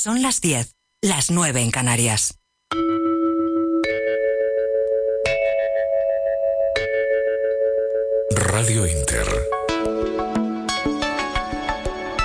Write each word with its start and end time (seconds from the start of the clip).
Son 0.00 0.22
las 0.22 0.40
10, 0.40 0.76
las 1.02 1.28
9 1.28 1.60
en 1.60 1.72
Canarias. 1.72 2.38
Radio 8.30 8.86
Inter. 8.86 9.26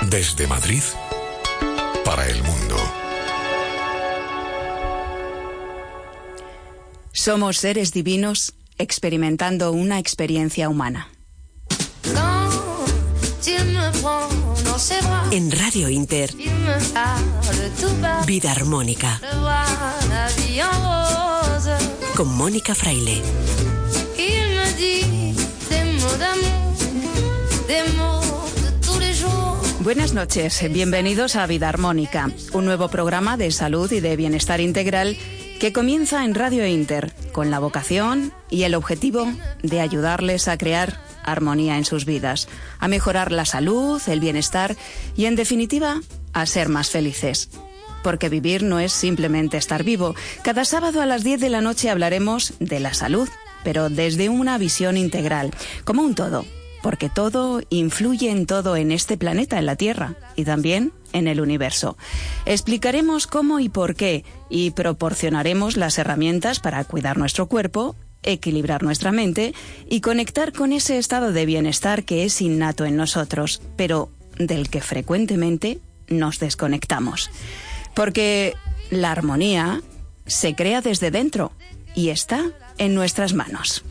Desde 0.08 0.46
Madrid 0.46 0.84
para 2.04 2.28
el 2.28 2.40
mundo. 2.44 2.76
Somos 7.10 7.56
seres 7.56 7.92
divinos 7.92 8.54
experimentando 8.78 9.72
una 9.72 9.98
experiencia 9.98 10.68
humana. 10.68 11.13
En 15.30 15.50
Radio 15.50 15.88
Inter, 15.88 16.30
Vida 18.26 18.52
Armónica. 18.52 19.18
Con 22.14 22.28
Mónica 22.36 22.74
Fraile. 22.74 23.22
Buenas 29.80 30.12
noches, 30.12 30.62
bienvenidos 30.70 31.36
a 31.36 31.46
Vida 31.46 31.70
Armónica, 31.70 32.30
un 32.52 32.66
nuevo 32.66 32.88
programa 32.88 33.38
de 33.38 33.50
salud 33.52 33.90
y 33.90 34.00
de 34.00 34.16
bienestar 34.16 34.60
integral 34.60 35.16
que 35.60 35.72
comienza 35.72 36.24
en 36.24 36.34
Radio 36.34 36.66
Inter 36.66 37.14
con 37.32 37.50
la 37.50 37.58
vocación 37.58 38.34
y 38.50 38.64
el 38.64 38.74
objetivo 38.74 39.26
de 39.62 39.80
ayudarles 39.80 40.48
a 40.48 40.58
crear 40.58 40.98
armonía 41.24 41.76
en 41.78 41.84
sus 41.84 42.04
vidas, 42.04 42.48
a 42.78 42.88
mejorar 42.88 43.32
la 43.32 43.44
salud, 43.44 44.00
el 44.06 44.20
bienestar 44.20 44.76
y, 45.16 45.26
en 45.26 45.36
definitiva, 45.36 46.00
a 46.32 46.46
ser 46.46 46.68
más 46.68 46.90
felices. 46.90 47.50
Porque 48.02 48.28
vivir 48.28 48.62
no 48.62 48.80
es 48.80 48.92
simplemente 48.92 49.56
estar 49.56 49.82
vivo. 49.82 50.14
Cada 50.42 50.64
sábado 50.64 51.00
a 51.00 51.06
las 51.06 51.24
10 51.24 51.40
de 51.40 51.50
la 51.50 51.60
noche 51.60 51.90
hablaremos 51.90 52.54
de 52.60 52.80
la 52.80 52.92
salud, 52.94 53.28
pero 53.62 53.88
desde 53.88 54.28
una 54.28 54.58
visión 54.58 54.96
integral, 54.96 55.52
como 55.84 56.02
un 56.02 56.14
todo, 56.14 56.44
porque 56.82 57.08
todo 57.08 57.62
influye 57.70 58.30
en 58.30 58.44
todo 58.44 58.76
en 58.76 58.92
este 58.92 59.16
planeta, 59.16 59.58
en 59.58 59.64
la 59.64 59.76
Tierra, 59.76 60.16
y 60.36 60.44
también 60.44 60.92
en 61.14 61.28
el 61.28 61.40
universo. 61.40 61.96
Explicaremos 62.44 63.26
cómo 63.26 63.58
y 63.58 63.70
por 63.70 63.94
qué, 63.94 64.24
y 64.50 64.72
proporcionaremos 64.72 65.78
las 65.78 65.96
herramientas 65.96 66.60
para 66.60 66.84
cuidar 66.84 67.16
nuestro 67.16 67.46
cuerpo 67.46 67.96
equilibrar 68.24 68.82
nuestra 68.82 69.12
mente 69.12 69.54
y 69.88 70.00
conectar 70.00 70.52
con 70.52 70.72
ese 70.72 70.98
estado 70.98 71.32
de 71.32 71.46
bienestar 71.46 72.04
que 72.04 72.24
es 72.24 72.40
innato 72.40 72.84
en 72.84 72.96
nosotros, 72.96 73.62
pero 73.76 74.10
del 74.38 74.68
que 74.68 74.80
frecuentemente 74.80 75.78
nos 76.08 76.38
desconectamos. 76.38 77.30
Porque 77.94 78.54
la 78.90 79.12
armonía 79.12 79.80
se 80.26 80.54
crea 80.54 80.80
desde 80.80 81.10
dentro 81.10 81.52
y 81.94 82.08
está 82.08 82.50
en 82.78 82.94
nuestras 82.94 83.34
manos. 83.34 83.84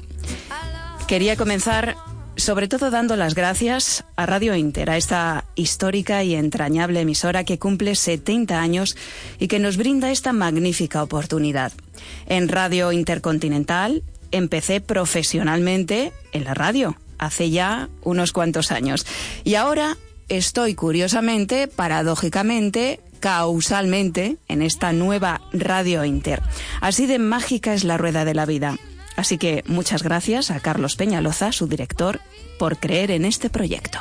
Quería 1.07 1.35
comenzar 1.35 1.95
sobre 2.35 2.67
todo 2.67 2.89
dando 2.89 3.15
las 3.15 3.35
gracias 3.35 4.05
a 4.15 4.25
Radio 4.25 4.55
Inter, 4.55 4.89
a 4.89 4.97
esta 4.97 5.45
histórica 5.55 6.23
y 6.23 6.35
entrañable 6.35 7.01
emisora 7.01 7.43
que 7.43 7.59
cumple 7.59 7.95
70 7.95 8.59
años 8.59 8.97
y 9.39 9.47
que 9.47 9.59
nos 9.59 9.77
brinda 9.77 10.11
esta 10.11 10.33
magnífica 10.33 11.03
oportunidad. 11.03 11.71
En 12.25 12.49
Radio 12.49 12.91
Intercontinental 12.91 14.03
empecé 14.33 14.81
profesionalmente 14.81 16.11
en 16.33 16.43
la 16.43 16.53
radio, 16.53 16.97
hace 17.17 17.49
ya 17.49 17.89
unos 18.01 18.33
cuantos 18.33 18.71
años. 18.71 19.05
Y 19.45 19.55
ahora 19.55 19.97
estoy 20.27 20.75
curiosamente, 20.75 21.67
paradójicamente, 21.67 22.99
causalmente, 23.19 24.37
en 24.49 24.61
esta 24.61 24.91
nueva 24.91 25.41
Radio 25.53 26.03
Inter. 26.03 26.41
Así 26.81 27.05
de 27.05 27.19
mágica 27.19 27.73
es 27.73 27.85
la 27.85 27.97
rueda 27.97 28.25
de 28.25 28.33
la 28.33 28.45
vida. 28.45 28.75
Así 29.15 29.37
que 29.37 29.63
muchas 29.67 30.03
gracias 30.03 30.51
a 30.51 30.59
Carlos 30.59 30.95
Peñaloza, 30.95 31.51
su 31.51 31.67
director, 31.67 32.19
por 32.57 32.77
creer 32.77 33.11
en 33.11 33.25
este 33.25 33.49
proyecto. 33.49 33.99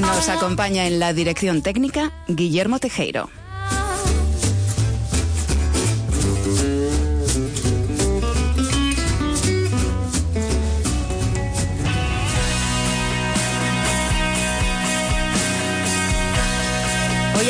Nos 0.00 0.28
acompaña 0.28 0.86
en 0.86 0.98
la 0.98 1.12
dirección 1.12 1.62
técnica 1.62 2.12
Guillermo 2.26 2.78
Tejero. 2.78 3.30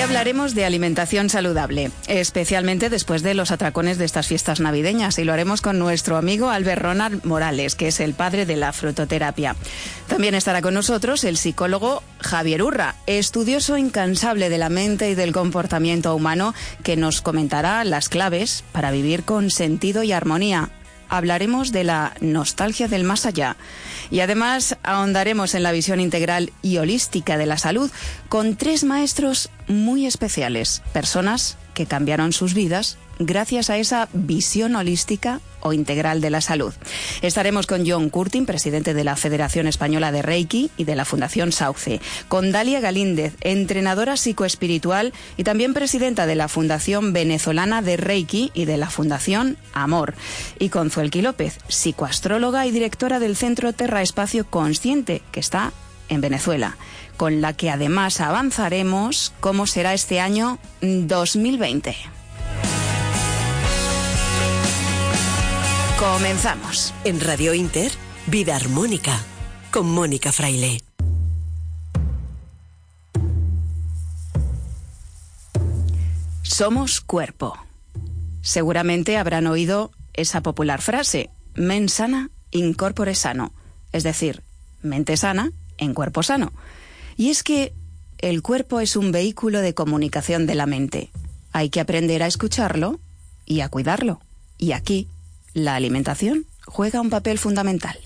Hablaremos 0.03 0.55
de 0.55 0.65
alimentación 0.65 1.31
saludable, 1.31 1.91
especialmente 2.07 2.91
después 2.91 3.23
de 3.23 3.35
los 3.35 3.51
atracones 3.51 3.99
de 3.99 4.05
estas 4.05 4.27
fiestas 4.27 4.59
navideñas, 4.59 5.19
y 5.19 5.25
lo 5.25 5.33
haremos 5.33 5.61
con 5.61 5.79
nuestro 5.79 6.17
amigo 6.17 6.51
Albert 6.51 6.83
Ronald 6.83 7.25
Morales, 7.25 7.75
que 7.75 7.89
es 7.89 8.01
el 8.01 8.15
padre 8.15 8.47
de 8.47 8.57
la 8.57 8.73
frutoterapia. 8.73 9.57
También 10.09 10.35
estará 10.35 10.63
con 10.63 10.75
nosotros 10.75 11.23
el 11.25 11.37
psicólogo 11.37 12.03
Javier 12.19 12.63
Urra, 12.63 12.97
estudioso 13.07 13.77
incansable 13.77 14.49
de 14.49 14.59
la 14.59 14.69
mente 14.69 15.11
y 15.11 15.15
del 15.15 15.33
comportamiento 15.33 16.15
humano, 16.15 16.55
que 16.83 16.97
nos 16.97 17.21
comentará 17.21 17.85
las 17.85 18.09
claves 18.09 18.65
para 18.73 18.91
vivir 18.91 19.25
con 19.25 19.51
sentido 19.51 20.03
y 20.03 20.13
armonía 20.13 20.71
hablaremos 21.11 21.73
de 21.73 21.85
la 21.85 22.15
nostalgia 22.21 22.89
del 22.89 23.05
más 23.05 23.27
allá 23.27 23.57
y 24.11 24.21
además 24.21 24.77
ahondaremos 24.83 25.55
en 25.55 25.63
la 25.63 25.73
visión 25.73 26.01
integral 26.01 26.53
y 26.63 26.79
holística 26.79 27.37
de 27.37 27.47
la 27.47 27.59
salud 27.59 27.91
con 28.29 28.57
tres 28.57 28.85
maestros 28.85 29.51
muy 29.69 30.07
especiales, 30.07 30.83
personas 30.93 31.57
que 31.75 31.87
cambiaron 31.87 32.33
sus 32.33 32.55
vidas 32.55 32.99
gracias 33.21 33.71
a 33.71 33.77
esa 33.77 34.09
visión 34.13 34.75
holística 34.75 35.41
o 35.61 35.73
integral 35.75 36.21
de 36.23 36.31
la 36.31 36.41
salud. 36.41 36.73
Estaremos 37.21 37.67
con 37.67 37.87
John 37.87 38.09
Curtin, 38.09 38.47
presidente 38.47 38.95
de 38.95 39.05
la 39.05 39.15
Federación 39.15 39.67
Española 39.67 40.11
de 40.11 40.23
Reiki 40.23 40.71
y 40.79 40.85
de 40.85 40.97
la 40.97 41.05
Fundación 41.05 41.53
Sauce, 41.53 42.01
con 42.29 42.51
Dalia 42.51 42.81
Galíndez, 42.81 43.35
entrenadora 43.43 44.17
psicoespiritual 44.17 45.13
y 45.37 45.45
también 45.45 45.75
presidenta 45.75 46.27
de 46.27 46.35
la 46.35 46.49
Fundación 46.49 47.13
Venezolana 47.13 47.83
de 47.83 47.99
Reiki 47.99 48.51
y 48.55 48.65
de 48.65 48.79
la 48.79 48.89
Fundación 48.89 49.59
Amor, 49.75 50.15
y 50.59 50.71
con 50.71 50.91
Zuelki 50.91 51.21
López, 51.21 51.59
psicoastróloga 51.69 52.67
y 52.67 52.71
directora 52.71 53.19
del 53.21 53.37
Centro 53.37 53.75
Terra 53.75 54.01
Espacio 54.01 54.47
Consciente, 54.47 55.21
que 55.31 55.41
está 55.41 55.73
en 56.09 56.23
Venezuela, 56.23 56.79
con 57.19 57.43
la 57.43 57.53
que 57.53 57.71
además 57.71 58.21
avanzaremos 58.23 59.35
cómo 59.41 59.67
será 59.67 59.93
este 59.93 60.21
año 60.21 60.59
2020. 60.81 62.20
Comenzamos. 66.01 66.95
En 67.05 67.21
Radio 67.21 67.53
Inter, 67.53 67.93
Vida 68.27 68.57
Armónica, 68.57 69.23
con 69.71 69.87
Mónica 69.87 70.33
Fraile. 70.33 70.81
Somos 76.41 77.03
cuerpo. 77.03 77.55
Seguramente 78.41 79.19
habrán 79.19 79.47
oído 79.47 79.91
esa 80.15 80.41
popular 80.41 80.81
frase, 80.81 81.29
men 81.55 81.91
sana, 81.91 82.31
incorpore 82.51 83.15
sano, 83.15 83.53
es 83.93 84.03
decir, 84.03 84.43
mente 84.81 85.19
sana 85.19 85.53
en 85.77 85.93
cuerpo 85.93 86.23
sano. 86.23 86.55
Y 87.19 87.29
es 87.29 87.43
que 87.43 87.75
el 88.21 88.41
cuerpo 88.41 88.81
es 88.81 88.97
un 88.97 89.13
vehículo 89.13 89.61
de 89.61 89.75
comunicación 89.75 90.47
de 90.47 90.55
la 90.55 90.65
mente. 90.65 91.11
Hay 91.53 91.69
que 91.69 91.81
aprender 91.81 92.23
a 92.23 92.27
escucharlo 92.27 92.99
y 93.45 93.61
a 93.61 93.69
cuidarlo. 93.69 94.23
Y 94.57 94.73
aquí 94.73 95.07
la 95.55 95.75
alimentación 95.75 96.47
juega 96.67 97.01
un 97.01 97.11
papel 97.11 97.39
fundamental. 97.39 97.99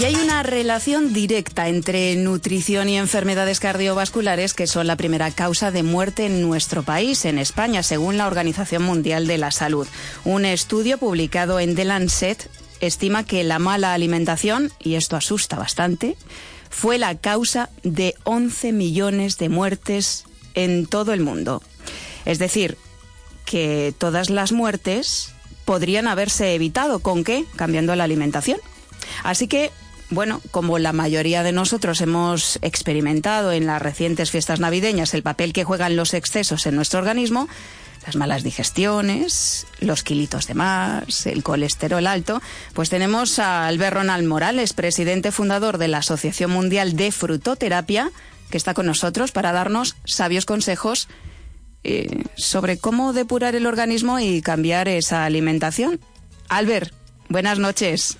Y 0.00 0.04
hay 0.04 0.14
una 0.14 0.44
relación 0.44 1.12
directa 1.12 1.66
entre 1.66 2.14
nutrición 2.14 2.88
y 2.88 2.96
enfermedades 2.96 3.58
cardiovasculares 3.58 4.54
que 4.54 4.68
son 4.68 4.86
la 4.86 4.94
primera 4.94 5.32
causa 5.32 5.72
de 5.72 5.82
muerte 5.82 6.26
en 6.26 6.40
nuestro 6.40 6.84
país, 6.84 7.24
en 7.24 7.36
España, 7.36 7.82
según 7.82 8.16
la 8.16 8.28
Organización 8.28 8.84
Mundial 8.84 9.26
de 9.26 9.38
la 9.38 9.50
Salud. 9.50 9.88
Un 10.24 10.44
estudio 10.44 10.98
publicado 10.98 11.58
en 11.58 11.74
The 11.74 11.84
Lancet 11.84 12.48
estima 12.80 13.24
que 13.24 13.42
la 13.42 13.58
mala 13.58 13.92
alimentación, 13.92 14.70
y 14.78 14.94
esto 14.94 15.16
asusta 15.16 15.56
bastante, 15.56 16.16
fue 16.70 16.98
la 16.98 17.14
causa 17.16 17.70
de 17.82 18.14
11 18.24 18.72
millones 18.72 19.38
de 19.38 19.48
muertes 19.48 20.24
en 20.54 20.86
todo 20.86 21.12
el 21.12 21.20
mundo. 21.20 21.62
Es 22.24 22.38
decir, 22.38 22.76
que 23.44 23.94
todas 23.96 24.28
las 24.28 24.52
muertes 24.52 25.32
podrían 25.64 26.06
haberse 26.06 26.54
evitado. 26.54 27.00
¿Con 27.00 27.24
qué? 27.24 27.44
Cambiando 27.56 27.94
la 27.96 28.04
alimentación. 28.04 28.58
Así 29.22 29.48
que, 29.48 29.70
bueno, 30.10 30.40
como 30.50 30.78
la 30.78 30.92
mayoría 30.92 31.42
de 31.42 31.52
nosotros 31.52 32.00
hemos 32.00 32.58
experimentado 32.62 33.52
en 33.52 33.66
las 33.66 33.80
recientes 33.80 34.30
fiestas 34.30 34.60
navideñas 34.60 35.14
el 35.14 35.22
papel 35.22 35.52
que 35.52 35.64
juegan 35.64 35.96
los 35.96 36.14
excesos 36.14 36.66
en 36.66 36.76
nuestro 36.76 36.98
organismo, 36.98 37.48
las 38.08 38.16
malas 38.16 38.42
digestiones, 38.42 39.66
los 39.80 40.02
kilitos 40.02 40.46
de 40.46 40.54
más, 40.54 41.26
el 41.26 41.42
colesterol 41.42 42.06
alto, 42.06 42.40
pues 42.72 42.88
tenemos 42.88 43.38
a 43.38 43.66
Albert 43.66 43.96
Ronald 43.96 44.26
Morales, 44.26 44.72
presidente 44.72 45.30
fundador 45.30 45.76
de 45.76 45.88
la 45.88 45.98
Asociación 45.98 46.50
Mundial 46.50 46.96
de 46.96 47.12
Frutoterapia, 47.12 48.10
que 48.50 48.56
está 48.56 48.72
con 48.72 48.86
nosotros 48.86 49.30
para 49.30 49.52
darnos 49.52 49.94
sabios 50.04 50.46
consejos 50.46 51.10
eh, 51.84 52.24
sobre 52.34 52.78
cómo 52.78 53.12
depurar 53.12 53.54
el 53.54 53.66
organismo 53.66 54.18
y 54.18 54.40
cambiar 54.40 54.88
esa 54.88 55.26
alimentación. 55.26 56.00
Albert, 56.48 56.94
buenas 57.28 57.58
noches. 57.58 58.16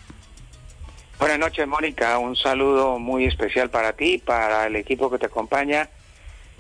Buenas 1.19 1.39
noches, 1.39 1.67
Mónica. 1.67 2.19
Un 2.19 2.37
saludo 2.37 2.99
muy 2.99 3.25
especial 3.25 3.71
para 3.71 3.95
ti, 3.95 4.19
para 4.19 4.67
el 4.67 4.77
equipo 4.77 5.11
que 5.11 5.19
te 5.19 5.25
acompaña 5.25 5.89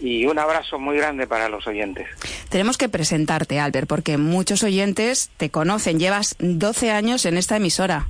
y 0.01 0.27
un 0.27 0.39
abrazo 0.39 0.79
muy 0.79 0.97
grande 0.97 1.27
para 1.27 1.49
los 1.49 1.67
oyentes. 1.67 2.07
Tenemos 2.49 2.79
que 2.79 2.89
presentarte, 2.89 3.61
Albert, 3.61 3.89
porque 3.89 4.19
muchos 4.19 4.63
oyentes 4.63 5.31
te 5.37 5.51
conocen. 5.51 5.99
Llevas 5.99 6.37
12 6.39 6.91
años 6.91 7.25
en 7.25 7.37
esta 7.37 7.57
emisora 7.57 8.09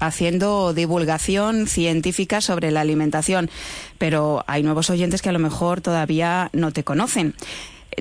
haciendo 0.00 0.74
divulgación 0.74 1.66
científica 1.66 2.40
sobre 2.40 2.70
la 2.70 2.80
alimentación, 2.80 3.50
pero 3.98 4.44
hay 4.46 4.62
nuevos 4.62 4.90
oyentes 4.90 5.22
que 5.22 5.28
a 5.28 5.32
lo 5.32 5.38
mejor 5.38 5.80
todavía 5.80 6.50
no 6.52 6.72
te 6.72 6.84
conocen. 6.84 7.34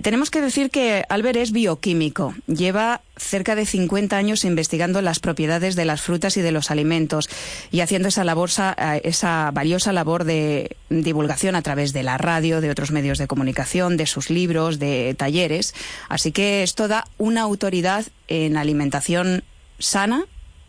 Tenemos 0.02 0.30
que 0.30 0.42
decir 0.42 0.70
que 0.70 1.04
Albert 1.10 1.38
es 1.38 1.52
bioquímico. 1.52 2.36
Lleva 2.48 3.02
cerca 3.16 3.56
de 3.56 3.66
50 3.66 4.16
años 4.18 4.46
investigando 4.46 5.02
las 5.02 5.20
propiedades 5.20 5.76
de 5.76 5.86
las 5.86 6.02
frutas 6.02 6.38
y 6.38 6.42
de 6.42 6.52
los 6.52 6.72
alimentos 6.72 7.30
y 7.72 7.82
haciendo 7.82 8.08
esa, 8.10 8.24
labor, 8.24 8.50
eh, 8.60 9.02
esa 9.04 9.52
valiosa 9.52 9.94
labor 9.94 10.24
de 10.24 10.78
divulgación 10.90 11.56
a 11.56 11.62
través 11.62 11.94
de 11.94 12.04
la 12.04 12.18
radio, 12.18 12.62
de 12.62 12.70
otros 12.70 12.92
medios 12.92 13.18
de 13.18 13.28
comunicación, 13.28 13.98
de 13.98 14.06
sus 14.06 14.30
libros, 14.30 14.80
de 14.80 15.16
talleres. 15.18 15.74
Así 16.10 16.32
que 16.32 16.64
esto 16.64 16.88
da 16.88 17.06
una 17.18 17.42
autoridad 17.42 18.06
en 18.28 18.58
alimentación 18.58 19.44
sana 19.80 20.26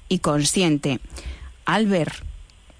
y 0.08 0.20
consciente. 0.20 1.00
Albert, 1.64 2.14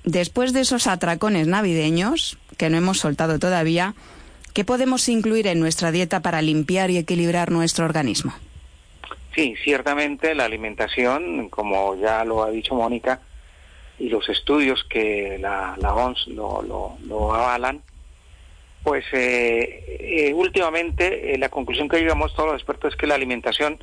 después 0.05 0.53
de 0.53 0.61
esos 0.61 0.87
atracones 0.87 1.47
navideños, 1.47 2.39
que 2.56 2.71
no 2.71 2.79
hemos 2.79 2.99
soltado 2.99 3.39
todavía, 3.39 3.94
¿Qué 4.58 4.64
podemos 4.64 5.08
incluir 5.08 5.46
en 5.46 5.60
nuestra 5.60 5.93
dieta 5.93 6.19
para 6.19 6.43
limpiar 6.43 6.90
y 6.90 6.99
equilibrar 6.99 7.52
nuestro 7.52 7.84
organismo? 7.84 8.34
Sí, 9.32 9.55
ciertamente 9.62 10.34
la 10.34 10.46
alimentación, 10.46 11.49
como 11.49 11.94
ya 11.94 12.25
lo 12.25 12.43
ha 12.43 12.50
dicho 12.50 12.75
Mónica, 12.75 13.20
y 14.00 14.08
los 14.08 14.28
estudios 14.28 14.82
que 14.90 15.38
la, 15.38 15.76
OMS 15.81 16.26
lo, 16.26 17.34
avalan, 17.34 17.82
pues 18.82 19.05
eh, 19.12 20.26
eh, 20.28 20.34
últimamente 20.34 21.34
eh, 21.34 21.38
la 21.38 21.50
conclusión 21.50 21.88
que 21.88 22.00
llegamos 22.00 22.34
todos 22.34 22.49
los 22.49 22.56
expertos 22.60 22.94
es 22.94 22.99
que 22.99 23.06
la 23.06 23.14
alimentación 23.14 23.78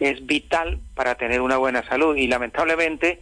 es 0.00 0.26
vital 0.26 0.80
para 0.94 1.14
tener 1.14 1.40
una 1.40 1.56
buena 1.56 1.82
salud 1.88 2.14
y 2.14 2.26
lamentablemente 2.26 3.20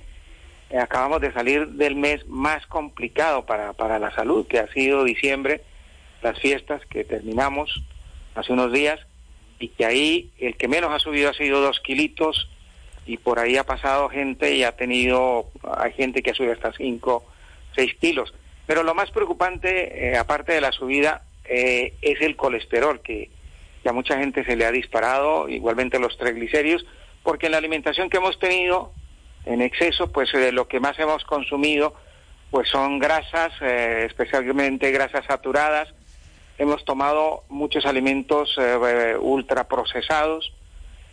acabamos 0.76 1.20
de 1.20 1.32
salir 1.32 1.68
del 1.68 1.94
mes 1.94 2.26
más 2.26 2.66
complicado 2.66 3.46
para, 3.46 3.72
para 3.74 4.00
la 4.00 4.12
salud, 4.16 4.48
que 4.48 4.58
ha 4.58 4.66
sido 4.72 5.04
diciembre, 5.04 5.62
las 6.23 6.38
fiestas 6.38 6.85
que 6.87 7.05
terminamos 7.05 7.82
hace 8.35 8.53
unos 8.53 8.73
días 8.73 9.00
y 9.59 9.69
que 9.69 9.85
ahí 9.85 10.32
el 10.38 10.56
que 10.56 10.69
menos 10.69 10.93
ha 10.93 10.99
subido 10.99 11.31
ha 11.31 11.35
sido 11.35 11.61
dos 11.61 11.81
kilitos 11.81 12.49
y 13.06 13.17
por 13.17 13.38
ahí 13.38 13.56
ha 13.56 13.65
pasado 13.65 14.09
gente 14.09 14.55
y 14.55 14.65
ha 14.65 14.76
tenido, 14.76 15.47
hay 15.79 15.93
gente 15.93 16.23
que 16.23 16.31
ha 16.31 16.35
subido 16.35 16.53
hasta 16.53 16.73
cinco, 16.73 17.25
seis 17.75 17.94
kilos. 18.00 18.35
Pero 18.67 18.82
lo 18.82 18.94
más 18.94 19.11
preocupante, 19.11 20.11
eh, 20.11 20.19
aparte 20.19 20.53
de 20.53 20.61
la 20.61 20.73
subida, 20.73 21.23
eh, 21.47 21.94
es 22.03 22.20
el 22.20 22.37
colesterol, 22.37 23.00
que, 23.00 23.31
a 23.87 23.93
mucha 23.93 24.19
gente 24.19 24.44
se 24.44 24.55
le 24.55 24.67
ha 24.67 24.70
disparado, 24.70 25.49
igualmente 25.49 25.99
los 25.99 26.19
triglicéridos, 26.19 26.85
porque 27.23 27.47
en 27.47 27.53
la 27.53 27.59
alimentación 27.59 28.11
que 28.11 28.19
hemos 28.19 28.38
tenido 28.38 28.93
en 29.47 29.62
exceso, 29.62 30.12
pues 30.12 30.31
de 30.32 30.53
lo 30.53 30.69
que 30.69 30.79
más 30.79 30.99
hemos 30.99 31.25
consumido, 31.25 31.94
pues 32.50 32.69
son 32.69 32.99
grasas, 32.99 33.50
eh, 33.62 34.05
especialmente 34.06 34.91
grasas 34.91 35.25
saturadas, 35.25 35.94
hemos 36.58 36.84
tomado 36.84 37.44
muchos 37.49 37.87
alimentos 37.87 38.56
eh, 38.58 39.16
ultraprocesados 39.19 40.52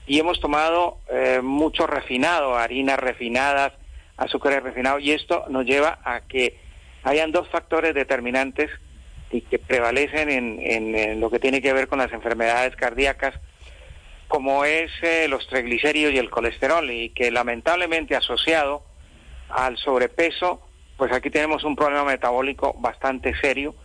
y 0.07 0.19
hemos 0.19 0.39
tomado 0.39 0.97
eh, 1.09 1.39
mucho 1.41 1.87
refinado, 1.87 2.57
harinas 2.57 2.99
refinadas, 2.99 3.73
azúcares 4.17 4.63
refinados, 4.63 5.01
y 5.01 5.11
esto 5.11 5.45
nos 5.49 5.65
lleva 5.65 5.99
a 6.03 6.21
que 6.21 6.59
hayan 7.03 7.31
dos 7.31 7.47
factores 7.49 7.93
determinantes 7.93 8.69
y 9.31 9.41
que 9.41 9.59
prevalecen 9.59 10.29
en, 10.29 11.19
lo 11.19 11.29
que 11.29 11.39
tiene 11.39 11.61
que 11.61 11.73
ver 11.73 11.87
con 11.87 11.99
las 11.99 12.11
enfermedades 12.13 12.75
cardíacas, 12.75 13.35
como 14.27 14.65
es 14.65 14.91
eh, 15.01 15.27
los 15.27 15.47
triglicéridos 15.47 16.13
y 16.13 16.17
el 16.17 16.29
colesterol, 16.29 16.89
y 16.89 17.09
que 17.09 17.31
lamentablemente 17.31 18.15
asociado 18.15 18.83
al 19.49 19.77
sobrepeso, 19.77 20.61
pues 20.97 21.11
aquí 21.11 21.29
tenemos 21.29 21.63
un 21.63 21.75
problema 21.75 22.05
metabólico 22.05 22.73
bastante 22.79 23.35
serio 23.41 23.75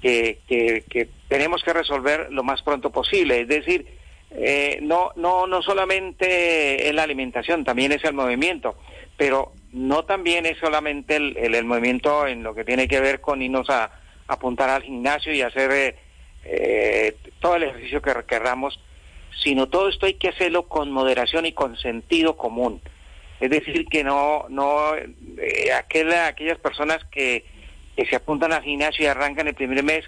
que, 0.00 0.40
que, 0.46 1.08
tenemos 1.28 1.62
que 1.62 1.72
resolver 1.72 2.28
lo 2.30 2.42
más 2.42 2.62
pronto 2.62 2.90
posible. 2.90 3.42
Es 3.42 3.48
decir, 3.48 3.86
eh, 4.30 4.78
no, 4.82 5.10
no, 5.16 5.46
no 5.46 5.62
solamente 5.62 6.88
es 6.88 6.94
la 6.94 7.02
alimentación, 7.02 7.64
también 7.64 7.92
es 7.92 8.04
el 8.04 8.14
movimiento, 8.14 8.76
pero 9.16 9.52
no 9.72 10.04
también 10.04 10.46
es 10.46 10.58
solamente 10.58 11.16
el, 11.16 11.36
el, 11.36 11.64
movimiento 11.64 12.26
en 12.26 12.42
lo 12.42 12.54
que 12.54 12.64
tiene 12.64 12.88
que 12.88 13.00
ver 13.00 13.20
con 13.20 13.42
irnos 13.42 13.68
a, 13.70 13.90
apuntar 14.28 14.68
al 14.68 14.82
gimnasio 14.82 15.32
y 15.32 15.40
hacer 15.40 15.70
eh, 15.72 15.96
eh, 16.44 17.16
todo 17.40 17.56
el 17.56 17.64
ejercicio 17.64 18.02
que 18.02 18.12
queramos, 18.26 18.78
sino 19.42 19.68
todo 19.68 19.88
esto 19.88 20.04
hay 20.04 20.14
que 20.14 20.28
hacerlo 20.28 20.68
con 20.68 20.90
moderación 20.90 21.46
y 21.46 21.52
con 21.52 21.76
sentido 21.78 22.36
común. 22.36 22.80
Es 23.40 23.50
decir, 23.50 23.86
que 23.86 24.04
no, 24.04 24.46
no 24.48 24.92
aquellas 25.74 26.58
personas 26.58 26.98
que 27.10 27.44
que 27.98 28.06
se 28.06 28.14
apuntan 28.14 28.52
al 28.52 28.62
gimnasio 28.62 29.02
y 29.02 29.08
arrancan 29.08 29.48
el 29.48 29.56
primer 29.56 29.82
mes 29.82 30.04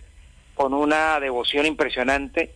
con 0.55 0.75
una 0.75 1.19
devoción 1.19 1.67
impresionante, 1.67 2.55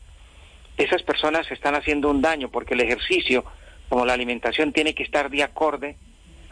esas 0.77 1.03
personas 1.03 1.51
están 1.51 1.75
haciendo 1.75 2.09
un 2.09 2.23
daño 2.23 2.51
porque 2.53 2.75
el 2.75 2.83
ejercicio, 2.83 3.45
como 3.89 4.07
la 4.07 4.13
alimentación, 4.13 4.73
tiene 4.73 4.95
que 4.95 5.03
estar 5.03 5.31
de 5.31 5.43
acorde 5.43 5.97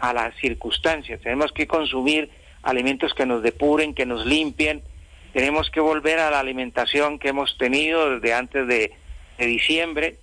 a 0.01 0.13
las 0.13 0.35
circunstancias. 0.35 1.21
Tenemos 1.21 1.53
que 1.53 1.69
consumir 1.69 2.29
alimentos 2.65 3.15
que 3.15 3.25
nos 3.25 3.45
depuren, 3.45 3.95
que 3.95 4.05
nos 4.05 4.27
limpien. 4.27 4.83
Tenemos 5.33 5.71
que 5.71 5.79
volver 5.79 6.19
a 6.19 6.33
la 6.33 6.41
alimentación 6.41 7.21
que 7.21 7.29
hemos 7.29 7.57
tenido 7.59 8.11
desde 8.11 8.35
antes 8.35 8.67
de, 8.67 8.91
de 9.39 9.47
diciembre. 9.47 10.19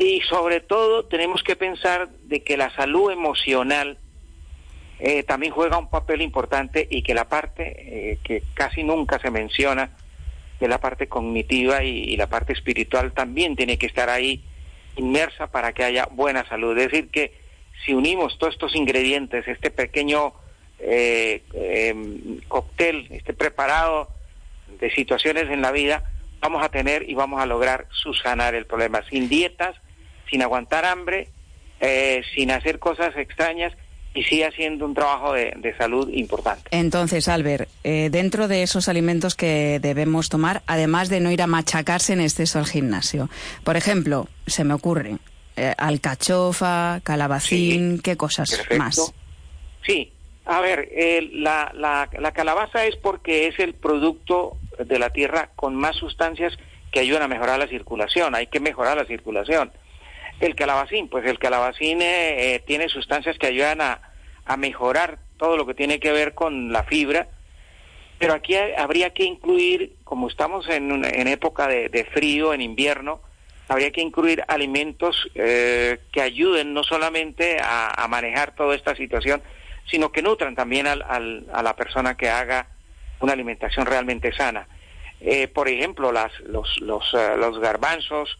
Y 0.00 0.20
sobre 0.22 0.58
todo 0.58 1.04
tenemos 1.04 1.44
que 1.44 1.54
pensar 1.54 2.08
de 2.24 2.42
que 2.42 2.56
la 2.56 2.74
salud 2.74 3.12
emocional 3.12 3.98
eh, 5.00 5.22
también 5.22 5.52
juega 5.52 5.78
un 5.78 5.88
papel 5.88 6.22
importante 6.22 6.86
y 6.90 7.02
que 7.02 7.14
la 7.14 7.28
parte 7.28 8.12
eh, 8.12 8.18
que 8.24 8.42
casi 8.54 8.82
nunca 8.82 9.18
se 9.20 9.30
menciona, 9.30 9.90
de 10.58 10.66
la 10.66 10.80
parte 10.80 11.06
cognitiva 11.06 11.84
y, 11.84 12.16
la 12.16 12.26
parte 12.26 12.52
espiritual 12.52 13.12
también 13.12 13.54
tiene 13.54 13.78
que 13.78 13.86
estar 13.86 14.10
ahí 14.10 14.42
inmersa 14.96 15.46
para 15.46 15.72
que 15.72 15.84
haya 15.84 16.08
buena 16.10 16.44
salud. 16.48 16.76
Es 16.76 16.90
decir, 16.90 17.10
que 17.10 17.32
si 17.86 17.94
unimos 17.94 18.36
todos 18.38 18.54
estos 18.54 18.74
ingredientes, 18.74 19.46
este 19.46 19.70
pequeño 19.70 20.32
eh, 20.80 21.44
em, 21.54 22.40
cóctel, 22.48 23.06
este 23.10 23.34
preparado 23.34 24.08
de 24.80 24.90
situaciones 24.90 25.48
en 25.48 25.62
la 25.62 25.70
vida, 25.70 26.10
vamos 26.40 26.64
a 26.64 26.70
tener 26.70 27.08
y 27.08 27.14
vamos 27.14 27.40
a 27.40 27.46
lograr 27.46 27.86
subsanar 27.90 28.56
el 28.56 28.66
problema 28.66 29.04
sin 29.08 29.28
dietas, 29.28 29.76
sin 30.28 30.42
aguantar 30.42 30.84
hambre, 30.84 31.28
sin 32.34 32.50
hacer 32.50 32.80
cosas 32.80 33.16
extrañas 33.16 33.72
y 34.14 34.24
sigue 34.24 34.46
haciendo 34.46 34.84
un 34.84 34.94
trabajo 34.94 35.32
de, 35.32 35.74
salud 35.76 36.10
importante. 36.12 36.68
Entonces, 36.70 37.28
Albert, 37.28 37.68
eh, 37.84 38.08
dentro 38.10 38.48
de 38.48 38.62
esos 38.62 38.88
alimentos 38.88 39.34
que 39.34 39.78
debemos 39.80 40.28
tomar, 40.28 40.62
además 40.66 41.08
de 41.08 41.20
no 41.20 41.30
ir 41.30 41.42
a 41.42 41.46
machacarse 41.46 42.14
en 42.14 42.20
exceso 42.20 42.58
al 42.58 42.66
gimnasio, 42.66 43.28
por 43.64 43.76
ejemplo, 43.76 44.26
se 44.46 44.64
me 44.64 44.74
ocurre, 44.74 45.18
eh, 45.56 45.74
alcachofa, 45.76 47.00
calabacín, 47.04 48.00
¿qué 48.00 48.16
cosas 48.16 48.60
más? 48.76 49.12
Sí, 49.86 50.12
a 50.46 50.60
ver, 50.60 50.88
la, 51.32 51.70
la, 51.74 52.08
la 52.18 52.32
calabaza 52.32 52.86
es 52.86 52.96
porque 52.96 53.46
es 53.46 53.58
el 53.58 53.74
producto 53.74 54.56
de 54.84 54.98
la 54.98 55.10
tierra 55.10 55.50
con 55.54 55.74
más 55.76 55.96
sustancias 55.96 56.56
que 56.90 57.00
ayudan 57.00 57.22
a 57.22 57.28
mejorar 57.28 57.58
la 57.58 57.68
circulación, 57.68 58.34
hay 58.34 58.46
que 58.46 58.60
mejorar 58.60 58.96
la 58.96 59.04
circulación. 59.04 59.70
El 60.40 60.54
calabacín, 60.54 61.08
pues 61.08 61.26
el 61.26 61.38
calabacín 61.38 62.00
eh, 62.00 62.62
tiene 62.66 62.88
sustancias 62.88 63.38
que 63.38 63.46
ayudan 63.46 63.80
a, 63.80 64.00
mejorar 64.56 65.18
todo 65.36 65.58
lo 65.58 65.66
que 65.66 65.74
tiene 65.74 66.00
que 66.00 66.10
ver 66.10 66.32
con 66.32 66.72
la 66.72 66.82
fibra, 66.82 67.28
pero 68.18 68.32
aquí 68.32 68.56
habría 68.56 69.10
que 69.10 69.24
incluir, 69.24 69.96
como 70.04 70.26
estamos 70.26 70.66
en, 70.70 71.04
en 71.04 71.28
época 71.28 71.66
de, 71.68 72.08
frío, 72.14 72.54
en 72.54 72.62
invierno, 72.62 73.20
habría 73.68 73.90
que 73.90 74.00
incluir 74.00 74.42
alimentos 74.48 75.28
eh, 75.34 76.00
que 76.12 76.22
ayuden 76.22 76.72
no 76.72 76.82
solamente 76.82 77.58
a, 77.62 78.06
manejar 78.08 78.54
toda 78.54 78.74
esta 78.74 78.96
situación, 78.96 79.42
sino 79.84 80.12
que 80.12 80.22
nutran 80.22 80.54
también 80.54 80.86
al, 80.86 81.02
a 81.52 81.62
la 81.62 81.76
persona 81.76 82.16
que 82.16 82.30
haga 82.30 82.68
una 83.20 83.34
alimentación 83.34 83.84
realmente 83.84 84.32
sana. 84.32 84.66
Eh, 85.20 85.48
por 85.48 85.68
ejemplo, 85.68 86.12
las, 86.12 86.32
los, 86.40 86.68
eh, 86.80 87.36
los 87.36 87.58
garbanzos, 87.58 88.38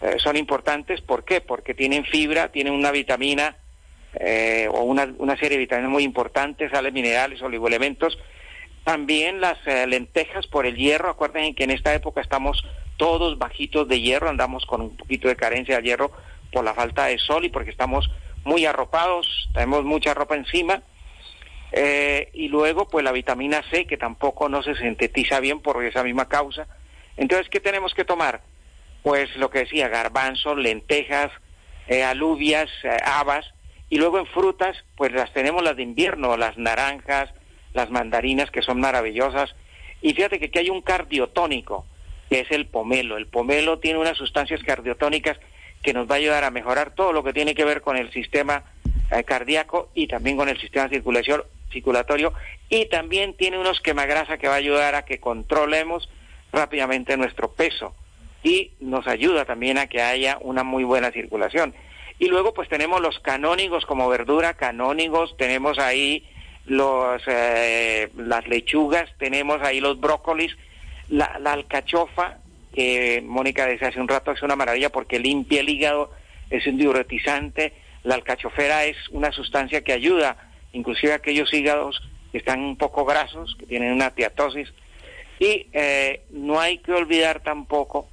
eh, 0.00 0.16
son 0.18 0.36
importantes. 0.36 1.00
¿Por 1.00 1.24
qué? 1.24 1.40
Porque 1.40 1.74
tienen 1.74 2.04
fibra, 2.04 2.52
tienen 2.52 2.72
una 2.72 2.90
vitamina 2.90 3.56
eh, 4.14 4.68
o 4.72 4.82
una, 4.82 5.12
una, 5.18 5.36
serie 5.36 5.50
de 5.50 5.58
vitaminas 5.58 5.90
muy 5.90 6.02
importantes, 6.02 6.70
sales 6.70 6.92
minerales, 6.92 7.42
oligoelementos. 7.42 8.18
También 8.84 9.40
las 9.40 9.58
eh, 9.66 9.86
lentejas 9.86 10.46
por 10.46 10.66
el 10.66 10.76
hierro. 10.76 11.10
Acuérdense 11.10 11.54
que 11.54 11.64
en 11.64 11.70
esta 11.70 11.94
época 11.94 12.20
estamos 12.20 12.64
todos 12.96 13.38
bajitos 13.38 13.88
de 13.88 14.00
hierro, 14.00 14.28
andamos 14.28 14.66
con 14.66 14.80
un 14.80 14.96
poquito 14.96 15.28
de 15.28 15.36
carencia 15.36 15.76
de 15.76 15.82
hierro 15.82 16.12
por 16.52 16.64
la 16.64 16.74
falta 16.74 17.06
de 17.06 17.18
sol 17.18 17.44
y 17.44 17.48
porque 17.48 17.70
estamos 17.70 18.10
muy 18.44 18.66
arropados, 18.66 19.48
tenemos 19.54 19.84
mucha 19.84 20.14
ropa 20.14 20.34
encima. 20.34 20.82
Eh, 21.72 22.30
y 22.32 22.48
luego, 22.48 22.88
pues 22.88 23.04
la 23.04 23.12
vitamina 23.12 23.62
C, 23.70 23.86
que 23.86 23.96
tampoco 23.96 24.48
no 24.48 24.62
se 24.62 24.74
sintetiza 24.74 25.40
bien 25.40 25.60
por 25.60 25.84
esa 25.84 26.02
misma 26.02 26.28
causa. 26.28 26.66
Entonces, 27.16 27.48
¿qué 27.48 27.60
tenemos 27.60 27.94
que 27.94 28.04
tomar? 28.04 28.42
Pues 29.02 29.34
lo 29.36 29.50
que 29.50 29.60
decía, 29.60 29.88
garbanzos, 29.88 30.58
lentejas, 30.58 31.30
eh, 31.88 32.04
alubias, 32.04 32.68
eh, 32.84 32.96
habas, 33.04 33.46
y 33.88 33.98
luego 33.98 34.18
en 34.18 34.26
frutas, 34.26 34.76
pues 34.96 35.12
las 35.12 35.32
tenemos 35.32 35.62
las 35.62 35.76
de 35.76 35.82
invierno, 35.82 36.36
las 36.36 36.56
naranjas, 36.58 37.30
las 37.72 37.90
mandarinas, 37.90 38.50
que 38.50 38.62
son 38.62 38.80
maravillosas. 38.80 39.54
Y 40.00 40.14
fíjate 40.14 40.38
que 40.38 40.46
aquí 40.46 40.58
hay 40.60 40.70
un 40.70 40.82
cardiotónico, 40.82 41.86
que 42.28 42.40
es 42.40 42.50
el 42.50 42.66
pomelo. 42.66 43.16
El 43.16 43.26
pomelo 43.26 43.78
tiene 43.78 43.98
unas 43.98 44.16
sustancias 44.16 44.62
cardiotónicas 44.62 45.38
que 45.82 45.92
nos 45.92 46.08
va 46.08 46.14
a 46.14 46.18
ayudar 46.18 46.44
a 46.44 46.50
mejorar 46.50 46.94
todo 46.94 47.12
lo 47.12 47.24
que 47.24 47.32
tiene 47.32 47.54
que 47.54 47.64
ver 47.64 47.80
con 47.80 47.96
el 47.96 48.12
sistema 48.12 48.64
eh, 49.10 49.24
cardíaco 49.24 49.90
y 49.94 50.06
también 50.06 50.36
con 50.36 50.48
el 50.48 50.60
sistema 50.60 50.88
circulación, 50.88 51.42
circulatorio 51.72 52.32
y 52.68 52.86
también 52.86 53.36
tiene 53.36 53.58
unos 53.58 53.80
quemagrasa 53.80 54.38
que 54.38 54.48
va 54.48 54.54
a 54.54 54.58
ayudar 54.58 54.94
a 54.94 55.04
que 55.04 55.20
controlemos 55.20 56.08
rápidamente 56.52 57.16
nuestro 57.16 57.52
peso 57.52 57.94
y 58.42 58.72
nos 58.80 59.06
ayuda 59.06 59.44
también 59.44 59.78
a 59.78 59.86
que 59.86 60.00
haya 60.00 60.38
una 60.40 60.64
muy 60.64 60.84
buena 60.84 61.10
circulación. 61.10 61.74
Y 62.18 62.28
luego 62.28 62.52
pues 62.52 62.68
tenemos 62.68 63.00
los 63.00 63.18
canónigos 63.20 63.86
como 63.86 64.08
verdura, 64.08 64.54
canónigos, 64.54 65.36
tenemos 65.36 65.78
ahí 65.78 66.28
los 66.66 67.22
eh, 67.26 68.10
las 68.16 68.46
lechugas, 68.46 69.10
tenemos 69.18 69.60
ahí 69.62 69.80
los 69.80 69.98
brócolis, 69.98 70.56
la, 71.08 71.38
la 71.40 71.54
alcachofa, 71.54 72.38
que 72.74 73.22
Mónica 73.24 73.66
decía 73.66 73.88
hace 73.88 74.00
un 74.00 74.08
rato 74.08 74.32
es 74.32 74.42
una 74.42 74.56
maravilla 74.56 74.90
porque 74.90 75.18
limpia 75.18 75.60
el 75.60 75.68
hígado, 75.68 76.12
es 76.50 76.66
un 76.66 76.76
diuretizante, 76.76 77.72
la 78.02 78.16
alcachofera 78.16 78.84
es 78.84 78.96
una 79.10 79.32
sustancia 79.32 79.82
que 79.82 79.92
ayuda 79.92 80.36
inclusive 80.72 81.12
a 81.12 81.16
aquellos 81.16 81.52
hígados 81.52 82.00
que 82.32 82.38
están 82.38 82.60
un 82.60 82.76
poco 82.76 83.04
grasos, 83.04 83.56
que 83.58 83.66
tienen 83.66 83.92
una 83.92 84.10
tiatosis, 84.10 84.72
y 85.38 85.66
eh, 85.72 86.22
no 86.30 86.60
hay 86.60 86.78
que 86.78 86.92
olvidar 86.92 87.42
tampoco 87.42 88.08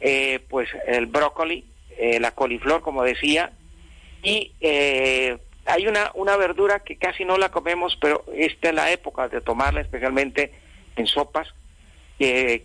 eh, 0.00 0.40
pues 0.48 0.68
el 0.86 1.06
brócoli, 1.06 1.64
eh, 1.98 2.20
la 2.20 2.32
coliflor, 2.32 2.82
como 2.82 3.02
decía, 3.02 3.52
y 4.22 4.52
hay 5.66 5.86
una, 5.86 6.10
una 6.14 6.36
verdura 6.36 6.80
que 6.80 6.96
casi 6.96 7.24
no 7.24 7.38
la 7.38 7.50
comemos, 7.50 7.96
pero 8.00 8.24
esta 8.34 8.70
es 8.70 8.74
la 8.74 8.90
época 8.90 9.28
de 9.28 9.40
tomarla, 9.40 9.80
especialmente 9.80 10.52
en 10.96 11.06
sopas, 11.06 11.48
que, 12.18 12.64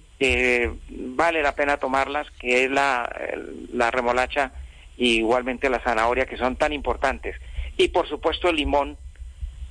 vale 0.89 1.41
la 1.41 1.55
pena 1.55 1.77
tomarlas, 1.77 2.29
que 2.39 2.65
es 2.65 2.71
la, 2.71 3.09
la 3.73 3.91
remolacha 3.91 4.51
y 4.97 5.17
igualmente 5.17 5.69
la 5.69 5.81
zanahoria, 5.81 6.25
que 6.25 6.37
son 6.37 6.55
tan 6.55 6.73
importantes. 6.73 7.35
Y 7.77 7.89
por 7.89 8.07
supuesto 8.07 8.49
el 8.49 8.55
limón, 8.55 8.97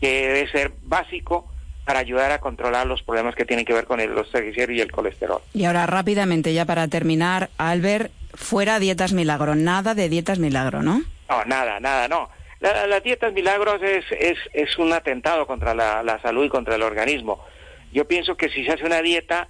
que 0.01 0.29
debe 0.29 0.51
ser 0.51 0.73
básico 0.83 1.51
para 1.85 1.99
ayudar 1.99 2.33
a 2.33 2.41
controlar 2.41 2.87
los 2.87 3.03
problemas 3.03 3.35
que 3.35 3.45
tienen 3.45 3.65
que 3.65 3.73
ver 3.73 3.85
con 3.85 4.01
el, 4.01 4.15
los 4.15 4.31
triglicéridos 4.31 4.79
y 4.79 4.81
el 4.81 4.93
colesterol. 4.93 5.43
Y 5.53 5.65
ahora 5.65 5.87
rápidamente, 5.87 6.53
ya 6.55 6.65
para 6.65 6.89
terminar, 6.89 7.51
Albert, 7.59 8.11
fuera 8.35 8.79
dietas 8.79 9.13
milagro, 9.13 9.55
nada 9.55 9.95
de 9.95 10.09
dietas 10.09 10.39
milagro, 10.39 10.83
¿no? 10.83 11.03
No, 11.29 11.45
nada, 11.45 11.81
nada, 11.81 12.09
no. 12.09 12.31
las 12.61 13.03
dietas 13.03 13.33
milagros 13.33 13.83
es, 13.83 14.05
es, 14.19 14.39
es 14.53 14.79
un 14.79 14.93
atentado 14.93 15.47
contra 15.47 15.75
la, 15.75 16.03
la, 16.03 16.21
salud 16.21 16.45
y 16.45 16.49
contra 16.49 16.75
el 16.75 16.83
organismo. 16.83 17.45
Yo 17.93 18.07
pienso 18.07 18.37
que 18.37 18.49
si 18.49 18.65
se 18.65 18.73
hace 18.73 18.85
una 18.85 19.03
dieta 19.03 19.49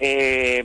eh, 0.00 0.62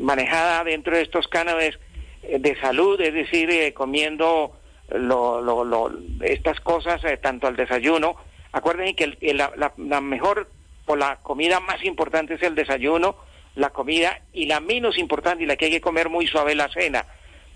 manejada 0.00 0.64
dentro 0.64 0.96
de 0.96 1.02
estos 1.02 1.26
cánones 1.28 1.78
eh, 2.22 2.38
de 2.38 2.58
salud, 2.60 3.00
es 3.00 3.14
decir, 3.14 3.50
eh, 3.50 3.72
comiendo 3.72 4.52
lo, 4.90 5.40
lo, 5.40 5.64
lo, 5.64 5.90
estas 6.20 6.60
cosas, 6.60 7.02
eh, 7.04 7.16
tanto 7.16 7.46
al 7.46 7.56
desayuno, 7.56 8.16
acuérdense 8.52 8.94
que 8.94 9.34
la, 9.34 10.00
mejor 10.00 10.48
o 10.86 10.96
la 10.96 11.16
comida 11.16 11.60
más 11.60 11.84
importante 11.84 12.34
es 12.34 12.42
el 12.42 12.54
desayuno, 12.54 13.16
la 13.54 13.70
comida, 13.70 14.20
y 14.32 14.46
la 14.46 14.60
menos 14.60 14.98
importante 14.98 15.44
y 15.44 15.46
la 15.46 15.56
que 15.56 15.66
hay 15.66 15.70
que 15.70 15.80
comer 15.80 16.08
muy 16.08 16.26
suave 16.26 16.54
la 16.54 16.68
cena. 16.68 17.06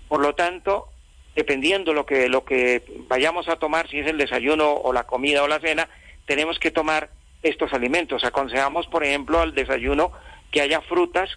Por 0.07 0.21
lo 0.21 0.35
tanto, 0.35 0.89
dependiendo 1.35 1.93
lo 1.93 2.05
que, 2.05 2.29
lo 2.29 2.45
que 2.45 2.83
vayamos 3.07 3.47
a 3.47 3.57
tomar, 3.57 3.89
si 3.89 3.99
es 3.99 4.07
el 4.07 4.17
desayuno 4.17 4.73
o 4.73 4.93
la 4.93 5.03
comida 5.03 5.43
o 5.43 5.47
la 5.47 5.59
cena, 5.59 5.87
tenemos 6.25 6.59
que 6.59 6.71
tomar 6.71 7.09
estos 7.43 7.73
alimentos. 7.73 8.23
Aconsejamos, 8.23 8.87
por 8.87 9.03
ejemplo, 9.03 9.39
al 9.39 9.53
desayuno 9.53 10.11
que 10.51 10.61
haya 10.61 10.81
frutas, 10.81 11.29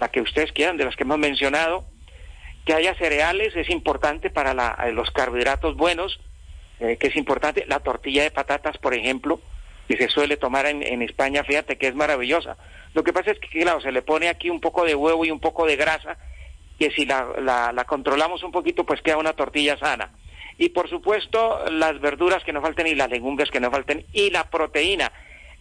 la 0.00 0.08
que 0.08 0.20
ustedes 0.20 0.52
quieran, 0.52 0.76
de 0.76 0.84
las 0.84 0.96
que 0.96 1.04
hemos 1.04 1.18
mencionado, 1.18 1.84
que 2.64 2.74
haya 2.74 2.94
cereales, 2.94 3.54
es 3.56 3.68
importante 3.70 4.30
para 4.30 4.54
la, 4.54 4.76
los 4.92 5.10
carbohidratos 5.10 5.76
buenos, 5.76 6.18
eh, 6.80 6.96
que 6.96 7.08
es 7.08 7.16
importante, 7.16 7.64
la 7.66 7.80
tortilla 7.80 8.22
de 8.22 8.30
patatas, 8.30 8.78
por 8.78 8.94
ejemplo, 8.94 9.40
que 9.88 9.96
se 9.96 10.08
suele 10.08 10.36
tomar 10.36 10.66
en, 10.66 10.82
en, 10.82 11.02
España, 11.02 11.44
fíjate 11.44 11.76
que 11.76 11.88
es 11.88 11.94
maravillosa. 11.94 12.56
Lo 12.94 13.04
que 13.04 13.12
pasa 13.12 13.32
es 13.32 13.38
que, 13.38 13.48
claro, 13.48 13.80
se 13.80 13.92
le 13.92 14.02
pone 14.02 14.28
aquí 14.28 14.50
un 14.50 14.60
poco 14.60 14.84
de 14.84 14.94
huevo 14.94 15.24
y 15.24 15.30
un 15.30 15.40
poco 15.40 15.66
de 15.66 15.76
grasa, 15.76 16.16
que 16.78 16.90
si 16.90 17.04
la, 17.06 17.26
la, 17.40 17.72
la 17.72 17.84
controlamos 17.84 18.42
un 18.42 18.52
poquito, 18.52 18.84
pues 18.84 19.02
queda 19.02 19.18
una 19.18 19.34
tortilla 19.34 19.78
sana. 19.78 20.10
Y 20.58 20.70
por 20.70 20.88
supuesto, 20.88 21.64
las 21.70 22.00
verduras 22.00 22.44
que 22.44 22.52
no 22.52 22.62
falten 22.62 22.86
y 22.86 22.94
las 22.94 23.10
legumbres 23.10 23.50
que 23.50 23.60
no 23.60 23.70
falten 23.70 24.06
y 24.12 24.30
la 24.30 24.50
proteína. 24.50 25.12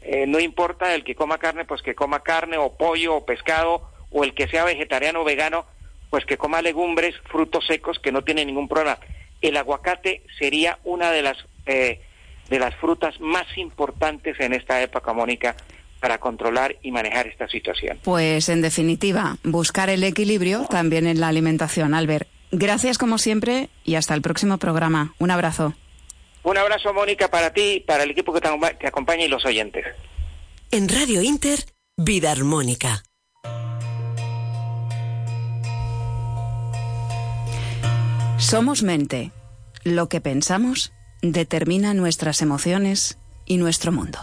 Eh, 0.01 0.25
no 0.27 0.39
importa 0.39 0.93
el 0.93 1.03
que 1.03 1.15
coma 1.15 1.37
carne, 1.37 1.65
pues 1.65 1.81
que 1.81 1.95
coma 1.95 2.21
carne 2.21 2.57
o 2.57 2.75
pollo 2.75 3.15
o 3.15 3.25
pescado 3.25 3.89
o 4.11 4.23
el 4.23 4.33
que 4.33 4.47
sea 4.47 4.65
vegetariano 4.65 5.21
o 5.21 5.23
vegano, 5.23 5.65
pues 6.09 6.25
que 6.25 6.37
coma 6.37 6.61
legumbres, 6.61 7.15
frutos 7.31 7.65
secos, 7.65 7.99
que 7.99 8.11
no 8.11 8.23
tiene 8.23 8.45
ningún 8.45 8.67
problema. 8.67 8.99
El 9.43 9.57
aguacate 9.57 10.23
sería 10.39 10.79
una 10.83 11.11
de 11.11 11.21
las 11.21 11.37
eh, 11.67 12.01
de 12.49 12.59
las 12.59 12.75
frutas 12.75 13.19
más 13.19 13.45
importantes 13.57 14.39
en 14.39 14.53
esta 14.53 14.81
época, 14.81 15.13
Mónica, 15.13 15.55
para 15.99 16.19
controlar 16.19 16.75
y 16.81 16.91
manejar 16.91 17.27
esta 17.27 17.47
situación. 17.47 17.99
Pues 18.03 18.49
en 18.49 18.61
definitiva, 18.61 19.37
buscar 19.43 19.89
el 19.89 20.03
equilibrio 20.03 20.65
también 20.69 21.07
en 21.07 21.19
la 21.19 21.29
alimentación, 21.29 21.93
Albert. 21.93 22.27
Gracias 22.51 22.97
como 22.97 23.17
siempre 23.17 23.69
y 23.83 23.95
hasta 23.95 24.13
el 24.13 24.21
próximo 24.21 24.57
programa. 24.57 25.13
Un 25.19 25.31
abrazo. 25.31 25.73
Un 26.43 26.57
abrazo, 26.57 26.93
Mónica, 26.93 27.29
para 27.29 27.53
ti, 27.53 27.83
para 27.87 28.03
el 28.03 28.11
equipo 28.11 28.33
que 28.33 28.41
te 28.41 28.87
acompaña 28.87 29.23
y 29.23 29.29
los 29.29 29.45
oyentes. 29.45 29.85
En 30.71 30.89
Radio 30.89 31.21
Inter, 31.21 31.59
Vida 31.95 32.31
Armónica. 32.31 33.03
Somos 38.37 38.83
mente. 38.83 39.31
Lo 39.83 40.09
que 40.09 40.21
pensamos 40.21 40.91
determina 41.21 41.93
nuestras 41.93 42.41
emociones 42.41 43.17
y 43.45 43.57
nuestro 43.57 43.91
mundo. 43.91 44.19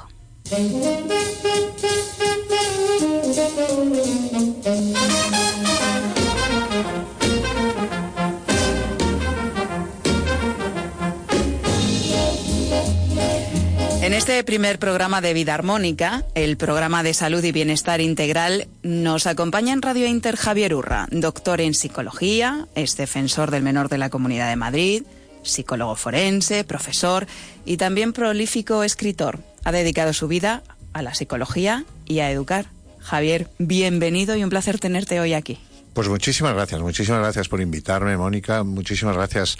Este 14.20 14.44
primer 14.44 14.78
programa 14.78 15.22
de 15.22 15.32
Vida 15.32 15.54
Armónica, 15.54 16.26
el 16.34 16.58
programa 16.58 17.02
de 17.02 17.14
salud 17.14 17.42
y 17.42 17.52
bienestar 17.52 18.02
integral, 18.02 18.68
nos 18.82 19.26
acompaña 19.26 19.72
en 19.72 19.80
Radio 19.80 20.06
Inter 20.06 20.36
Javier 20.36 20.74
Urra, 20.74 21.08
doctor 21.10 21.62
en 21.62 21.72
psicología, 21.72 22.68
es 22.74 22.98
defensor 22.98 23.50
del 23.50 23.62
menor 23.62 23.88
de 23.88 23.96
la 23.96 24.10
Comunidad 24.10 24.50
de 24.50 24.56
Madrid, 24.56 25.04
psicólogo 25.42 25.96
forense, 25.96 26.64
profesor 26.64 27.26
y 27.64 27.78
también 27.78 28.12
prolífico 28.12 28.82
escritor. 28.82 29.38
Ha 29.64 29.72
dedicado 29.72 30.12
su 30.12 30.28
vida 30.28 30.64
a 30.92 31.00
la 31.00 31.14
psicología 31.14 31.86
y 32.04 32.18
a 32.18 32.30
educar. 32.30 32.66
Javier, 32.98 33.48
bienvenido 33.58 34.36
y 34.36 34.44
un 34.44 34.50
placer 34.50 34.78
tenerte 34.78 35.18
hoy 35.18 35.32
aquí. 35.32 35.58
Pues 35.94 36.08
muchísimas 36.08 36.52
gracias, 36.52 36.82
muchísimas 36.82 37.20
gracias 37.20 37.48
por 37.48 37.62
invitarme, 37.62 38.18
Mónica, 38.18 38.64
muchísimas 38.64 39.16
gracias 39.16 39.56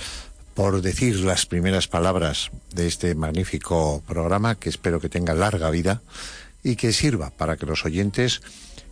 por 0.61 0.83
decir 0.83 1.21
las 1.21 1.47
primeras 1.47 1.89
palabras 1.89 2.51
de 2.75 2.87
este 2.87 3.15
magnífico 3.15 4.03
programa 4.07 4.57
que 4.57 4.69
espero 4.69 5.01
que 5.01 5.09
tenga 5.09 5.33
larga 5.33 5.71
vida 5.71 6.03
y 6.63 6.77
que 6.77 6.93
sirva 6.93 7.31
para 7.31 7.57
que 7.57 7.65
los 7.65 7.87
oyentes 7.87 8.43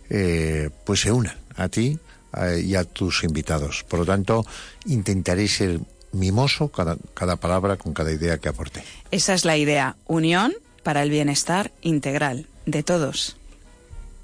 eh, 0.09 0.71
pues 0.83 1.01
se 1.01 1.11
unan 1.11 1.37
a 1.55 1.69
ti 1.69 1.99
eh, 2.35 2.63
y 2.65 2.73
a 2.73 2.85
tus 2.85 3.23
invitados. 3.23 3.85
Por 3.87 3.99
lo 3.99 4.05
tanto, 4.07 4.47
intentaré 4.87 5.47
ser 5.47 5.79
mimoso 6.11 6.69
cada, 6.69 6.97
cada 7.13 7.35
palabra 7.35 7.77
con 7.77 7.93
cada 7.93 8.11
idea 8.11 8.39
que 8.39 8.49
aporte. 8.49 8.83
Esa 9.11 9.35
es 9.35 9.45
la 9.45 9.55
idea, 9.55 9.95
unión 10.07 10.55
para 10.81 11.03
el 11.03 11.11
bienestar 11.11 11.71
integral 11.83 12.47
de 12.65 12.81
todos. 12.81 13.37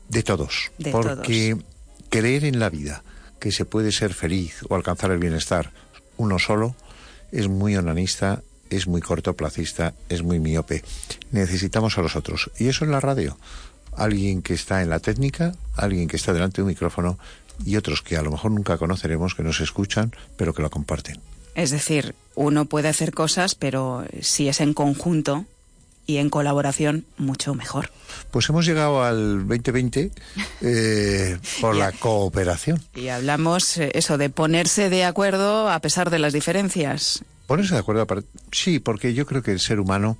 De 0.09 0.23
todos. 0.23 0.71
De 0.79 0.89
porque 0.89 1.51
todos. 1.51 1.65
creer 2.09 2.43
en 2.43 2.57
la 2.57 2.71
vida, 2.71 3.03
que 3.39 3.51
se 3.51 3.65
puede 3.65 3.91
ser 3.91 4.15
feliz 4.15 4.61
o 4.67 4.73
alcanzar 4.73 5.11
el 5.11 5.19
bienestar 5.19 5.71
uno 6.17 6.39
solo, 6.39 6.75
es 7.35 7.47
muy 7.47 7.75
onanista, 7.75 8.41
es 8.69 8.87
muy 8.87 9.01
cortoplacista, 9.01 9.93
es 10.09 10.23
muy 10.23 10.39
miope. 10.39 10.83
Necesitamos 11.31 11.97
a 11.97 12.01
los 12.01 12.15
otros. 12.15 12.49
Y 12.57 12.67
eso 12.67 12.85
en 12.85 12.91
la 12.91 12.99
radio. 12.99 13.37
Alguien 13.95 14.41
que 14.41 14.53
está 14.53 14.81
en 14.81 14.89
la 14.89 14.99
técnica, 14.99 15.53
alguien 15.75 16.07
que 16.07 16.17
está 16.17 16.33
delante 16.33 16.57
de 16.57 16.63
un 16.63 16.69
micrófono 16.69 17.17
y 17.65 17.77
otros 17.77 18.01
que 18.01 18.17
a 18.17 18.21
lo 18.21 18.31
mejor 18.31 18.51
nunca 18.51 18.77
conoceremos, 18.77 19.35
que 19.35 19.43
nos 19.43 19.61
escuchan, 19.61 20.13
pero 20.37 20.53
que 20.53 20.61
lo 20.61 20.69
comparten. 20.69 21.19
Es 21.55 21.71
decir, 21.71 22.15
uno 22.35 22.65
puede 22.65 22.89
hacer 22.89 23.13
cosas, 23.13 23.55
pero 23.55 24.05
si 24.21 24.49
es 24.49 24.59
en 24.59 24.73
conjunto 24.73 25.45
y 26.05 26.17
en 26.17 26.29
colaboración, 26.29 27.05
mucho 27.17 27.53
mejor. 27.55 27.89
Pues 28.31 28.49
hemos 28.49 28.65
llegado 28.65 29.03
al 29.03 29.47
2020 29.47 30.11
eh, 30.61 31.37
por 31.61 31.75
la 31.75 31.91
cooperación. 31.91 32.81
Y 32.95 33.07
hablamos 33.07 33.77
eh, 33.77 33.91
eso 33.93 34.17
de 34.17 34.29
ponerse 34.29 34.89
de 34.89 35.05
acuerdo 35.05 35.69
a 35.69 35.79
pesar 35.79 36.09
de 36.09 36.19
las 36.19 36.33
diferencias. 36.33 37.23
Ponerse 37.47 37.73
de 37.73 37.79
acuerdo, 37.79 38.07
sí, 38.51 38.79
porque 38.79 39.13
yo 39.13 39.25
creo 39.25 39.43
que 39.43 39.51
el 39.51 39.59
ser 39.59 39.79
humano, 39.79 40.17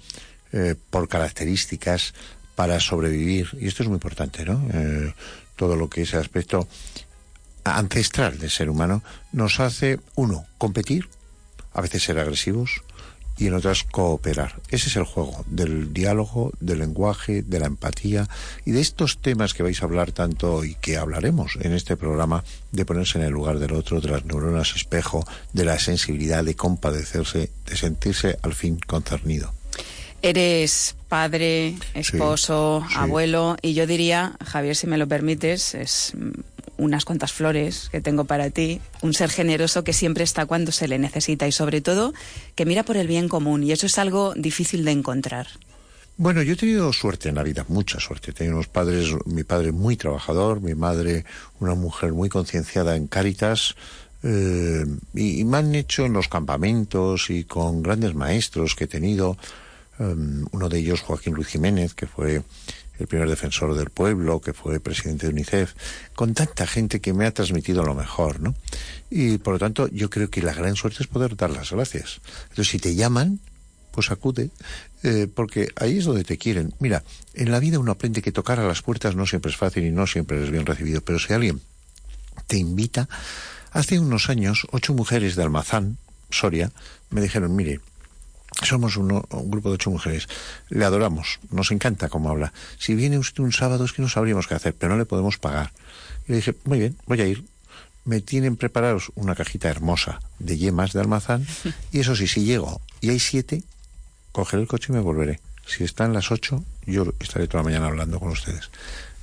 eh, 0.51 0.75
por 0.89 1.07
características, 1.07 2.13
para 2.55 2.79
sobrevivir, 2.79 3.49
y 3.59 3.67
esto 3.67 3.83
es 3.83 3.89
muy 3.89 3.95
importante, 3.95 4.45
¿no? 4.45 4.63
todo 5.57 5.75
lo 5.75 5.89
que 5.89 6.03
es 6.03 6.13
el 6.13 6.21
aspecto 6.21 6.69
ancestral 7.65 8.37
del 8.37 8.49
ser 8.49 8.69
humano, 8.69 9.03
nos 9.33 9.59
hace, 9.59 9.99
uno, 10.15 10.45
competir, 10.57 11.09
a 11.73 11.81
veces 11.81 12.03
ser 12.03 12.17
agresivos, 12.19 12.81
y 13.37 13.47
en 13.47 13.53
otras 13.53 13.83
cooperar. 13.83 14.61
Ese 14.69 14.89
es 14.89 14.95
el 14.95 15.03
juego 15.03 15.43
del 15.47 15.93
diálogo, 15.93 16.51
del 16.59 16.79
lenguaje, 16.79 17.41
de 17.41 17.59
la 17.59 17.67
empatía 17.67 18.27
y 18.65 18.71
de 18.71 18.81
estos 18.81 19.19
temas 19.19 19.53
que 19.53 19.63
vais 19.63 19.81
a 19.81 19.85
hablar 19.85 20.11
tanto 20.11 20.63
y 20.63 20.75
que 20.75 20.97
hablaremos 20.97 21.57
en 21.61 21.73
este 21.73 21.97
programa 21.97 22.43
de 22.71 22.85
ponerse 22.85 23.17
en 23.17 23.25
el 23.25 23.33
lugar 23.33 23.59
del 23.59 23.73
otro, 23.73 24.01
de 24.01 24.09
las 24.09 24.25
neuronas 24.25 24.75
espejo, 24.75 25.25
de 25.53 25.65
la 25.65 25.79
sensibilidad, 25.79 26.43
de 26.43 26.55
compadecerse, 26.55 27.51
de 27.65 27.75
sentirse 27.75 28.37
al 28.41 28.53
fin 28.53 28.79
concernido. 28.85 29.53
Eres 30.25 30.95
padre, 31.07 31.75
esposo, 31.93 32.83
abuelo 32.95 33.57
y 33.61 33.75
yo 33.75 33.85
diría, 33.85 34.35
Javier, 34.43 34.75
si 34.75 34.87
me 34.87 34.97
lo 34.97 35.07
permites, 35.07 35.75
es 35.75 36.13
unas 36.77 37.05
cuantas 37.05 37.31
flores 37.31 37.89
que 37.91 38.01
tengo 38.01 38.25
para 38.25 38.49
ti, 38.49 38.81
un 39.03 39.13
ser 39.13 39.29
generoso 39.29 39.83
que 39.83 39.93
siempre 39.93 40.23
está 40.23 40.47
cuando 40.47 40.71
se 40.71 40.87
le 40.87 40.97
necesita 40.97 41.47
y 41.47 41.51
sobre 41.51 41.81
todo 41.81 42.11
que 42.55 42.65
mira 42.65 42.81
por 42.81 42.97
el 42.97 43.05
bien 43.05 43.29
común 43.29 43.63
y 43.63 43.71
eso 43.71 43.85
es 43.85 43.99
algo 43.99 44.33
difícil 44.35 44.83
de 44.83 44.93
encontrar. 44.93 45.45
Bueno, 46.17 46.41
yo 46.41 46.53
he 46.53 46.57
tenido 46.57 46.91
suerte 46.91 47.29
en 47.29 47.35
la 47.35 47.43
vida, 47.43 47.63
mucha 47.67 47.99
suerte. 47.99 48.31
He 48.31 48.33
tenido 48.33 48.55
unos 48.55 48.67
padres, 48.67 49.09
mi 49.27 49.43
padre 49.43 49.73
muy 49.73 49.95
trabajador, 49.95 50.59
mi 50.59 50.73
madre 50.73 51.23
una 51.59 51.75
mujer 51.75 52.13
muy 52.13 52.29
concienciada 52.29 52.95
en 52.95 53.05
Cáritas, 53.05 53.75
eh, 54.27 54.85
y, 55.13 55.43
me 55.43 55.57
han 55.57 55.75
hecho 55.75 56.03
en 56.03 56.13
los 56.13 56.29
campamentos 56.29 57.29
y 57.29 57.43
con 57.43 57.83
grandes 57.83 58.15
maestros 58.15 58.73
que 58.73 58.85
he 58.85 58.87
tenido, 58.87 59.37
eh, 59.99 60.15
uno 60.51 60.69
de 60.69 60.79
ellos 60.79 61.01
Joaquín 61.01 61.33
Luis 61.33 61.47
Jiménez, 61.47 61.93
que 61.93 62.07
fue 62.07 62.43
el 62.99 63.07
primer 63.07 63.29
defensor 63.29 63.75
del 63.75 63.89
pueblo, 63.89 64.39
que 64.39 64.53
fue 64.53 64.79
presidente 64.79 65.27
de 65.27 65.33
UNICEF, 65.33 65.73
con 66.15 66.33
tanta 66.33 66.65
gente 66.65 67.01
que 67.01 67.13
me 67.13 67.25
ha 67.25 67.33
transmitido 67.33 67.83
lo 67.83 67.93
mejor, 67.93 68.39
¿no? 68.39 68.55
Y 69.09 69.37
por 69.37 69.53
lo 69.53 69.59
tanto, 69.59 69.87
yo 69.89 70.09
creo 70.09 70.29
que 70.29 70.41
la 70.41 70.53
gran 70.53 70.75
suerte 70.75 71.03
es 71.03 71.07
poder 71.07 71.35
dar 71.35 71.49
las 71.49 71.71
gracias. 71.71 72.21
Entonces, 72.43 72.69
si 72.69 72.79
te 72.79 72.95
llaman, 72.95 73.39
pues 73.91 74.11
acude, 74.11 74.49
eh, 75.03 75.27
porque 75.33 75.69
ahí 75.77 75.97
es 75.97 76.05
donde 76.05 76.23
te 76.23 76.37
quieren. 76.37 76.73
Mira, 76.79 77.03
en 77.33 77.51
la 77.51 77.59
vida 77.59 77.79
uno 77.79 77.91
aprende 77.91 78.21
que 78.21 78.31
tocar 78.31 78.59
a 78.59 78.67
las 78.67 78.81
puertas 78.81 79.15
no 79.15 79.25
siempre 79.25 79.51
es 79.51 79.57
fácil 79.57 79.85
y 79.85 79.91
no 79.91 80.07
siempre 80.07 80.43
es 80.43 80.51
bien 80.51 80.65
recibido, 80.65 81.01
pero 81.01 81.19
si 81.19 81.33
alguien 81.33 81.61
te 82.47 82.57
invita, 82.57 83.07
hace 83.71 83.99
unos 83.99 84.29
años, 84.29 84.67
ocho 84.71 84.93
mujeres 84.93 85.35
de 85.35 85.43
Almazán, 85.43 85.97
Soria, 86.29 86.71
me 87.09 87.21
dijeron, 87.21 87.55
mire, 87.55 87.79
somos 88.63 88.97
un 88.97 89.09
grupo 89.49 89.69
de 89.69 89.75
ocho 89.75 89.91
mujeres. 89.91 90.27
Le 90.69 90.85
adoramos, 90.85 91.39
nos 91.51 91.71
encanta 91.71 92.09
cómo 92.09 92.29
habla. 92.29 92.53
Si 92.77 92.95
viene 92.95 93.17
usted 93.17 93.43
un 93.43 93.51
sábado 93.51 93.85
es 93.85 93.93
que 93.93 94.01
no 94.01 94.09
sabríamos 94.09 94.47
qué 94.47 94.55
hacer, 94.55 94.75
pero 94.75 94.93
no 94.93 94.97
le 94.97 95.05
podemos 95.05 95.37
pagar. 95.37 95.71
Y 96.27 96.31
le 96.31 96.37
dije, 96.37 96.55
muy 96.63 96.79
bien, 96.79 96.97
voy 97.05 97.21
a 97.21 97.27
ir. 97.27 97.43
Me 98.05 98.21
tienen 98.21 98.55
preparados 98.55 99.11
una 99.15 99.35
cajita 99.35 99.67
hermosa 99.69 100.21
de 100.39 100.57
yemas 100.57 100.93
de 100.93 101.01
almazán. 101.01 101.45
Y 101.91 101.99
eso 101.99 102.15
sí, 102.15 102.27
si 102.27 102.45
llego 102.45 102.81
y 103.01 103.09
hay 103.09 103.19
siete, 103.19 103.63
cogeré 104.31 104.61
el 104.61 104.67
coche 104.67 104.87
y 104.89 104.93
me 104.93 105.01
volveré. 105.01 105.39
Si 105.65 105.83
están 105.83 106.13
las 106.13 106.31
ocho, 106.31 106.63
yo 106.85 107.05
estaré 107.19 107.47
toda 107.47 107.63
la 107.63 107.69
mañana 107.69 107.87
hablando 107.87 108.19
con 108.19 108.29
ustedes. 108.29 108.69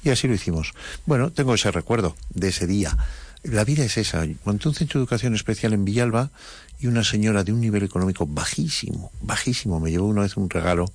Y 0.02 0.10
así 0.10 0.26
lo 0.26 0.34
hicimos. 0.34 0.72
Bueno, 1.06 1.30
tengo 1.30 1.54
ese 1.54 1.70
recuerdo 1.70 2.16
de 2.30 2.48
ese 2.48 2.66
día. 2.66 2.96
La 3.42 3.64
vida 3.64 3.84
es 3.84 3.96
esa. 3.96 4.24
Monté 4.44 4.68
un 4.68 4.74
centro 4.74 4.98
de 5.00 5.02
educación 5.02 5.34
especial 5.34 5.72
en 5.72 5.84
Villalba 5.84 6.30
y 6.78 6.86
una 6.86 7.02
señora 7.02 7.42
de 7.42 7.52
un 7.52 7.60
nivel 7.60 7.82
económico 7.82 8.26
bajísimo, 8.26 9.10
bajísimo, 9.20 9.80
me 9.80 9.90
llevó 9.90 10.06
una 10.06 10.22
vez 10.22 10.36
un 10.36 10.48
regalo 10.48 10.92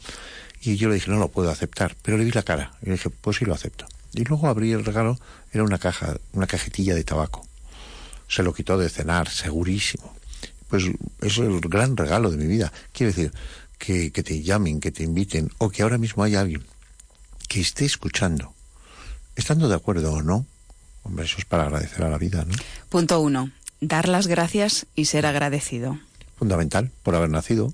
y 0.62 0.78
yo 0.78 0.88
le 0.90 0.96
dije, 0.96 1.12
no 1.12 1.18
lo 1.18 1.28
puedo 1.28 1.52
aceptar, 1.52 1.96
pero 2.02 2.18
le 2.18 2.24
vi 2.24 2.32
la 2.32 2.44
cara 2.44 2.74
y 2.82 2.88
le 2.88 2.94
dije, 2.94 3.10
pues 3.10 3.38
sí 3.38 3.46
lo 3.46 3.54
acepto. 3.54 3.86
Y 4.14 4.24
luego 4.24 4.48
abrí 4.48 4.72
el 4.72 4.86
regalo, 4.86 5.20
era 5.52 5.64
una 5.64 5.78
caja, 5.78 6.18
una 6.34 6.48
cajetilla 6.48 6.96
de 6.96 7.04
tabaco. 7.04 7.46
Se 8.28 8.44
lo 8.44 8.54
quitó 8.54 8.78
de 8.78 8.90
cenar, 8.90 9.30
segurísimo. 9.30 10.14
Pues 10.70 10.86
es 11.22 11.38
el 11.38 11.60
gran 11.62 11.96
regalo 11.96 12.32
de 12.32 12.38
mi 12.38 12.48
vida. 12.48 12.72
Quiere 12.92 13.14
decir, 13.14 13.32
que, 13.78 14.12
que 14.12 14.24
te 14.24 14.42
llamen, 14.42 14.80
que 14.80 14.92
te 14.92 15.04
inviten, 15.04 15.52
o 15.58 15.70
que 15.70 15.84
ahora 15.84 15.98
mismo 15.98 16.24
haya 16.24 16.42
alguien 16.42 16.64
que 17.48 17.62
esté 17.62 17.86
escuchando, 17.86 18.54
estando 19.36 19.70
de 19.70 19.76
acuerdo 19.76 20.14
o 20.14 20.22
no, 20.22 20.46
hombre, 21.08 21.26
eso 21.26 21.38
es 21.40 21.46
para 21.46 21.64
agradecer 21.64 22.04
a 22.04 22.10
la 22.10 22.18
vida, 22.18 22.46
¿no? 22.46 22.54
Punto 22.90 23.20
uno 23.20 23.52
dar 23.82 24.08
las 24.08 24.28
gracias 24.28 24.88
y 24.96 25.06
ser 25.06 25.26
agradecido. 25.26 26.00
Fundamental, 26.38 26.92
por 27.04 27.16
haber 27.16 27.30
nacido, 27.30 27.74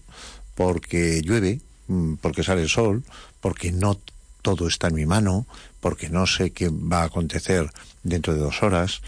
porque 0.56 1.22
llueve, 1.22 1.62
mm, 1.88 2.16
porque 2.16 2.44
sale 2.44 2.62
el 2.62 2.70
sol, 2.70 3.04
porque 3.42 3.72
no 3.72 4.00
todo 4.42 4.68
está 4.68 4.88
en 4.88 4.96
mi 4.96 5.06
mano, 5.06 5.48
porque 5.80 6.10
no 6.10 6.28
sé 6.28 6.52
qué 6.52 6.70
va 6.70 7.02
a 7.02 7.06
acontecer 7.06 7.70
dentro 8.04 8.34
de 8.34 8.40
dos 8.40 8.64
horas. 8.64 9.02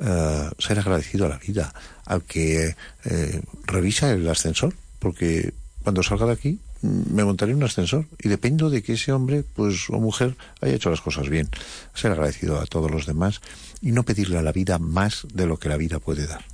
Eh, 0.00 0.50
ser 0.58 0.78
agradecido 0.78 1.26
a 1.26 1.28
la 1.28 1.38
vida, 1.38 1.74
al 2.04 2.22
que 2.22 2.74
eh, 3.04 3.42
revisa 3.64 4.12
el 4.12 4.28
ascensor, 4.28 4.74
porque 4.98 5.52
cuando 5.82 6.02
salga 6.02 6.26
de 6.26 6.32
aquí 6.32 6.58
mm, 6.82 7.14
me 7.14 7.24
montaré 7.24 7.52
en 7.52 7.58
un 7.58 7.64
ascensor 7.64 8.06
y 8.20 8.28
dependo 8.28 8.70
de 8.70 8.82
que 8.82 8.94
ese 8.94 9.12
hombre 9.12 9.44
pues 9.54 9.90
o 9.90 9.98
mujer 9.98 10.36
haya 10.60 10.74
hecho 10.74 10.90
las 10.90 11.00
cosas 11.00 11.28
bien. 11.28 11.48
Ser 11.94 12.12
agradecido 12.12 12.60
a 12.60 12.66
todos 12.66 12.90
los 12.90 13.06
demás 13.06 13.40
y 13.80 13.92
no 13.92 14.02
pedirle 14.02 14.38
a 14.38 14.42
la 14.42 14.52
vida 14.52 14.78
más 14.78 15.26
de 15.32 15.46
lo 15.46 15.58
que 15.58 15.68
la 15.68 15.76
vida 15.76 15.98
puede 15.98 16.26
dar. 16.26 16.44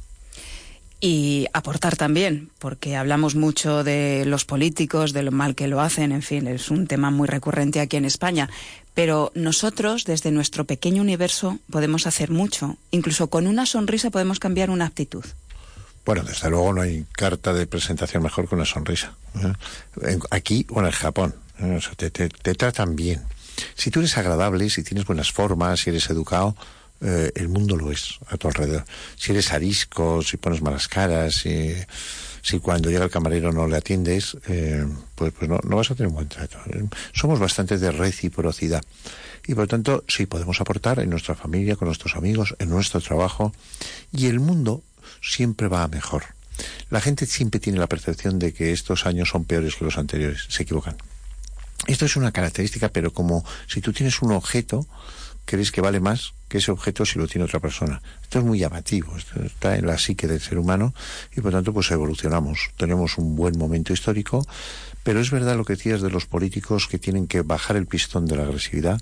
Y 1.01 1.49
aportar 1.53 1.97
también, 1.97 2.51
porque 2.59 2.97
hablamos 2.97 3.35
mucho 3.35 3.85
de 3.85 4.25
los 4.27 4.47
políticos, 4.47 5.13
de 5.13 5.23
lo 5.23 5.33
mal 5.33 5.55
que 5.55 5.69
lo 5.69 5.83
hacen, 5.83 6.13
en 6.13 6.23
fin, 6.23 6.47
es 6.47 6.71
un 6.71 6.87
tema 6.87 7.11
muy 7.11 7.29
recurrente 7.29 7.81
aquí 7.81 7.99
en 7.99 8.07
España. 8.07 8.49
Pero 8.95 9.31
nosotros, 9.35 10.05
desde 10.05 10.31
nuestro 10.31 10.65
pequeño 10.65 11.03
universo, 11.03 11.59
podemos 11.71 12.07
hacer 12.07 12.31
mucho. 12.31 12.79
Incluso 12.91 13.29
con 13.29 13.47
una 13.47 13.67
sonrisa 13.67 14.09
podemos 14.11 14.39
cambiar 14.39 14.71
una 14.71 14.87
actitud. 14.87 15.25
Bueno, 16.07 16.23
desde 16.23 16.49
luego 16.49 16.73
no 16.73 16.81
hay 16.81 17.05
carta 17.13 17.53
de 17.53 17.67
presentación 17.67 18.23
mejor 18.23 18.49
que 18.49 18.55
una 18.55 18.65
sonrisa. 18.65 19.15
¿eh? 20.03 20.19
Aquí 20.31 20.67
o 20.71 20.81
en 20.81 20.87
el 20.87 20.93
Japón. 20.93 21.35
¿eh? 21.59 21.81
te, 21.97 22.11
te 22.11 22.55
tratan 22.55 22.97
bien. 22.97 23.23
Si 23.75 23.91
tú 23.91 24.01
eres 24.01 24.17
agradable, 24.17 24.71
si 24.71 24.83
tienes 24.83 25.05
buenas 25.05 25.33
formas, 25.33 25.81
si 25.81 25.91
eres 25.91 26.09
educado, 26.09 26.57
eh, 27.01 27.33
el 27.35 27.49
mundo 27.49 27.77
lo 27.77 27.91
es 27.91 28.19
a 28.29 28.37
tu 28.37 28.49
alrededor. 28.49 28.85
Si 29.17 29.33
eres 29.33 29.53
arisco, 29.53 30.23
si 30.23 30.37
pones 30.37 30.63
malas 30.63 30.89
caras, 30.89 31.35
si, 31.35 32.59
cuando 32.61 32.91
llega 32.91 33.05
el 33.05 33.11
camarero 33.11 33.53
no 33.53 33.67
le 33.67 33.77
atiendes, 33.77 34.37
eh, 34.49 34.87
pues, 35.15 35.33
pues 35.33 35.51
no, 35.51 35.59
vas 35.77 35.91
a 35.91 35.95
tener 35.95 36.09
un 36.09 36.15
buen 36.15 36.29
trato. 36.29 36.59
Somos 37.13 37.39
bastante 37.39 37.79
de 37.79 37.91
reciprocidad. 37.91 38.83
Y 39.47 39.55
por 39.55 39.65
lo 39.65 39.69
tanto, 39.69 40.05
sí 40.09 40.27
podemos 40.27 40.61
aportar 40.61 41.01
en 41.01 41.11
nuestra 41.11 41.35
familia, 41.35 41.77
con 41.77 41.87
nuestros 41.87 42.17
amigos, 42.17 42.55
en 42.59 42.71
nuestro 42.71 43.01
trabajo. 43.01 43.53
Y 44.13 44.27
el 44.27 44.41
mundo 44.41 44.83
siempre 45.21 45.69
va 45.69 45.87
mejor. 45.89 46.25
La 46.91 47.01
gente 47.01 47.27
siempre 47.27 47.61
tiene 47.61 47.79
la 47.79 47.89
percepción 47.89 48.39
de 48.39 48.55
que 48.55 48.73
estos 48.73 49.07
años 49.07 49.29
son 49.29 49.45
peores 49.45 49.75
que 49.75 49.85
los 49.85 49.99
anteriores. 49.99 50.47
Se 50.49 50.63
equivocan. 50.63 50.97
Esto 51.87 52.07
es 52.07 52.17
una 52.17 52.33
característica, 52.33 52.89
pero 52.89 53.13
como 53.13 53.45
si 53.67 53.81
tú 53.81 53.93
tienes 53.93 54.23
un 54.23 54.33
objeto, 54.33 54.87
crees 55.45 55.73
que 55.73 55.81
vale 55.81 56.01
más 56.01 56.35
que 56.49 56.59
ese 56.59 56.71
objeto 56.71 57.05
si 57.05 57.19
lo 57.19 57.27
tiene 57.27 57.45
otra 57.45 57.61
persona. 57.61 58.01
Esto 58.23 58.39
es 58.39 58.45
muy 58.45 58.59
llamativo, 58.59 59.17
está 59.17 59.77
en 59.77 59.87
la 59.87 59.99
psique 59.99 60.27
del 60.27 60.41
ser 60.41 60.59
humano 60.59 60.95
y 61.37 61.41
por 61.41 61.53
tanto 61.53 61.73
pues 61.73 61.91
evolucionamos. 61.91 62.71
Tenemos 62.77 63.19
un 63.19 63.37
buen 63.37 63.59
momento 63.59 63.93
histórico, 63.93 64.47
pero 65.03 65.21
es 65.21 65.31
verdad 65.31 65.57
lo 65.57 65.65
que 65.65 65.75
decías 65.75 66.01
de 66.01 66.11
los 66.11 66.27
políticos 66.27 66.87
que 66.87 66.99
tienen 66.99 67.27
que 67.27 67.43
bajar 67.43 67.77
el 67.77 67.87
pistón 67.87 68.27
de 68.27 68.37
la 68.37 68.45
agresividad, 68.45 69.01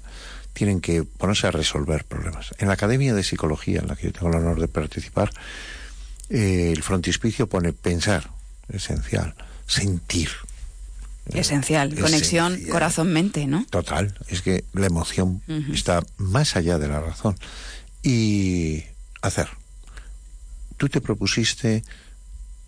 tienen 0.53 0.81
que 0.81 1.05
ponerse 1.05 1.47
a 1.47 1.51
resolver 1.51 2.05
problemas. 2.05 2.55
En 2.59 2.69
la 2.69 2.75
Academia 2.75 3.15
de 3.15 3.23
Psicología, 3.23 3.81
en 3.81 3.89
la 3.89 3.97
que 3.97 4.09
yo 4.09 4.13
tengo 4.13 4.29
el 4.29 4.37
honor 4.37 4.61
de 4.61 4.69
participar, 4.69 5.31
eh, 6.29 6.73
el 6.73 6.83
frontispicio 6.83 7.49
pone 7.49 7.73
pensar, 7.73 8.31
esencial, 8.69 9.35
sentir, 9.67 10.31
Esencial, 11.27 11.95
conexión 11.95 12.61
corazón-mente, 12.65 13.47
¿no? 13.47 13.65
Total, 13.71 14.19
es 14.29 14.43
que 14.43 14.65
la 14.73 14.87
emoción 14.87 15.41
está 15.73 16.03
más 16.17 16.57
allá 16.57 16.79
de 16.79 16.89
la 16.89 17.01
razón. 17.01 17.37
Y 18.03 18.83
hacer. 19.23 19.49
tú 20.77 20.89
te 20.89 21.01
propusiste 21.01 21.85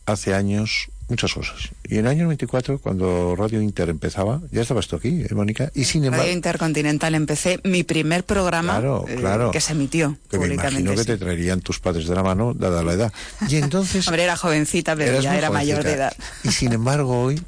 hace 0.07 0.35
años 0.35 0.89
muchas 1.09 1.35
cosas. 1.35 1.71
Y 1.89 1.95
en 1.95 2.07
el 2.07 2.13
año 2.13 2.29
24, 2.29 2.79
cuando 2.79 3.35
Radio 3.37 3.61
Inter 3.61 3.91
empezaba, 3.91 4.41
ya 4.51 4.63
estabas 4.63 4.87
tú 4.89 4.97
aquí, 4.97 5.25
¿eh, 5.29 5.35
Mónica, 5.35 5.71
y 5.75 5.85
sin 5.85 6.05
embargo... 6.05 6.23
Radio 6.23 6.35
Intercontinental 6.35 7.15
empecé 7.15 7.61
mi 7.65 7.83
primer 7.83 8.25
programa 8.25 8.75
Claro, 8.75 9.05
eh, 9.09 9.17
claro. 9.17 9.51
que 9.51 9.61
se 9.61 9.73
emitió 9.73 10.17
que 10.31 10.39
me 10.39 10.47
públicamente. 10.47 10.81
imagino 10.81 11.03
que 11.03 11.13
te 11.13 11.19
traerían 11.19 11.61
tus 11.61 11.81
padres 11.81 12.07
de 12.07 12.15
la 12.15 12.23
mano, 12.23 12.55
dada 12.55 12.83
la 12.83 12.93
edad. 12.93 13.13
Y 13.49 13.57
entonces... 13.57 14.07
Hombre, 14.09 14.25
era 14.25 14.37
jovencita, 14.37 14.97
pero 14.97 15.21
ya 15.21 15.37
era 15.37 15.51
mayor 15.51 15.85
de 15.85 15.93
edad. 15.93 16.17
Y 16.43 16.53
sin 16.53 16.73
embargo, 16.73 17.21
hoy 17.21 17.41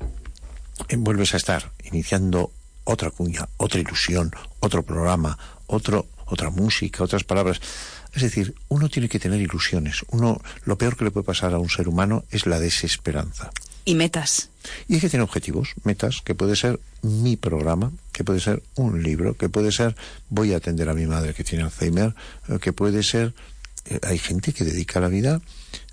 vuelves 0.96 1.34
a 1.34 1.36
estar 1.36 1.72
iniciando 1.84 2.52
otra 2.84 3.10
cuña, 3.10 3.48
otra 3.56 3.80
ilusión, 3.80 4.32
otro 4.60 4.82
programa, 4.82 5.38
otro, 5.66 6.06
otra 6.26 6.50
música, 6.50 7.04
otras 7.04 7.24
palabras. 7.24 7.60
Es 8.14 8.22
decir, 8.22 8.54
uno 8.68 8.88
tiene 8.88 9.08
que 9.08 9.18
tener 9.18 9.40
ilusiones. 9.40 10.04
Uno, 10.10 10.40
lo 10.64 10.78
peor 10.78 10.96
que 10.96 11.04
le 11.04 11.10
puede 11.10 11.26
pasar 11.26 11.52
a 11.52 11.58
un 11.58 11.68
ser 11.68 11.88
humano 11.88 12.24
es 12.30 12.46
la 12.46 12.60
desesperanza. 12.60 13.50
Y 13.84 13.94
metas. 13.94 14.50
Y 14.88 14.94
hay 14.94 15.00
que 15.00 15.08
tener 15.08 15.22
objetivos, 15.22 15.74
metas, 15.84 16.20
que 16.22 16.34
puede 16.34 16.56
ser 16.56 16.80
mi 17.02 17.36
programa, 17.36 17.92
que 18.12 18.24
puede 18.24 18.40
ser 18.40 18.62
un 18.74 19.02
libro, 19.02 19.36
que 19.36 19.48
puede 19.48 19.70
ser 19.70 19.94
voy 20.28 20.54
a 20.54 20.56
atender 20.56 20.88
a 20.88 20.94
mi 20.94 21.06
madre 21.06 21.34
que 21.34 21.44
tiene 21.44 21.64
Alzheimer, 21.64 22.14
eh, 22.48 22.58
que 22.60 22.72
puede 22.72 23.04
ser 23.04 23.32
hay 24.02 24.18
gente 24.18 24.52
que 24.52 24.64
dedica 24.64 25.00
la 25.00 25.08
vida 25.08 25.40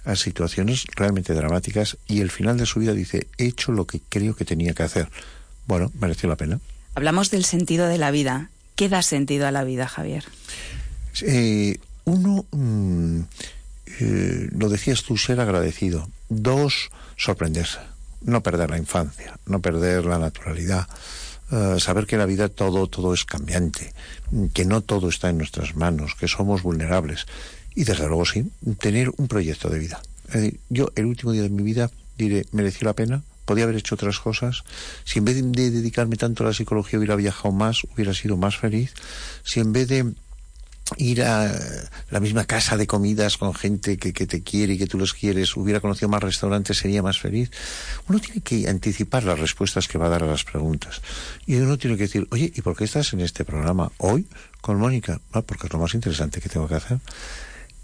a 0.05 0.15
situaciones 0.15 0.85
realmente 0.95 1.33
dramáticas 1.33 1.97
y 2.07 2.21
el 2.21 2.31
final 2.31 2.57
de 2.57 2.65
su 2.65 2.79
vida 2.79 2.93
dice 2.93 3.27
he 3.37 3.45
hecho 3.45 3.71
lo 3.71 3.85
que 3.85 4.01
creo 4.09 4.35
que 4.35 4.45
tenía 4.45 4.73
que 4.73 4.83
hacer. 4.83 5.09
Bueno, 5.67 5.91
mereció 5.99 6.27
la 6.29 6.35
pena. 6.35 6.59
Hablamos 6.95 7.31
del 7.31 7.45
sentido 7.45 7.87
de 7.87 7.97
la 7.97 8.11
vida. 8.11 8.49
¿Qué 8.75 8.89
da 8.89 9.01
sentido 9.01 9.47
a 9.47 9.51
la 9.51 9.63
vida, 9.63 9.87
Javier? 9.87 10.25
Eh, 11.21 11.77
uno, 12.05 12.45
mm, 12.51 13.21
eh, 13.99 14.49
lo 14.57 14.69
decías 14.69 15.03
tú, 15.03 15.17
ser 15.17 15.39
agradecido. 15.39 16.09
Dos, 16.29 16.89
sorprenderse. 17.15 17.79
No 18.21 18.41
perder 18.41 18.69
la 18.69 18.77
infancia, 18.77 19.37
no 19.45 19.61
perder 19.61 20.05
la 20.05 20.17
naturalidad. 20.17 20.87
eh, 21.51 21.79
saber 21.79 22.07
que 22.07 22.15
en 22.15 22.19
la 22.19 22.25
vida 22.25 22.49
todo, 22.49 22.87
todo 22.87 23.13
es 23.13 23.25
cambiante, 23.25 23.93
que 24.53 24.65
no 24.65 24.81
todo 24.81 25.09
está 25.09 25.29
en 25.29 25.37
nuestras 25.37 25.75
manos, 25.75 26.15
que 26.15 26.27
somos 26.27 26.63
vulnerables. 26.63 27.27
Y 27.75 27.83
desde 27.83 28.07
luego 28.07 28.25
sí, 28.25 28.51
tener 28.79 29.11
un 29.17 29.27
proyecto 29.27 29.69
de 29.69 29.79
vida. 29.79 30.01
Yo 30.69 30.91
el 30.95 31.05
último 31.05 31.31
día 31.31 31.43
de 31.43 31.49
mi 31.49 31.63
vida 31.63 31.89
diré, 32.17 32.45
mereció 32.51 32.85
la 32.85 32.93
pena, 32.93 33.23
podía 33.45 33.65
haber 33.65 33.75
hecho 33.75 33.95
otras 33.95 34.19
cosas. 34.19 34.63
Si 35.03 35.19
en 35.19 35.25
vez 35.25 35.35
de 35.35 35.71
dedicarme 35.71 36.15
tanto 36.15 36.43
a 36.43 36.47
la 36.47 36.53
psicología 36.53 36.99
hubiera 36.99 37.15
viajado 37.15 37.51
más, 37.51 37.83
hubiera 37.93 38.13
sido 38.13 38.37
más 38.37 38.57
feliz. 38.57 38.93
Si 39.43 39.59
en 39.59 39.73
vez 39.73 39.87
de 39.87 40.13
ir 40.97 41.23
a 41.23 41.51
la 42.11 42.19
misma 42.19 42.45
casa 42.45 42.77
de 42.77 42.87
comidas 42.87 43.37
con 43.37 43.53
gente 43.53 43.97
que, 43.97 44.13
que 44.13 44.27
te 44.27 44.43
quiere 44.43 44.73
y 44.73 44.77
que 44.77 44.87
tú 44.87 44.97
los 44.97 45.13
quieres, 45.13 45.55
hubiera 45.55 45.79
conocido 45.79 46.09
más 46.09 46.21
restaurantes, 46.21 46.77
sería 46.77 47.01
más 47.01 47.19
feliz. 47.19 47.51
Uno 48.07 48.19
tiene 48.19 48.41
que 48.41 48.67
anticipar 48.69 49.23
las 49.23 49.39
respuestas 49.39 49.87
que 49.87 49.97
va 49.97 50.07
a 50.07 50.09
dar 50.09 50.23
a 50.23 50.27
las 50.27 50.43
preguntas. 50.43 51.01
Y 51.45 51.55
uno 51.55 51.77
tiene 51.77 51.97
que 51.97 52.03
decir, 52.03 52.27
oye, 52.31 52.51
¿y 52.53 52.61
por 52.61 52.75
qué 52.75 52.83
estás 52.83 53.13
en 53.13 53.21
este 53.21 53.45
programa 53.45 53.91
hoy 53.97 54.27
con 54.61 54.77
Mónica? 54.77 55.19
Ah, 55.31 55.41
porque 55.41 55.67
es 55.67 55.73
lo 55.73 55.79
más 55.79 55.93
interesante 55.93 56.41
que 56.41 56.49
tengo 56.49 56.67
que 56.67 56.75
hacer. 56.75 56.99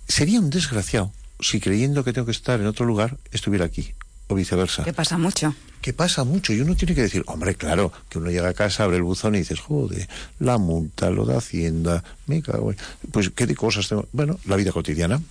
Sería 0.09 0.39
un 0.41 0.49
desgraciado 0.49 1.13
si 1.39 1.61
creyendo 1.61 2.03
que 2.03 2.11
tengo 2.11 2.25
que 2.25 2.33
estar 2.33 2.59
en 2.59 2.67
otro 2.67 2.85
lugar, 2.85 3.15
estuviera 3.31 3.63
aquí, 3.63 3.93
o 4.27 4.35
viceversa 4.35 4.83
Que 4.83 4.91
pasa 4.91 5.17
mucho. 5.17 5.55
que 5.81 5.93
pasa 5.93 6.25
mucho 6.25 6.51
y 6.51 6.59
uno 6.59 6.75
tiene 6.75 6.93
que 6.93 7.03
decir, 7.03 7.23
hombre, 7.27 7.55
claro, 7.55 7.93
que 8.09 8.17
uno 8.17 8.29
llega 8.29 8.49
a 8.49 8.53
casa, 8.53 8.83
abre 8.83 8.97
el 8.97 9.03
buzón 9.03 9.35
y 9.35 9.39
dices, 9.39 9.61
joder, 9.61 10.09
la 10.39 10.57
multa, 10.57 11.09
lo 11.09 11.25
de 11.25 11.37
Hacienda, 11.37 12.03
me 12.27 12.41
cago 12.41 12.71
en... 12.71 12.77
Pues, 13.11 13.29
¿qué 13.29 13.47
de 13.47 13.55
cosas 13.55 13.87
tengo? 13.87 14.09
Bueno, 14.11 14.37
la 14.45 14.57
vida 14.57 14.73
cotidiana. 14.73 15.21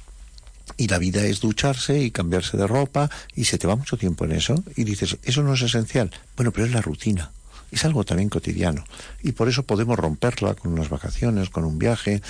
Y 0.77 0.87
la 0.89 0.99
vida 0.99 1.25
es 1.25 1.41
ducharse 1.41 2.01
y 2.01 2.11
cambiarse 2.11 2.57
de 2.57 2.67
ropa 2.67 3.11
y 3.35 3.45
se 3.45 3.59
te 3.59 3.67
va 3.67 3.75
mucho 3.77 3.97
tiempo 3.97 4.25
en 4.25 4.33
eso 4.33 4.63
y 4.77 4.85
dices, 4.85 5.19
eso 5.25 5.43
no 5.43 5.55
es 5.55 5.63
esencial. 5.63 6.11
Bueno, 6.37 6.53
pero 6.53 6.67
es 6.67 6.73
la 6.73 6.81
rutina. 6.81 7.31
Es 7.71 7.85
algo 7.85 8.05
también 8.05 8.29
cotidiano. 8.31 8.85
Y 9.23 9.33
por 9.33 9.49
eso 9.49 9.65
podemos 9.65 9.99
romperla 9.99 10.55
con 10.55 10.73
unas 10.73 10.89
vacaciones, 10.89 11.51
con 11.51 11.65
un 11.65 11.79
viaje, 11.79 12.23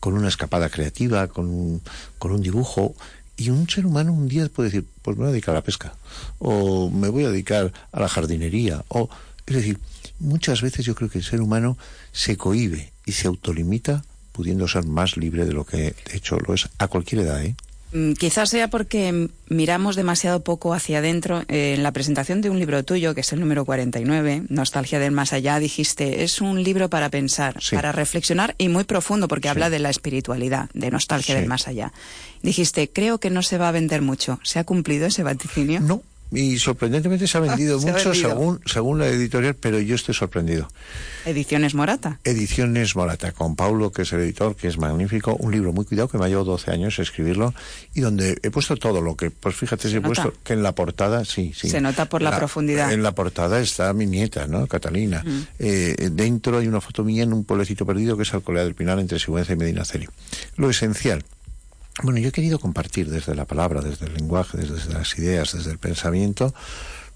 con 0.00 0.14
una 0.14 0.28
escapada 0.28 0.68
creativa, 0.70 1.28
con 1.28 1.46
un, 1.46 1.82
con 2.18 2.32
un 2.32 2.42
dibujo. 2.42 2.94
Y 3.36 3.50
un 3.50 3.68
ser 3.68 3.86
humano 3.86 4.12
un 4.12 4.28
día 4.28 4.48
puede 4.48 4.70
decir, 4.70 4.86
pues 5.02 5.16
me 5.16 5.22
voy 5.22 5.28
a 5.28 5.32
dedicar 5.32 5.54
a 5.54 5.58
la 5.58 5.64
pesca, 5.64 5.94
o 6.40 6.90
me 6.90 7.08
voy 7.08 7.24
a 7.24 7.30
dedicar 7.30 7.72
a 7.92 8.00
la 8.00 8.08
jardinería, 8.08 8.84
o 8.88 9.08
es 9.46 9.54
decir, 9.54 9.78
muchas 10.18 10.60
veces 10.60 10.84
yo 10.84 10.94
creo 10.94 11.08
que 11.08 11.18
el 11.18 11.24
ser 11.24 11.40
humano 11.40 11.78
se 12.12 12.36
cohíbe 12.36 12.92
y 13.06 13.12
se 13.12 13.28
autolimita 13.28 14.04
pudiendo 14.32 14.68
ser 14.68 14.84
más 14.86 15.16
libre 15.16 15.46
de 15.46 15.52
lo 15.52 15.64
que 15.64 15.76
de 15.76 16.16
hecho 16.16 16.38
lo 16.38 16.54
es 16.54 16.68
a 16.78 16.88
cualquier 16.88 17.22
edad, 17.22 17.42
¿eh? 17.42 17.56
Mm, 17.92 18.12
Quizás 18.12 18.50
sea 18.50 18.68
porque 18.68 19.28
miramos 19.48 19.96
demasiado 19.96 20.44
poco 20.44 20.74
hacia 20.74 20.98
adentro. 20.98 21.42
Eh, 21.48 21.74
en 21.76 21.82
la 21.82 21.92
presentación 21.92 22.42
de 22.42 22.50
un 22.50 22.58
libro 22.58 22.84
tuyo, 22.84 23.14
que 23.14 23.22
es 23.22 23.32
el 23.32 23.40
número 23.40 23.64
49, 23.64 24.42
Nostalgia 24.50 24.98
del 24.98 25.12
Más 25.12 25.32
Allá, 25.32 25.58
dijiste, 25.58 26.22
es 26.22 26.40
un 26.42 26.62
libro 26.62 26.90
para 26.90 27.08
pensar, 27.08 27.56
Sí. 27.62 27.76
para 27.76 27.92
reflexionar 27.92 28.54
y 28.58 28.68
muy 28.68 28.84
profundo, 28.84 29.26
porque 29.26 29.48
Sí. 29.48 29.50
habla 29.50 29.70
de 29.70 29.78
la 29.78 29.88
espiritualidad, 29.88 30.68
de 30.74 30.90
Nostalgia 30.90 31.34
Sí. 31.34 31.40
del 31.40 31.48
Más 31.48 31.66
Allá. 31.66 31.92
Dijiste, 32.42 32.90
creo 32.90 33.18
que 33.18 33.30
no 33.30 33.42
se 33.42 33.56
va 33.56 33.68
a 33.68 33.72
vender 33.72 34.02
mucho. 34.02 34.38
¿Se 34.42 34.58
ha 34.58 34.64
cumplido 34.64 35.06
ese 35.06 35.22
vaticinio? 35.22 35.80
No, 35.80 36.02
y 36.30 36.58
sorprendentemente 36.58 37.26
se 37.26 37.38
ha 37.38 37.40
vendido 37.48 37.78
Se 37.80 37.88
ha 37.88 37.92
mucho 37.92 38.10
vendido. 38.10 38.28
según 38.30 38.60
según 38.66 38.98
la 38.98 39.06
editorial, 39.08 39.54
pero 39.54 39.78
yo 39.80 39.94
estoy 39.94 40.14
sorprendido. 40.14 40.68
Ediciones 41.24 41.74
Morata. 41.74 42.20
Ediciones 42.24 42.96
Morata, 42.96 43.32
con 43.32 43.56
Paulo, 43.56 43.92
que 43.92 44.02
es 44.02 44.12
el 44.12 44.20
editor, 44.20 44.56
que 44.56 44.68
es 44.68 44.78
magnífico, 44.78 45.34
un 45.36 45.52
libro 45.52 45.72
muy 45.72 45.84
cuidado, 45.84 46.08
que 46.08 46.16
me 46.18 46.24
ha 46.24 46.28
llevado 46.28 46.44
12 46.52 46.70
años 46.70 46.98
escribirlo, 46.98 47.54
y 47.94 48.00
donde 48.00 48.38
he 48.42 48.50
puesto 48.50 48.76
todo 48.76 49.00
lo 49.00 49.16
que, 49.16 49.30
pues 49.30 49.54
fíjate, 49.56 49.88
si 49.88 49.96
he 49.96 50.00
nota. 50.00 50.22
puesto 50.22 50.34
que 50.42 50.52
en 50.54 50.62
la 50.62 50.74
portada, 50.74 51.24
sí, 51.24 51.52
sí. 51.54 51.68
Se 51.68 51.80
nota 51.80 52.06
por 52.08 52.22
la 52.22 52.36
profundidad. 52.36 52.92
En 52.92 53.02
la 53.02 53.12
portada 53.14 53.60
está 53.60 53.92
mi 53.92 54.06
nieta, 54.06 54.46
¿no? 54.46 54.66
Catalina. 54.66 55.22
Eh, 55.58 56.08
dentro 56.12 56.58
hay 56.58 56.66
una 56.66 56.80
foto 56.80 57.04
mía 57.04 57.22
en 57.24 57.32
un 57.32 57.44
pueblecito 57.44 57.84
perdido 57.84 58.16
que 58.16 58.22
es 58.22 58.32
Alcolea 58.32 58.64
del 58.64 58.74
Pinar, 58.74 58.98
entre 58.98 59.18
Sigüenza 59.18 59.52
y 59.52 59.56
Medinaceli. 59.56 60.08
Lo 60.56 60.70
esencial. 60.70 61.24
Bueno, 62.02 62.20
yo 62.20 62.28
he 62.28 62.32
querido 62.32 62.60
compartir 62.60 63.10
desde 63.10 63.34
la 63.34 63.44
palabra, 63.44 63.80
desde 63.80 64.06
el 64.06 64.14
lenguaje, 64.14 64.58
desde 64.58 64.92
las 64.92 65.18
ideas, 65.18 65.52
desde 65.52 65.72
el 65.72 65.78
pensamiento, 65.78 66.54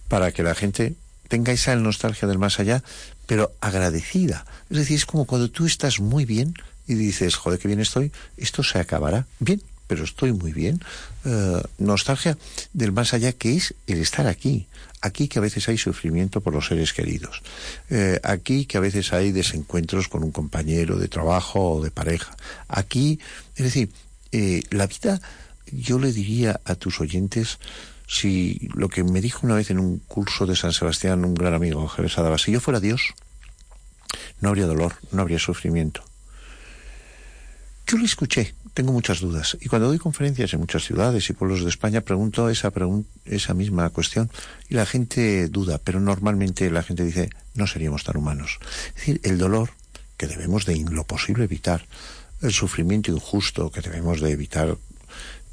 para 0.09 0.33
que 0.33 0.43
la 0.43 0.57
gente 0.57 0.95
tenga 1.29 1.53
esa 1.53 1.77
nostalgia 1.77 2.27
del 2.27 2.39
más 2.39 2.59
allá, 2.59 2.83
pero 3.27 3.53
agradecida. 3.61 4.45
Es 4.71 4.79
decir, 4.79 4.97
es 4.97 5.07
como 5.07 5.25
cuando 5.25 5.51
tú 5.51 5.67
estás 5.67 6.01
muy 6.01 6.25
bien 6.25 6.55
y 6.89 6.95
dices, 6.95 7.37
joder, 7.37 7.61
qué 7.61 7.69
bien 7.69 7.81
estoy, 7.81 8.11
esto 8.37 8.65
se 8.65 8.81
acabará. 8.81 9.27
Bien, 9.39 9.63
pero 9.87 10.03
estoy 10.05 10.33
muy 10.33 10.53
bien. 10.53 10.81
Eh, 11.25 11.63
nostalgia 11.79 12.37
del 12.73 12.91
más 12.91 13.15
allá, 13.15 13.33
que 13.33 13.57
es 13.57 13.75
el 13.87 14.01
estar 14.01 14.27
aquí. 14.27 14.67
Aquí 15.01 15.29
que 15.29 15.39
a 15.39 15.43
veces 15.43 15.69
hay 15.69 15.79
sufrimiento 15.79 16.41
por 16.41 16.53
los 16.53 16.67
seres 16.67 16.93
queridos. 16.93 17.43
Eh, 17.89 18.21
aquí 18.25 18.67
que 18.67 18.79
a 18.79 18.81
veces 18.81 19.13
hay 19.13 19.31
desencuentros 19.31 20.09
con 20.09 20.25
un 20.25 20.33
compañero 20.33 20.99
de 20.99 21.09
trabajo 21.09 21.75
o 21.77 21.83
de 21.85 21.91
pareja. 21.91 22.37
Aquí, 22.69 23.21
es 23.55 23.65
decir, 23.65 23.91
eh, 24.33 24.63
la 24.71 24.87
vida, 24.87 25.21
yo 25.71 25.99
le 25.99 26.13
diría 26.13 26.61
a 26.65 26.75
tus 26.75 27.01
oyentes, 27.01 27.59
si 28.07 28.69
lo 28.75 28.89
que 28.89 29.05
me 29.05 29.21
dijo 29.21 29.47
una 29.47 29.55
vez 29.55 29.71
en 29.71 29.79
un 29.79 29.99
curso 29.99 30.47
de 30.47 30.57
San 30.57 30.73
Sebastián 30.73 31.25
un 31.25 31.35
gran 31.35 31.55
amigo, 31.55 31.89
Jerez 31.89 32.19
Adaba, 32.19 32.39
si 32.39 32.53
yo 32.53 32.61
fuera 32.61 32.81
Dios, 32.81 33.15
no 34.41 34.51
habría 34.51 34.67
dolor, 34.67 34.97
no 35.13 35.23
habría 35.23 35.39
sufrimiento. 35.39 36.05
Yo 37.87 37.99
le 37.99 38.05
escuché, 38.05 38.55
tengo 38.75 38.93
muchas 38.93 39.21
dudas, 39.21 39.57
y 39.61 39.69
cuando 39.69 39.89
doy 39.89 39.99
conferencias 39.99 40.53
en 40.55 40.61
muchas 40.61 40.85
ciudades 40.85 41.29
y 41.29 41.33
pueblos 41.33 41.63
de 41.63 41.69
España 41.69 42.01
pregunto 42.01 42.49
esa, 42.49 42.73
esa 43.25 43.55
misma 43.55 43.91
cuestión 43.91 44.31
y 44.69 44.75
la 44.75 44.87
gente 44.87 45.49
duda, 45.49 45.79
pero 45.83 46.01
normalmente 46.01 46.71
la 46.71 46.83
gente 46.83 47.05
dice, 47.05 47.31
no 47.55 47.67
seríamos 47.67 48.05
tan 48.05 48.17
humanos. 48.17 48.59
Es 48.89 48.95
decir, 48.95 49.21
el 49.25 49.39
dolor 49.39 49.71
que 50.17 50.27
debemos 50.27 50.65
de 50.67 50.79
lo 50.91 51.05
posible 51.05 51.45
evitar, 51.45 51.87
el 52.43 52.53
sufrimiento 52.53 53.11
injusto 53.11 53.71
que 53.71 53.81
debemos 53.81 54.21
de 54.21 54.31
evitar 54.31 54.77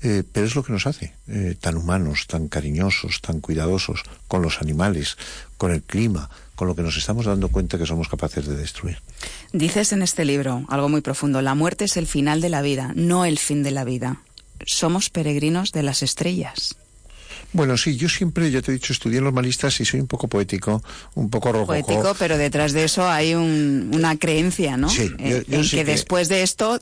eh, 0.02 0.24
pero 0.32 0.46
es 0.46 0.56
lo 0.56 0.64
que 0.64 0.72
nos 0.72 0.88
hace 0.88 1.14
eh, 1.28 1.56
tan 1.60 1.76
humanos, 1.76 2.26
tan 2.28 2.48
cariñosos, 2.48 3.20
tan 3.22 3.42
cuidadosos 3.42 4.04
con 4.30 4.42
los 4.42 4.62
animales, 4.62 5.18
con 5.58 5.72
el 5.72 5.82
clima, 5.82 6.30
con 6.56 6.70
lo 6.70 6.76
que 6.76 6.84
nos 6.84 6.96
estamos 6.96 7.26
dando 7.26 7.50
cuenta 7.50 7.78
que 7.78 7.86
somos 7.86 8.08
capaces 8.08 8.48
de 8.48 8.56
destruir. 8.56 9.00
Dices 9.52 9.92
en 9.92 10.02
este 10.02 10.24
libro 10.24 10.66
algo 10.70 10.88
muy 10.88 11.02
profundo, 11.02 11.42
la 11.42 11.54
muerte 11.54 11.86
es 11.86 11.98
el 11.98 12.08
final 12.08 12.40
de 12.40 12.50
la 12.50 12.62
vida, 12.62 12.94
no 12.96 13.26
el 13.26 13.40
fin 13.40 13.62
de 13.62 13.72
la 13.72 13.84
vida. 13.84 14.22
Somos 14.66 15.10
peregrinos 15.10 15.74
de 15.74 15.84
las 15.84 16.02
estrellas. 16.02 16.78
Bueno, 17.52 17.78
sí, 17.78 17.96
yo 17.98 18.08
siempre, 18.10 18.52
ya 18.52 18.62
te 18.62 18.72
he 18.72 18.74
dicho, 18.76 18.94
estudié 18.94 19.18
en 19.18 19.24
los 19.24 19.34
malistas 19.34 19.80
y 19.80 19.86
soy 19.86 20.00
un 20.00 20.08
poco 20.08 20.28
poético, 20.28 20.84
un 21.16 21.30
poco 21.30 21.52
rococó. 21.52 21.68
Poético, 21.68 22.16
pero 22.20 22.38
detrás 22.38 22.74
de 22.74 22.84
eso 22.84 23.10
hay 23.10 23.34
un- 23.34 23.90
una 23.94 24.18
creencia, 24.18 24.78
¿no? 24.78 24.90
Sí, 24.90 25.12
Eh, 25.18 25.44
yo- 25.48 25.52
yo 25.54 25.58
en 25.58 25.64
sí 25.64 25.78
que, 25.78 25.86
que- 25.86 25.92
después 25.92 26.30
de 26.30 26.44
esto 26.44 26.80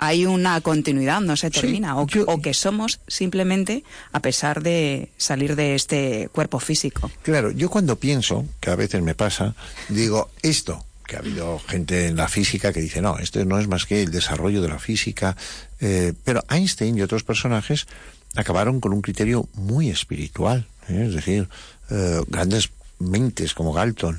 hay 0.00 0.26
una 0.26 0.60
continuidad, 0.60 1.20
no 1.20 1.36
se 1.36 1.48
Sí, 1.48 1.60
termina. 1.60 1.96
o, 2.00 2.06
yo- 2.06 2.24
o 2.26 2.40
que 2.40 2.52
somos 2.54 3.00
simplemente 3.08 3.84
a 4.12 4.20
pesar 4.20 4.62
de 4.62 5.10
salir 5.16 5.54
de 5.56 5.74
este 5.76 6.28
cuerpo 6.32 6.58
físico. 6.60 7.10
Claro, 7.22 7.50
yo 7.52 7.68
cuando 7.70 7.96
pienso, 7.96 8.44
que 8.60 8.70
a 8.70 8.76
veces 8.76 9.02
me 9.02 9.14
pasa, 9.14 9.54
digo, 9.88 10.30
esto, 10.42 10.84
que 11.06 11.16
ha 11.16 11.20
habido 11.20 11.58
gente 11.60 12.06
en 12.06 12.16
la 12.16 12.28
física 12.28 12.72
que 12.72 12.80
dice, 12.80 13.00
no, 13.00 13.18
esto 13.18 13.42
no 13.44 13.58
es 13.58 13.66
más 13.66 13.86
que 13.86 14.02
el 14.02 14.10
desarrollo 14.10 14.60
de 14.62 14.68
la 14.68 14.78
física, 14.78 15.36
eh, 15.80 16.12
pero 16.24 16.44
Einstein 16.50 16.98
y 16.98 17.02
otros 17.02 17.22
personajes 17.24 17.86
acabaron 18.34 18.80
con 18.80 18.92
un 18.92 19.02
criterio 19.02 19.48
muy 19.54 19.90
espiritual, 19.90 20.66
¿eh? 20.88 21.06
es 21.08 21.14
decir, 21.14 21.48
eh, 21.90 22.20
grandes 22.28 22.70
mentes 22.98 23.54
como 23.54 23.72
Galton. 23.72 24.18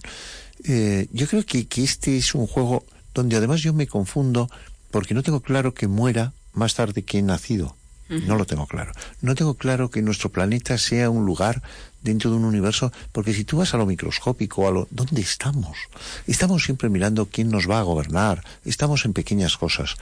Eh, 0.63 1.07
yo 1.11 1.27
creo 1.27 1.45
que, 1.45 1.67
que 1.67 1.83
este 1.83 2.17
es 2.17 2.35
un 2.35 2.47
juego 2.47 2.85
donde 3.13 3.37
además 3.37 3.61
yo 3.61 3.73
me 3.73 3.87
confundo 3.87 4.49
porque 4.91 5.13
no 5.13 5.23
tengo 5.23 5.41
claro 5.41 5.73
que 5.73 5.87
muera 5.87 6.33
más 6.53 6.75
tarde 6.75 7.03
que 7.03 7.19
he 7.19 7.21
nacido. 7.21 7.75
No 8.09 8.37
lo 8.37 8.45
tengo 8.45 8.65
claro. 8.65 8.91
No 9.21 9.35
tengo 9.35 9.53
claro 9.53 9.91
que 9.91 10.01
nuestro 10.01 10.31
planeta 10.31 10.79
sea 10.79 11.11
un 11.11 11.27
lugar 11.27 11.61
dentro 12.01 12.31
de 12.31 12.37
un 12.37 12.43
universo, 12.43 12.91
porque 13.11 13.35
si 13.35 13.43
tú 13.43 13.57
vas 13.57 13.75
a 13.75 13.77
lo 13.77 13.85
microscópico, 13.85 14.67
a 14.67 14.71
lo 14.71 14.87
¿dónde 14.89 15.21
estamos? 15.21 15.77
Estamos 16.25 16.63
siempre 16.63 16.89
mirando 16.89 17.27
quién 17.27 17.51
nos 17.51 17.69
va 17.69 17.77
a 17.77 17.83
gobernar. 17.83 18.43
Estamos 18.65 19.05
en 19.05 19.13
pequeñas 19.13 19.57
cosas. 19.57 19.95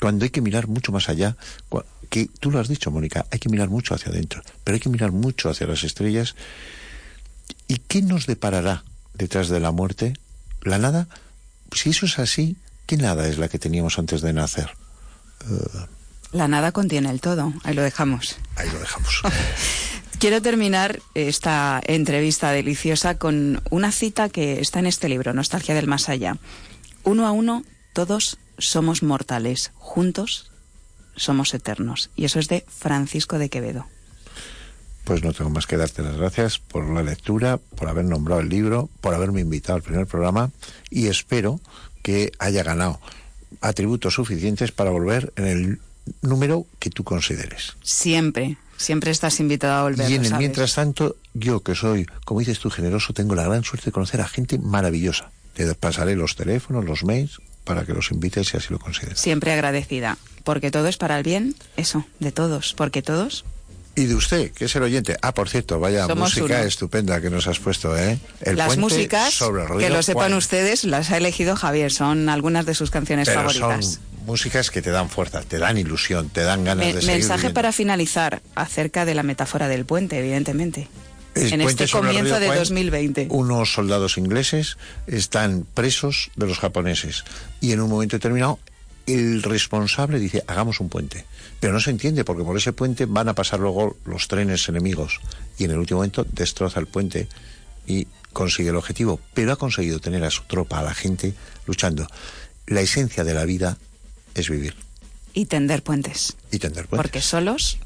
Cuando 0.00 0.24
hay 0.24 0.30
que 0.30 0.40
mirar 0.40 0.66
mucho 0.66 0.92
más 0.92 1.08
allá, 1.08 1.36
que 2.10 2.28
tú 2.40 2.50
lo 2.50 2.60
has 2.60 2.68
dicho, 2.68 2.90
Mónica, 2.90 3.26
hay 3.30 3.38
que 3.38 3.48
mirar 3.48 3.68
mucho 3.68 3.94
hacia 3.94 4.10
adentro, 4.10 4.42
pero 4.62 4.74
hay 4.74 4.80
que 4.80 4.88
mirar 4.88 5.12
mucho 5.12 5.48
hacia 5.50 5.66
las 5.66 5.84
estrellas. 5.84 6.34
¿Y 7.68 7.76
qué 7.76 8.02
nos 8.02 8.26
deparará 8.26 8.84
detrás 9.14 9.48
de 9.48 9.60
la 9.60 9.72
muerte? 9.72 10.14
¿La 10.62 10.78
nada? 10.78 11.08
Si 11.72 11.90
eso 11.90 12.06
es 12.06 12.18
así, 12.18 12.56
¿qué 12.86 12.96
nada 12.96 13.26
es 13.28 13.38
la 13.38 13.48
que 13.48 13.58
teníamos 13.58 13.98
antes 13.98 14.20
de 14.20 14.32
nacer? 14.32 14.70
Uh, 15.48 15.86
la 16.34 16.48
nada 16.48 16.72
contiene 16.72 17.10
el 17.10 17.20
todo. 17.20 17.52
Ahí 17.62 17.74
lo 17.74 17.82
dejamos. 17.82 18.36
Ahí 18.56 18.68
lo 18.70 18.80
dejamos. 18.80 19.22
Quiero 20.18 20.42
terminar 20.42 21.00
esta 21.14 21.80
entrevista 21.86 22.50
deliciosa 22.50 23.18
con 23.18 23.62
una 23.70 23.92
cita 23.92 24.28
que 24.28 24.60
está 24.60 24.80
en 24.80 24.86
este 24.86 25.08
libro, 25.08 25.32
Nostalgia 25.32 25.74
del 25.74 25.86
Más 25.86 26.08
Allá. 26.08 26.36
Uno 27.04 27.26
a 27.26 27.30
uno, 27.30 27.64
todos 27.92 28.38
somos 28.58 29.02
mortales. 29.02 29.72
Juntos 29.74 30.50
somos 31.16 31.54
eternos. 31.54 32.10
Y 32.16 32.24
eso 32.24 32.38
es 32.38 32.48
de 32.48 32.64
Francisco 32.68 33.38
de 33.38 33.48
Quevedo. 33.48 33.86
Pues 35.04 35.22
no 35.22 35.32
tengo 35.32 35.50
más 35.50 35.66
que 35.66 35.76
darte 35.76 36.02
las 36.02 36.16
gracias 36.16 36.58
por 36.58 36.88
la 36.88 37.02
lectura, 37.02 37.58
por 37.58 37.88
haber 37.88 38.06
nombrado 38.06 38.40
el 38.40 38.48
libro, 38.48 38.88
por 39.00 39.14
haberme 39.14 39.42
invitado 39.42 39.76
al 39.76 39.82
primer 39.82 40.06
programa 40.06 40.50
y 40.90 41.08
espero 41.08 41.60
que 42.02 42.32
haya 42.38 42.62
ganado 42.62 43.00
atributos 43.60 44.14
suficientes 44.14 44.72
para 44.72 44.90
volver 44.90 45.32
en 45.36 45.46
el 45.46 45.80
número 46.22 46.66
que 46.78 46.90
tú 46.90 47.04
consideres. 47.04 47.76
Siempre, 47.82 48.56
siempre 48.78 49.10
estás 49.10 49.40
invitado 49.40 49.74
a 49.74 49.82
volver. 49.82 50.10
Y 50.10 50.14
en 50.14 50.24
el 50.24 50.34
mientras 50.36 50.74
tanto, 50.74 51.16
yo 51.34 51.60
que 51.60 51.74
soy, 51.74 52.06
como 52.24 52.40
dices 52.40 52.58
tú, 52.58 52.70
generoso, 52.70 53.12
tengo 53.12 53.34
la 53.34 53.44
gran 53.44 53.62
suerte 53.62 53.86
de 53.86 53.92
conocer 53.92 54.22
a 54.22 54.28
gente 54.28 54.58
maravillosa. 54.58 55.30
Te 55.52 55.72
pasaré 55.74 56.16
los 56.16 56.34
teléfonos, 56.34 56.84
los 56.84 57.04
mails, 57.04 57.40
para 57.64 57.84
que 57.84 57.92
los 57.92 58.10
invites 58.10 58.48
si 58.48 58.56
así 58.56 58.68
lo 58.70 58.78
consideres. 58.78 59.18
Siempre 59.18 59.52
agradecida, 59.52 60.18
porque 60.44 60.70
todo 60.70 60.88
es 60.88 60.96
para 60.96 61.16
el 61.16 61.22
bien, 61.22 61.54
eso, 61.76 62.06
de 62.20 62.32
todos, 62.32 62.74
porque 62.74 63.02
todos 63.02 63.44
y 63.96 64.06
de 64.06 64.16
usted, 64.16 64.50
que 64.50 64.64
es 64.64 64.74
el 64.74 64.82
oyente. 64.82 65.16
Ah, 65.22 65.32
por 65.32 65.48
cierto, 65.48 65.78
vaya 65.78 66.08
música 66.08 66.64
estupenda 66.64 67.20
que 67.20 67.30
nos 67.30 67.46
has 67.46 67.60
puesto, 67.60 67.96
¿eh? 67.96 68.18
las 68.40 68.76
músicas, 68.76 69.38
que 69.78 69.88
lo 69.88 70.02
sepan 70.02 70.34
ustedes, 70.34 70.82
las 70.82 71.12
ha 71.12 71.16
elegido 71.16 71.54
Javier, 71.54 71.92
son 71.92 72.28
algunas 72.28 72.66
de 72.66 72.74
sus 72.74 72.90
canciones 72.90 73.32
favoritas 73.32 74.00
músicas 74.26 74.70
que 74.70 74.82
te 74.82 74.90
dan 74.90 75.10
fuerza, 75.10 75.42
te 75.42 75.58
dan 75.58 75.78
ilusión, 75.78 76.28
te 76.30 76.42
dan 76.42 76.64
ganas 76.64 76.86
de 76.86 76.92
seguir 76.94 77.08
Mensaje 77.08 77.50
para 77.50 77.72
finalizar 77.72 78.42
acerca 78.54 79.04
de 79.04 79.14
la 79.14 79.22
metáfora 79.22 79.68
del 79.68 79.84
puente, 79.84 80.18
evidentemente. 80.18 80.88
En 81.34 81.60
este 81.60 81.88
comienzo 81.88 82.38
de 82.38 82.54
2020. 82.54 83.28
Unos 83.30 83.72
soldados 83.72 84.18
ingleses 84.18 84.76
están 85.06 85.66
presos 85.74 86.30
de 86.36 86.46
los 86.46 86.58
japoneses 86.58 87.24
y 87.60 87.72
en 87.72 87.80
un 87.80 87.90
momento 87.90 88.16
determinado 88.16 88.58
el 89.06 89.42
responsable 89.42 90.18
dice, 90.18 90.44
hagamos 90.46 90.80
un 90.80 90.88
puente. 90.88 91.26
Pero 91.60 91.72
no 91.72 91.80
se 91.80 91.90
entiende 91.90 92.24
porque 92.24 92.44
por 92.44 92.56
ese 92.56 92.72
puente 92.72 93.06
van 93.06 93.28
a 93.28 93.34
pasar 93.34 93.60
luego 93.60 93.96
los 94.04 94.28
trenes 94.28 94.68
enemigos 94.68 95.20
y 95.58 95.64
en 95.64 95.72
el 95.72 95.78
último 95.78 95.98
momento 95.98 96.24
destroza 96.24 96.80
el 96.80 96.86
puente 96.86 97.28
y 97.86 98.06
consigue 98.32 98.70
el 98.70 98.76
objetivo. 98.76 99.20
Pero 99.34 99.52
ha 99.52 99.56
conseguido 99.56 100.00
tener 100.00 100.24
a 100.24 100.30
su 100.30 100.42
tropa, 100.44 100.78
a 100.78 100.82
la 100.82 100.94
gente, 100.94 101.34
luchando. 101.66 102.06
La 102.66 102.80
esencia 102.80 103.24
de 103.24 103.34
la 103.34 103.44
vida 103.44 103.76
es 104.34 104.48
vivir. 104.48 104.74
Y 105.34 105.46
tender 105.46 105.82
puentes. 105.82 106.36
Y 106.50 106.58
tender 106.58 106.86
puentes. 106.86 107.02
Porque 107.02 107.20
solos 107.20 107.78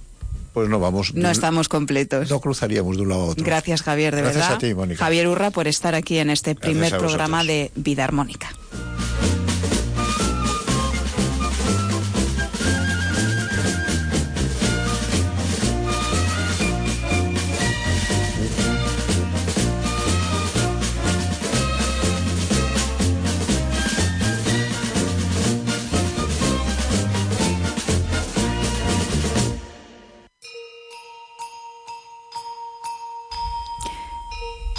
pues 0.59 0.69
no 0.69 0.81
vamos. 0.81 1.15
No 1.15 1.31
estamos 1.31 1.69
completos. 1.69 2.29
No 2.31 2.41
cruzaríamos 2.41 2.97
de 2.97 3.05
un 3.05 3.11
lado 3.11 3.23
a 3.23 3.25
otro. 3.27 3.45
Gracias, 3.45 3.83
Javier, 3.83 4.13
de 4.13 4.23
Gracias 4.23 4.43
verdad. 4.43 4.57
A 4.57 4.59
ti, 4.59 4.75
Mónica. 4.75 5.05
Javier 5.05 5.29
Urra, 5.29 5.53
por 5.53 5.69
estar 5.69 5.95
aquí 5.95 6.19
en 6.19 6.31
este 6.31 6.57
primer 6.57 6.99
programa 6.99 7.45
de 7.45 7.71
Vida 7.77 8.03
Armónica. 8.03 8.51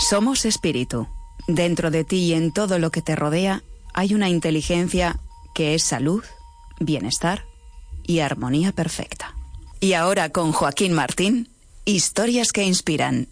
Somos 0.10 0.46
espíritu. 0.46 1.08
Dentro 1.48 1.92
de 1.92 2.04
ti 2.04 2.18
y 2.18 2.34
en 2.34 2.52
todo 2.52 2.80
lo 2.80 2.90
que 2.90 3.04
te 3.04 3.16
rodea 3.16 3.62
hay 3.94 4.16
una 4.16 4.28
inteligencia 4.28 5.20
que 5.54 5.76
es 5.76 5.84
salud, 5.84 6.24
bienestar 6.80 7.46
y 8.08 8.18
armonía 8.18 8.72
perfecta. 8.72 9.36
Y 9.80 9.94
ahora 9.94 10.30
con 10.30 10.52
Joaquín 10.52 10.94
Martín, 10.94 11.50
historias 11.86 12.52
que 12.52 12.64
inspiran. 12.64 13.28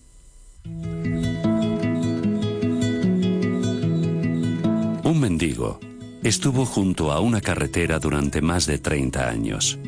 Un 5.03 5.19
mendigo 5.19 5.79
estuvo 6.21 6.63
junto 6.63 7.11
a 7.11 7.21
una 7.21 7.41
carretera 7.41 7.97
durante 7.97 8.39
más 8.43 8.67
de 8.67 8.77
30 8.77 9.27
años. 9.27 9.79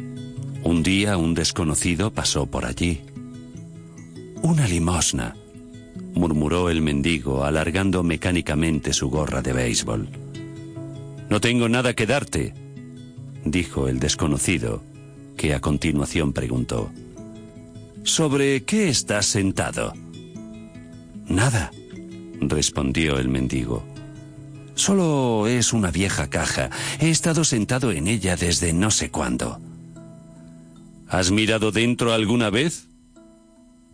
Un 0.63 0.81
día 0.81 1.17
un 1.17 1.35
desconocido 1.35 2.11
pasó 2.11 2.47
por 2.47 2.65
allí. 2.65 3.01
Una 4.41 4.67
limosna, 4.67 5.35
murmuró 6.13 6.69
el 6.69 6.81
mendigo, 6.81 7.43
alargando 7.43 8.03
mecánicamente 8.03 8.93
su 8.93 9.09
gorra 9.09 9.41
de 9.41 9.53
béisbol. 9.53 10.09
No 11.29 11.41
tengo 11.41 11.69
nada 11.69 11.93
que 11.93 12.05
darte, 12.05 12.53
dijo 13.45 13.87
el 13.87 13.99
desconocido, 13.99 14.83
que 15.37 15.53
a 15.53 15.61
continuación 15.61 16.33
preguntó. 16.33 16.91
¿Sobre 18.03 18.63
qué 18.63 18.89
estás 18.89 19.25
sentado? 19.25 19.93
Nada, 21.27 21.71
respondió 22.41 23.19
el 23.19 23.29
mendigo. 23.29 23.85
Solo 24.73 25.47
es 25.47 25.73
una 25.73 25.91
vieja 25.91 26.29
caja. 26.29 26.69
He 26.99 27.09
estado 27.09 27.43
sentado 27.43 27.91
en 27.91 28.07
ella 28.07 28.35
desde 28.37 28.71
no 28.71 28.91
sé 28.91 29.11
cuándo. 29.11 29.59
¿Has 31.07 31.31
mirado 31.31 31.71
dentro 31.71 32.13
alguna 32.13 32.49
vez? 32.49 32.87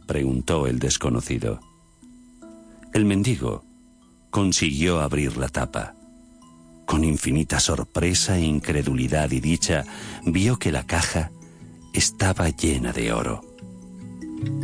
preguntó 0.05 0.67
el 0.67 0.77
desconocido. 0.77 1.59
El 2.95 3.03
mendigo 3.03 3.65
consiguió 4.29 5.01
abrir 5.01 5.35
la 5.35 5.49
tapa. 5.49 5.95
Con 6.85 7.03
infinita 7.03 7.59
sorpresa, 7.59 8.39
incredulidad 8.39 9.31
y 9.31 9.41
dicha, 9.41 9.83
vio 10.25 10.57
que 10.57 10.71
la 10.71 10.85
caja 10.85 11.29
estaba 11.91 12.47
llena 12.47 12.93
de 12.93 13.11
oro. 13.11 13.41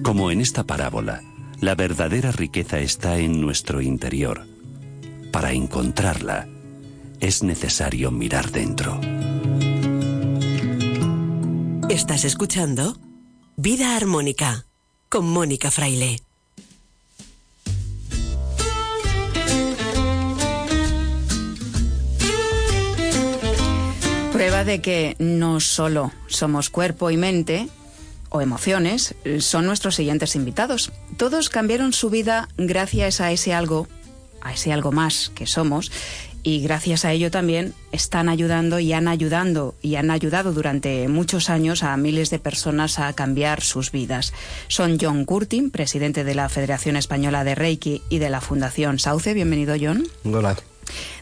Como 0.02 0.32
en 0.32 0.40
esta 0.40 0.64
parábola, 0.64 1.22
la 1.60 1.76
verdadera 1.76 2.32
riqueza 2.32 2.80
está 2.80 3.18
en 3.18 3.42
nuestro 3.42 3.82
interior. 3.82 4.48
Para 5.34 5.52
encontrarla, 5.52 6.48
es 7.20 7.44
necesario 7.44 8.12
mirar 8.12 8.50
dentro. 8.52 8.98
Estás 11.90 12.24
escuchando 12.24 12.96
Vida 13.58 13.98
Armónica 13.98 14.68
con 15.10 15.30
Mónica 15.30 15.70
Fraile. 15.70 16.22
Prueba 24.42 24.64
de 24.64 24.82
que 24.82 25.16
no 25.20 25.60
solo 25.60 26.12
somos 26.26 26.72
cuerpo 26.72 27.12
y 27.12 27.16
mente 27.16 27.68
o 28.30 28.42
emociones, 28.42 29.14
son 29.38 29.68
nuestros 29.68 29.94
siguientes 29.94 30.36
invitados. 30.36 30.92
Todos 31.16 31.52
cambiaron 31.52 31.94
su 31.94 32.10
vida 32.10 32.50
gracias 32.58 33.22
a 33.22 33.32
ese 33.32 33.54
algo, 33.54 33.88
a 34.42 34.52
ese 34.52 34.74
algo 34.74 34.92
más 34.92 35.32
que 35.36 35.46
somos, 35.46 35.92
y 36.42 36.62
gracias 36.62 37.06
a 37.06 37.12
ello 37.12 37.30
también 37.30 37.76
están 37.92 38.30
ayudando 38.30 38.80
y 38.80 38.94
han 38.94 39.08
ayudando 39.08 39.76
y 39.80 39.94
han 39.94 40.10
ayudado 40.10 40.54
durante 40.54 41.08
muchos 41.08 41.52
años 41.52 41.84
a 41.84 41.96
miles 41.96 42.32
de 42.32 42.40
personas 42.40 42.98
a 42.98 43.14
cambiar 43.14 43.62
sus 43.62 43.92
vidas. 43.92 44.34
Son 44.70 44.98
John 45.00 45.26
Curtin, 45.26 45.70
presidente 45.70 46.24
de 46.24 46.34
la 46.34 46.50
Federación 46.50 46.96
Española 46.96 47.44
de 47.44 47.54
Reiki 47.54 48.02
y 48.10 48.18
de 48.18 48.32
la 48.32 48.42
Fundación 48.42 48.98
Sauce. 48.98 49.36
Bienvenido, 49.36 49.76
John. 49.80 50.08
Hola. 50.24 50.58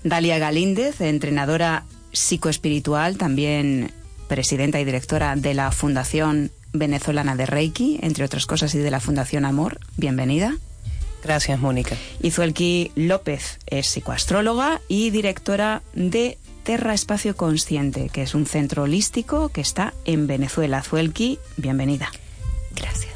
Dalia 0.06 0.40
Galíndez, 0.40 1.02
entrenadora 1.02 1.84
psicoespiritual, 2.12 3.18
también 3.18 3.92
presidenta 4.28 4.80
y 4.80 4.86
directora 4.86 5.36
de 5.36 5.54
la 5.54 5.72
Fundación 5.72 6.52
venezolana 6.72 7.36
de 7.36 7.46
Reiki, 7.46 8.00
entre 8.02 8.24
otras 8.24 8.46
cosas, 8.46 8.76
y 8.76 8.78
de 8.78 8.92
la 8.92 9.00
Fundación 9.00 9.46
Amor. 9.46 9.80
Bienvenida. 9.98 10.56
Gracias, 11.24 11.60
Mónica. 11.60 11.98
Y 12.22 12.32
Zuelki 12.32 12.92
López 12.96 13.60
es 13.66 13.88
psicoastróloga 13.88 14.82
y 14.88 15.10
directora 15.10 15.82
de 15.94 16.38
Terra 16.64 16.94
Espacio 16.94 17.36
Consciente, 17.36 18.10
que 18.10 18.22
es 18.22 18.36
un 18.36 18.46
centro 18.46 18.84
holístico 18.84 19.50
que 19.50 19.62
está 19.62 19.94
en 20.06 20.28
Venezuela. 20.28 20.82
Zuelki, 20.84 21.40
bienvenida. 21.58 22.12
Gracias. 22.76 23.14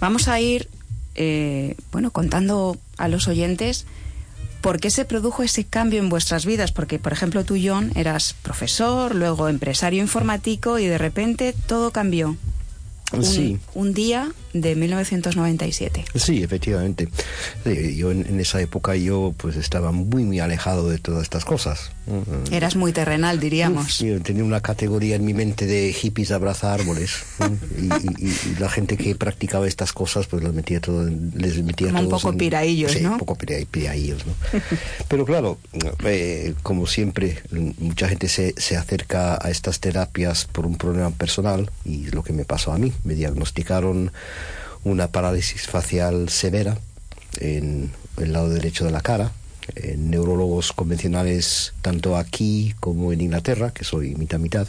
Vamos 0.00 0.28
a 0.28 0.40
ir, 0.40 0.68
eh, 1.14 1.76
bueno, 1.92 2.12
contando 2.12 2.76
a 2.96 3.08
los 3.08 3.28
oyentes 3.28 3.86
por 4.64 4.80
qué 4.80 4.88
se 4.88 5.04
produjo 5.04 5.42
ese 5.42 5.64
cambio 5.64 5.98
en 5.98 6.08
vuestras 6.08 6.46
vidas. 6.46 6.72
Porque, 6.72 6.98
por 6.98 7.12
ejemplo, 7.12 7.44
tú, 7.44 7.58
John, 7.62 7.92
eras 7.96 8.34
profesor, 8.42 9.14
luego 9.14 9.50
empresario 9.50 10.00
informático 10.00 10.78
y 10.78 10.86
de 10.86 10.96
repente 10.96 11.54
todo 11.66 11.90
cambió. 11.90 12.38
Un, 13.12 13.22
Sí. 13.24 13.58
un 13.74 13.92
día 13.94 14.32
de 14.54 14.74
1997. 14.74 16.04
Sí, 16.14 16.42
efectivamente. 16.42 17.08
Sí, 17.64 17.96
yo 17.96 18.10
en, 18.10 18.26
en 18.26 18.40
esa 18.40 18.60
época 18.60 18.96
yo 18.96 19.34
pues 19.36 19.56
estaba 19.56 19.92
muy 19.92 20.24
muy 20.24 20.40
alejado 20.40 20.88
de 20.88 20.98
todas 20.98 21.22
estas 21.22 21.44
cosas. 21.44 21.90
Mm, 22.06 22.52
Eras 22.52 22.76
muy 22.76 22.92
terrenal, 22.92 23.38
diríamos. 23.40 23.98
Yo 23.98 24.20
tenía 24.22 24.42
una 24.44 24.60
categoría 24.60 25.16
en 25.16 25.24
mi 25.24 25.34
mente 25.34 25.66
de 25.66 25.92
hippies 25.92 26.30
abraza 26.32 26.72
árboles 26.74 27.12
¿no? 27.38 27.46
y, 27.78 27.84
y- 27.84 28.28
y- 28.28 28.50
y 28.52 28.56
la 28.58 28.68
gente 28.68 28.96
que 28.96 29.14
practicaba 29.14 29.68
estas 29.68 29.92
cosas 29.92 30.26
pues 30.26 30.42
las 30.42 30.52
metía 30.54 30.80
todo 30.80 31.04
les 31.34 31.62
metía 31.62 31.88
Como 31.88 32.00
un 32.02 32.08
poco 32.08 32.30
en- 32.30 32.38
piraillos, 32.38 32.92
sí, 32.92 33.00
¿no? 33.02 33.12
un 33.12 33.18
poco 33.18 33.36
pira- 33.36 33.58
piraillos, 33.70 34.24
¿no? 34.26 34.32
Pero 35.08 35.24
claro, 35.24 35.58
eh, 36.04 36.54
como 36.62 36.86
siempre, 36.86 37.38
mucha 37.78 38.08
gente 38.08 38.28
se, 38.28 38.54
se 38.56 38.76
acerca 38.76 39.38
a 39.40 39.50
estas 39.50 39.78
terapias 39.80 40.46
por 40.46 40.66
un 40.66 40.76
problema 40.76 41.10
personal 41.10 41.70
y 41.84 42.06
es 42.06 42.14
lo 42.14 42.22
que 42.24 42.32
me 42.32 42.44
pasó 42.44 42.72
a 42.72 42.78
mí. 42.78 42.92
Me 43.02 43.14
diagnosticaron 43.14 44.12
una 44.84 45.08
parálisis 45.08 45.66
facial 45.66 46.28
severa 46.28 46.78
en 47.40 47.90
el 48.18 48.32
lado 48.32 48.48
derecho 48.50 48.84
de 48.84 48.90
la 48.90 49.00
cara. 49.00 49.32
Eh, 49.76 49.96
neurólogos 49.98 50.72
convencionales, 50.72 51.72
tanto 51.80 52.16
aquí 52.18 52.74
como 52.80 53.12
en 53.12 53.22
Inglaterra, 53.22 53.72
que 53.72 53.84
soy 53.84 54.14
mitad 54.14 54.38
mitad, 54.38 54.68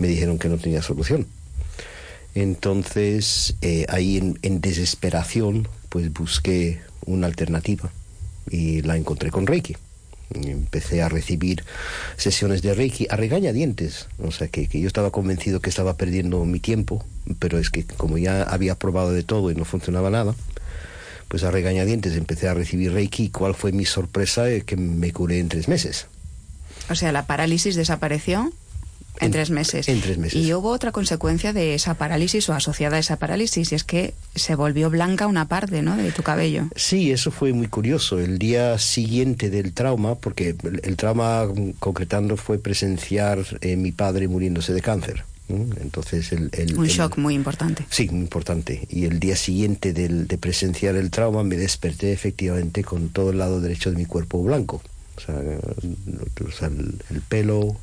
me 0.00 0.08
dijeron 0.08 0.38
que 0.38 0.48
no 0.48 0.58
tenía 0.58 0.82
solución. 0.82 1.26
Entonces, 2.34 3.54
eh, 3.62 3.86
ahí 3.88 4.16
en, 4.16 4.38
en 4.42 4.60
desesperación, 4.60 5.68
pues 5.88 6.12
busqué 6.12 6.80
una 7.06 7.26
alternativa 7.28 7.90
y 8.50 8.82
la 8.82 8.96
encontré 8.96 9.30
con 9.30 9.46
Reiki. 9.46 9.76
Empecé 10.34 11.02
a 11.02 11.08
recibir 11.08 11.64
sesiones 12.16 12.62
de 12.62 12.74
Reiki 12.74 13.06
a 13.10 13.16
regañadientes. 13.16 14.08
O 14.22 14.30
sea, 14.30 14.48
que, 14.48 14.66
yo 14.68 14.86
estaba 14.86 15.10
convencido 15.10 15.60
que 15.60 15.70
estaba 15.70 15.96
perdiendo 15.96 16.44
mi 16.44 16.60
tiempo, 16.60 17.04
pero 17.38 17.58
es 17.58 17.70
que 17.70 17.84
como 17.84 18.18
ya 18.18 18.42
había 18.42 18.74
probado 18.74 19.12
de 19.12 19.22
todo 19.22 19.50
y 19.50 19.54
no 19.54 19.64
funcionaba 19.64 20.10
nada, 20.10 20.34
pues 21.28 21.44
a 21.44 21.50
regañadientes 21.50 22.16
empecé 22.16 22.48
a 22.48 22.54
recibir 22.54 22.92
Reiki. 22.92 23.24
¿Y 23.24 23.30
¿Cuál 23.30 23.54
fue 23.54 23.72
mi 23.72 23.84
sorpresa? 23.84 24.46
Que 24.64 24.76
me 24.76 25.12
curé 25.12 25.38
en 25.38 25.48
tres 25.48 25.68
meses. 25.68 26.06
O 26.90 26.94
sea, 26.94 27.12
la 27.12 27.26
parálisis 27.26 27.76
desapareció 27.76 28.52
en, 29.20 29.26
En- 29.26 29.32
tres 29.32 29.50
meses. 29.50 29.88
en 29.88 30.00
tres 30.00 30.18
meses. 30.18 30.42
Y 30.42 30.52
hubo 30.54 30.70
otra 30.70 30.92
consecuencia 30.92 31.52
de 31.52 31.74
esa 31.74 31.94
parálisis 31.94 32.48
o 32.48 32.54
asociada 32.54 32.96
a 32.96 33.00
esa 33.00 33.16
parálisis, 33.16 33.72
y 33.72 33.74
es 33.74 33.84
que 33.84 34.14
se 34.34 34.54
volvió 34.54 34.90
blanca 34.90 35.26
una 35.26 35.46
parte, 35.48 35.82
¿no?, 35.82 35.96
de 35.96 36.12
tu 36.12 36.22
cabello. 36.22 36.68
Sí, 36.76 37.10
eso 37.10 37.30
fue 37.30 37.52
muy 37.52 37.68
curioso. 37.68 38.18
El 38.18 38.38
día 38.38 38.78
siguiente 38.78 39.50
del 39.50 39.72
trauma, 39.72 40.14
porque 40.14 40.56
el, 40.62 40.80
el 40.82 40.96
trauma 40.96 41.44
concretando 41.78 42.36
fue 42.36 42.58
presenciar 42.58 43.38
eh, 43.60 43.76
mi 43.76 43.92
padre 43.92 44.28
muriéndose 44.28 44.72
de 44.72 44.80
cáncer. 44.80 45.24
Entonces 45.50 46.30
el, 46.32 46.50
el- 46.52 46.76
Un 46.78 46.84
el- 46.84 46.90
shock 46.90 47.16
muy 47.16 47.34
importante. 47.34 47.86
Sí, 47.88 48.08
muy 48.10 48.20
importante. 48.20 48.86
Y 48.90 49.06
el 49.06 49.18
día 49.18 49.34
siguiente 49.34 49.94
del- 49.94 50.26
de 50.28 50.36
presenciar 50.36 50.94
el 50.96 51.10
trauma 51.10 51.42
me 51.42 51.56
desperté 51.56 52.12
efectivamente 52.12 52.84
con 52.84 53.08
todo 53.08 53.30
el 53.30 53.38
lado 53.38 53.60
derecho 53.60 53.90
de 53.90 53.96
mi 53.96 54.04
cuerpo 54.04 54.42
blanco. 54.42 54.82
O 55.18 55.20
sea, 55.20 55.34
o 55.34 56.52
sea, 56.52 56.68
el, 56.68 56.94
el 57.10 57.20
pelo, 57.22 57.76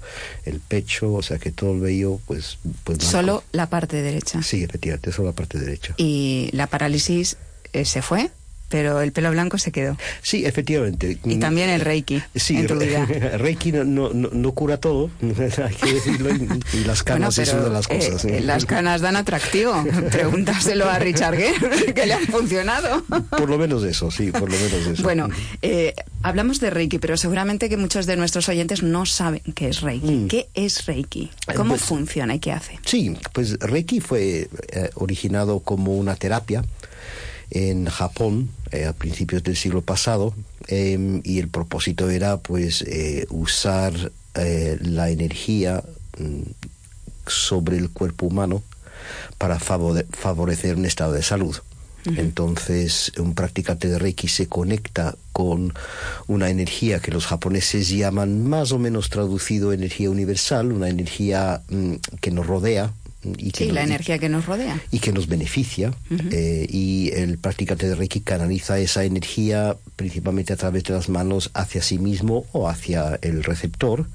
el 0.46 0.62
pecho, 0.62 1.14
o 1.14 1.22
sea 1.22 1.38
que 1.38 1.52
todo 1.52 1.74
el 1.74 1.82
vello, 1.82 2.22
pues, 2.26 2.60
pues 2.86 3.00
blanco. 3.00 3.12
Solo 3.12 3.44
la 3.52 3.70
parte 3.70 4.02
derecha. 4.02 4.42
Sí, 4.42 4.64
efectivamente, 4.64 5.12
solo 5.12 5.30
la 5.30 5.36
parte 5.36 5.60
derecha. 5.60 5.94
Y 5.98 6.50
la 6.54 6.68
parálisis 6.68 7.36
eh, 7.74 7.84
se 7.84 8.02
fue, 8.02 8.32
pero 8.70 9.02
el 9.02 9.12
pelo 9.12 9.32
blanco 9.32 9.58
se 9.58 9.72
quedó. 9.72 9.98
Sí, 10.22 10.46
efectivamente. 10.46 11.18
Y 11.24 11.38
también 11.38 11.70
el 11.70 11.82
Reiki 11.82 12.22
Sí, 12.36 12.58
en 12.58 12.68
tu 12.68 12.78
vida. 12.80 13.06
Reiki 13.38 13.72
no, 13.72 13.84
no, 13.84 14.10
no- 14.14 14.52
cura 14.54 14.78
todo, 14.78 15.10
hay 15.22 15.74
que 15.76 15.94
decirlo, 15.94 16.30
y, 16.34 16.84
las 16.86 17.04
canas 17.04 17.36
Bueno, 17.36 17.44
es 17.44 17.54
una 17.54 17.58
pero, 17.62 17.64
de 17.66 17.70
las 17.72 17.88
cosas. 17.88 18.26
eh, 18.26 18.38
¿eh? 18.38 18.42
las 18.42 18.66
canas 18.66 19.02
dan 19.02 19.16
atractivo. 19.18 19.84
Pregúntaselo 20.12 20.90
a 20.90 20.98
Richard 21.00 21.36
Gere, 21.36 21.94
que 21.94 22.06
le 22.06 22.14
han 22.14 22.26
funcionado. 22.28 23.04
Por 23.30 23.50
lo 23.50 23.58
menos 23.58 23.84
eso, 23.84 24.10
sí, 24.12 24.32
por 24.32 24.50
lo 24.50 24.56
menos 24.58 24.88
eso. 24.88 25.04
Bueno, 25.04 25.30
eh, 25.62 25.94
hablamos 26.24 26.60
de 26.60 26.70
Reiki, 26.70 27.00
pero 27.00 27.18
seguramente 27.18 27.70
que 27.70 27.78
muchos 27.78 28.06
de 28.06 28.16
nuestros 28.16 28.48
oyentes 28.50 28.82
no 28.82 29.06
saben 29.06 29.42
qué 29.54 29.68
es 29.70 29.82
Reiki. 29.82 30.12
Mm. 30.12 30.28
¿Qué 30.28 30.48
es 30.54 30.86
Reiki? 30.86 31.30
¿Cómo 31.56 31.72
Pues- 31.72 31.82
funciona 31.82 32.36
y 32.36 32.40
qué 32.40 32.52
hace? 32.54 32.80
Sí, 32.86 33.16
pues 33.34 33.60
Reiki 33.60 34.00
fue 34.00 34.48
originado 34.96 35.60
como 35.60 35.98
una 35.98 36.16
terapia 36.16 36.64
en 37.52 37.86
Japón 37.86 38.50
eh, 38.72 38.86
a 38.86 38.94
principios 38.94 39.44
del 39.44 39.56
siglo 39.56 39.82
pasado 39.82 40.34
em, 40.68 41.22
y 41.24 41.40
el 41.40 41.48
propósito 41.50 42.10
era 42.10 42.38
pues 42.38 42.82
eh, 42.84 43.26
usar 43.30 44.12
eh, 44.36 44.78
la 44.82 45.10
energía 45.10 45.84
mm, 46.20 46.42
sobre 47.28 47.78
el 47.78 47.90
cuerpo 47.90 48.26
humano 48.28 48.64
para 49.38 49.60
favore- 49.60 50.06
favorecer 50.12 50.76
un 50.76 50.86
estado 50.86 51.14
de 51.14 51.24
salud. 51.24 51.56
Entonces, 52.18 53.12
un 53.18 53.34
practicante 53.34 53.88
de 53.88 53.98
Reiki 53.98 54.28
se 54.28 54.46
conecta 54.46 55.16
con 55.32 55.74
una 56.28 56.52
energía 56.52 57.00
que 57.00 57.10
los 57.10 57.26
japoneses 57.26 57.90
llaman 57.90 58.48
más 58.48 58.72
o 58.72 58.78
menos 58.78 59.10
traducido 59.10 59.74
energía 59.74 60.12
universal, 60.12 60.72
una 60.72 60.88
energía 60.90 61.64
mm, 61.70 61.94
que 62.22 62.30
nos 62.30 62.46
rodea. 62.46 62.94
Y 63.38 63.52
que 63.52 63.66
Sí, 63.66 63.72
la 63.72 63.82
nos- 63.82 63.90
energía 63.90 64.20
que 64.20 64.30
nos 64.30 64.46
rodea. 64.46 64.80
y 64.92 65.00
que 65.00 65.12
nos 65.12 65.28
beneficia 65.28 65.94
eh, 66.32 66.68
y 66.70 67.12
el 67.14 67.38
practicante 67.38 67.88
de 67.88 67.96
Reiki 67.96 68.22
canaliza 68.22 68.78
esa 68.80 69.04
energía 69.04 69.76
principalmente 69.96 70.54
a 70.54 70.58
través 70.58 70.84
de 70.84 70.94
las 70.94 71.10
manos 71.10 71.50
hacia 71.54 71.82
sí 71.82 71.98
mismo 71.98 72.46
o 72.52 72.68
hacia 72.70 73.18
el 73.22 73.44
receptor 73.44 74.08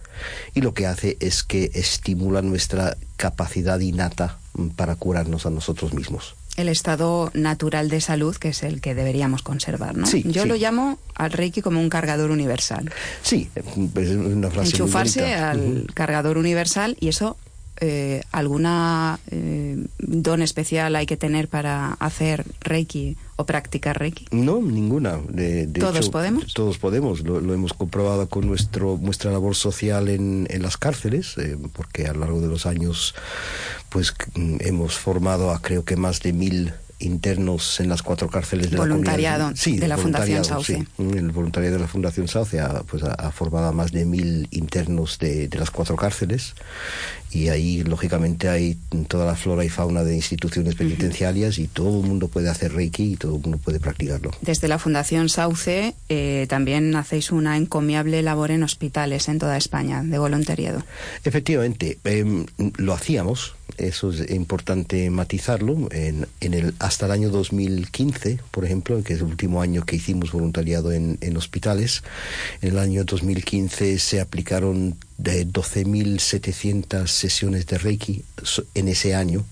y 0.55 0.61
lo 0.61 0.75
que 0.75 0.87
hace 0.87 1.17
es 1.21 1.43
que 1.43 1.71
estimula 1.75 2.43
nuestra 2.43 2.97
capacidad 3.17 3.81
innata 3.81 4.39
mm, 4.55 4.69
para 4.69 4.95
curarnos 4.97 5.47
a 5.47 5.51
nosotros 5.51 5.93
mismos. 5.95 6.35
El 6.57 6.69
estado 6.69 7.31
natural 7.33 7.89
de 7.89 8.01
salud, 8.01 8.37
que 8.37 8.49
es 8.49 8.63
el 8.65 8.81
que 8.81 8.95
deberíamos 8.95 9.43
conservar, 9.43 9.97
¿no? 9.97 10.05
Sí, 10.07 10.23
Yo 10.27 10.43
sí. 10.43 10.49
lo 10.49 10.57
llamo 10.57 10.99
al 11.15 11.31
Reiki 11.33 11.63
como 11.63 11.81
un 11.81 11.89
cargador 11.89 12.31
universal. 12.33 12.91
Sí, 13.23 13.49
eh, 13.55 13.63
es 13.65 14.11
una 14.11 14.51
frase 14.51 14.61
muy 14.77 14.81
Enchufarse 14.81 15.21
bonita. 15.21 15.51
al 15.53 15.61
Ujú. 15.61 15.87
cargador 15.95 16.37
universal 16.39 16.97
y 17.01 17.09
eso, 17.09 17.39
eh, 17.81 18.23
¿alguna 18.33 19.19
eh, 19.31 19.85
don 19.99 20.43
especial 20.43 20.97
hay 20.97 21.07
que 21.07 21.17
tener 21.17 21.49
para 21.49 21.95
hacer 21.95 22.45
Reiki 22.61 23.17
o 23.37 23.47
practicar 23.47 23.99
Reiki? 23.99 24.27
No, 24.31 24.61
ninguna. 24.61 25.19
De, 25.29 25.67
de 25.67 25.81
¿Todos 25.81 25.97
hecho, 25.97 26.11
podemos? 26.11 26.53
Todos 26.53 26.79
podemos. 26.79 27.21
Lo, 27.21 27.41
lo 27.41 27.55
hemos 27.55 27.73
comprobado 27.73 28.29
con 28.29 28.47
nuestro, 28.47 28.99
nuestra 29.01 29.31
labor 29.33 29.55
social 29.55 30.09
en, 30.09 30.47
en 30.51 30.63
las 30.63 30.77
cárceles, 30.77 31.37
eh, 31.39 31.57
porque 31.73 32.07
a 32.07 32.13
lo 32.13 32.21
largo 32.21 32.41
de 32.41 32.49
los 32.49 32.67
años 32.67 33.15
pues 33.89 34.15
mm, 34.35 34.57
hemos 34.61 34.99
formado 34.99 35.51
a 35.51 35.61
creo 35.61 35.85
que 35.85 35.97
más 35.97 36.21
de 36.21 36.33
mil 36.33 36.73
internos 37.01 37.81
en 37.81 37.89
las 37.89 38.03
cuatro 38.03 38.29
cárceles 38.29 38.71
de 38.71 38.77
Voluntariado 38.77 39.51
la. 39.51 39.57
Sí, 39.57 39.79
de 39.79 39.89
la 39.89 39.97
Fundación 39.97 40.45
Sauce. 40.45 40.77
sí. 40.77 41.05
El 41.17 41.33
voluntariado 41.33 41.77
de 41.77 41.83
la 41.83 41.89
Fundación 41.89 42.29
Sauce 42.29 42.61
ha, 42.61 42.83
pues, 42.83 43.03
ha, 43.03 43.31
formado 43.33 43.69
a 43.69 43.73
más 43.73 43.93
de 43.93 44.05
mil 44.05 44.49
internos 44.51 45.19
de, 45.19 45.49
de 45.49 45.59
las 45.59 45.71
cuatro 45.71 45.97
cárceles 45.97 46.55
y 47.33 47.49
ahí 47.49 47.83
lógicamente 47.85 48.49
hay 48.49 48.77
toda 49.09 49.25
la 49.25 49.37
flora 49.37 49.65
y 49.65 49.69
fauna 49.69 50.03
de 50.03 50.15
instituciones 50.15 50.75
penitenciarias 50.75 51.59
y 51.59 51.69
todo 51.69 52.01
el 52.01 52.07
mundo 52.07 52.29
puede 52.29 52.49
hacer 52.49 52.73
Reiki 52.73 53.13
y 53.13 53.17
todo 53.17 53.37
el 53.37 53.43
mundo 53.43 53.59
puede 53.59 53.79
practicarlo. 53.79 54.33
Desde 54.41 54.69
la 54.69 54.79
Fundación 54.79 55.29
Sauce 55.29 55.95
eh, 56.09 56.47
también 56.49 56.95
hacéis 56.97 57.31
una 57.31 57.57
encomiable 57.57 58.23
labor 58.23 58.51
en 58.51 58.63
hospitales 58.63 59.29
en 59.29 59.39
toda 59.39 59.57
España 59.57 60.03
de 60.05 60.19
voluntariado. 60.19 60.85
Efectivamente, 61.25 61.99
em, 62.05 62.47
lo 62.77 62.95
hacíamos, 62.95 63.55
eso 63.81 64.11
es 64.11 64.31
importante 64.31 65.09
matizarlo, 65.11 65.89
en, 65.91 66.27
en 66.41 66.55
el, 66.55 66.75
hasta 66.79 67.07
el 67.07 67.13
año 67.13 67.31
2015, 67.31 68.39
por 68.51 68.65
ejemplo, 68.65 69.03
que 69.03 69.15
es 69.15 69.21
el 69.21 69.27
último 69.27 69.63
año 69.63 69.85
que 69.85 69.97
hicimos 69.97 70.33
voluntariado 70.33 70.93
en, 70.93 71.19
en 71.21 71.37
hospitales, 71.37 72.03
en 72.63 72.71
el 72.71 72.79
año 72.79 73.05
2015 73.05 73.99
se 73.99 74.21
aplicaron 74.21 74.97
de 75.19 75.47
12.700 75.47 77.07
sesiones 77.07 77.67
de 77.67 77.79
Reiki 77.79 78.25
en 78.75 78.89
ese 78.89 79.15
año 79.15 79.45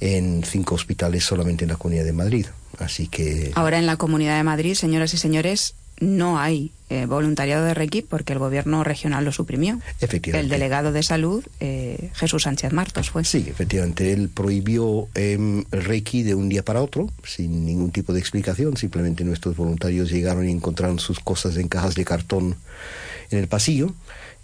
en 0.00 0.44
cinco 0.44 0.74
hospitales 0.74 1.24
solamente 1.24 1.64
en 1.64 1.70
la 1.70 1.76
Comunidad 1.76 2.04
de 2.04 2.12
Madrid. 2.12 2.46
Así 2.78 3.08
que... 3.08 3.52
Ahora 3.54 3.78
en 3.78 3.86
la 3.86 3.96
Comunidad 3.96 4.36
de 4.36 4.42
Madrid, 4.42 4.74
señoras 4.74 5.14
y 5.14 5.18
señores, 5.18 5.74
no 6.00 6.38
hay 6.38 6.72
eh, 6.90 7.06
voluntariado 7.06 7.64
de 7.64 7.74
Reiki 7.74 8.02
porque 8.02 8.32
el 8.32 8.38
gobierno 8.38 8.84
regional 8.84 9.24
lo 9.24 9.32
suprimió. 9.32 9.80
Efectivamente. 10.00 10.44
El 10.44 10.48
delegado 10.48 10.92
de 10.92 11.02
salud, 11.02 11.44
eh, 11.60 12.10
Jesús 12.14 12.42
Sánchez 12.42 12.72
Martos, 12.72 13.10
fue. 13.10 13.24
Sí, 13.24 13.46
efectivamente. 13.48 14.12
Él 14.12 14.28
prohibió 14.28 15.08
el 15.14 15.64
Reiki 15.70 16.22
de 16.22 16.34
un 16.34 16.48
día 16.48 16.64
para 16.64 16.82
otro, 16.82 17.10
sin 17.24 17.64
ningún 17.64 17.90
tipo 17.90 18.12
de 18.12 18.20
explicación. 18.20 18.76
Simplemente 18.76 19.24
nuestros 19.24 19.56
voluntarios 19.56 20.10
llegaron 20.10 20.48
y 20.48 20.52
encontraron 20.52 20.98
sus 20.98 21.20
cosas 21.20 21.56
en 21.56 21.68
cajas 21.68 21.94
de 21.94 22.04
cartón 22.04 22.56
en 23.30 23.38
el 23.38 23.48
pasillo 23.48 23.94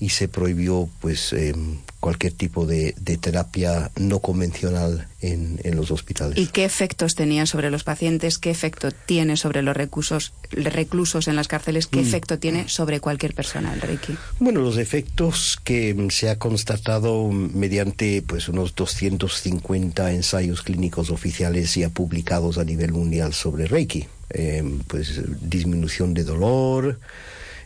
y 0.00 0.08
se 0.08 0.28
prohibió 0.28 0.88
pues 1.00 1.32
em, 1.34 1.76
cualquier 2.00 2.32
tipo 2.32 2.64
de, 2.64 2.94
de 2.98 3.18
terapia 3.18 3.90
no 3.96 4.20
convencional 4.20 5.06
en, 5.20 5.60
en 5.62 5.76
los 5.76 5.90
hospitales. 5.90 6.38
¿Y 6.38 6.46
qué 6.46 6.64
efectos 6.64 7.14
tenía 7.14 7.44
sobre 7.44 7.70
los 7.70 7.84
pacientes? 7.84 8.38
¿Qué 8.38 8.50
efecto 8.50 8.90
tiene 8.92 9.36
sobre 9.36 9.60
los 9.60 9.76
reclusos, 9.76 10.32
reclusos 10.50 11.28
en 11.28 11.36
las 11.36 11.48
cárceles? 11.48 11.86
¿Qué 11.86 12.00
Mm. 12.00 12.06
efecto 12.06 12.38
tiene 12.38 12.68
sobre 12.70 13.00
cualquier 13.00 13.34
persona 13.34 13.74
el 13.74 13.82
Reiki? 13.82 14.16
Bueno, 14.38 14.60
los 14.62 14.78
efectos 14.78 15.60
que 15.62 15.92
mm, 15.94 16.08
se 16.08 16.30
ha 16.30 16.38
constatado 16.38 17.30
mediante 17.30 18.22
pues 18.26 18.48
unos 18.48 18.74
250 18.74 20.12
ensayos 20.12 20.62
clínicos 20.62 21.10
oficiales 21.10 21.74
ya 21.74 21.90
publicados 21.90 22.56
a 22.56 22.64
nivel 22.64 22.92
mundial 22.92 23.34
sobre 23.34 23.66
Reiki, 23.66 24.06
Eh, 24.32 24.62
pues 24.86 25.20
disminución 25.42 26.14
de 26.14 26.22
dolor, 26.24 27.00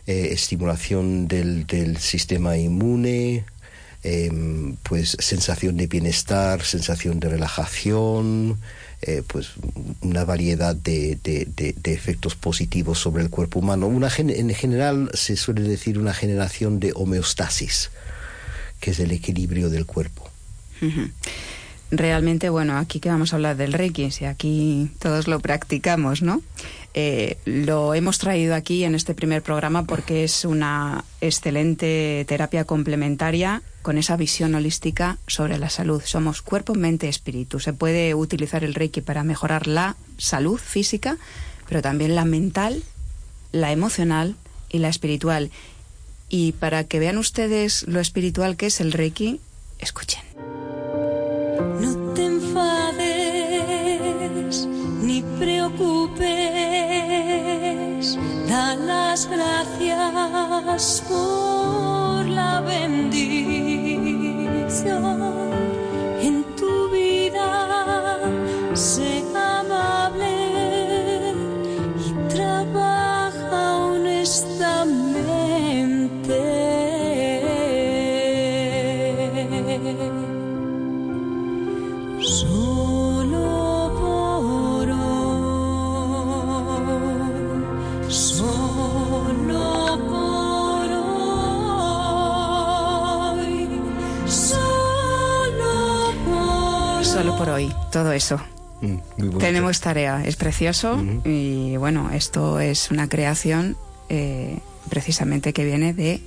eh, 0.07 0.29
estimulación 0.31 1.27
del, 1.27 1.65
del 1.67 1.97
sistema 1.97 2.57
inmune, 2.57 3.43
eh, 4.03 4.31
pues 4.83 5.17
sensación 5.19 5.77
de 5.77 5.87
bienestar, 5.87 6.63
sensación 6.63 7.19
de 7.19 7.29
relajación, 7.29 8.57
eh, 9.01 9.23
pues 9.27 9.49
una 10.01 10.23
variedad 10.25 10.75
de, 10.75 11.17
de- 11.23 11.45
de- 11.55 11.93
efectos 11.93 12.35
positivos 12.35 12.99
sobre 12.99 13.23
el 13.23 13.29
cuerpo 13.29 13.59
humano. 13.59 13.87
Una 13.87 14.09
gen- 14.09 14.29
en 14.29 14.53
general 14.53 15.09
se 15.13 15.35
suele 15.37 15.61
decir 15.61 15.97
una 15.97 16.13
generación 16.13 16.79
de 16.79 16.91
homeostasis, 16.95 17.89
que 18.79 18.91
es 18.91 18.99
el 18.99 19.11
equilibrio 19.11 19.69
del 19.69 19.85
cuerpo. 19.85 20.29
Realmente, 21.91 22.49
bueno, 22.49 22.77
aquí 22.77 22.99
que 22.99 23.09
vamos 23.09 23.31
a 23.31 23.35
hablar 23.35 23.57
del 23.57 23.73
Reiki, 23.73 24.09
si 24.11 24.25
aquí 24.25 24.89
todos 24.99 25.27
lo 25.27 25.39
practicamos, 25.39 26.21
¿no? 26.21 26.41
Eh, 26.93 27.37
lo 27.45 27.93
hemos 27.93 28.17
traído 28.17 28.55
aquí 28.55 28.85
en 28.85 28.95
este 28.95 29.13
primer 29.13 29.43
programa 29.43 29.83
porque 29.83 30.23
es 30.23 30.45
una 30.45 31.03
excelente 31.21 32.25
terapia 32.27 32.63
complementaria 32.63 33.61
con 33.81 33.97
esa 33.97 34.15
visión 34.15 34.55
holística 34.55 35.17
sobre 35.27 35.59
la 35.59 35.69
salud. 35.69 36.01
Somos 36.03 36.41
cuerpo, 36.41 36.73
mente, 36.73 37.07
espíritu. 37.07 37.59
Se 37.59 37.73
puede 37.73 38.15
utilizar 38.15 38.63
el 38.63 38.73
Reiki 38.73 39.01
para 39.01 39.23
mejorar 39.23 39.67
la 39.67 39.95
salud 40.17 40.57
física, 40.57 41.17
pero 41.67 41.81
también 41.83 42.15
la 42.15 42.25
mental, 42.25 42.81
la 43.51 43.71
emocional 43.71 44.35
y 44.69 44.79
la 44.79 44.89
espiritual. 44.89 45.51
Y 46.29 46.53
para 46.53 46.85
que 46.85 46.99
vean 46.99 47.19
ustedes 47.19 47.87
lo 47.87 47.99
espiritual 47.99 48.57
que 48.57 48.67
es 48.67 48.81
el 48.81 48.91
Reiki, 48.91 49.39
escuchen. 49.79 50.23
Por 60.63 62.25
la 62.27 62.61
bendición 62.61 63.15
por 97.45 97.53
hoy, 97.55 97.73
todo 97.91 98.11
eso. 98.11 98.39
Mm. 98.81 99.37
Tenemos 99.39 99.79
tarea, 99.79 100.23
es 100.25 100.35
precioso 100.35 101.03
y 101.23 101.77
bueno, 101.77 102.09
esto 102.11 102.59
es 102.59 102.91
una 102.91 103.07
creación 103.07 103.77
eh, 104.09 104.59
precisamente 104.89 105.53
que 105.53 105.63
viene 105.65 105.93
de... 105.93 106.21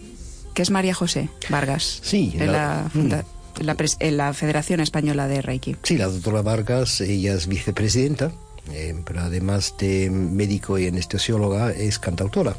¿Qué 0.54 0.62
es 0.62 0.70
María 0.70 0.94
José 0.94 1.28
Vargas? 1.50 2.00
Sí, 2.02 2.32
de 2.36 2.46
la- 2.46 2.52
la, 2.52 2.90
funda- 2.92 3.24
la 3.60 3.76
en 4.00 4.16
la 4.16 4.32
Federación 4.34 4.80
Española 4.80 5.28
de 5.28 5.40
Reiki. 5.42 5.76
Sí, 5.84 5.96
la 5.98 6.06
doctora 6.06 6.42
Vargas, 6.42 7.00
ella 7.00 7.34
es 7.34 7.46
vicepresidenta, 7.46 8.32
eh, 8.72 8.94
pero 9.04 9.20
además 9.20 9.74
de 9.78 10.10
médico 10.10 10.78
y 10.78 10.86
anestesióloga, 10.88 11.70
es 11.72 11.98
cantautora. 12.00 12.56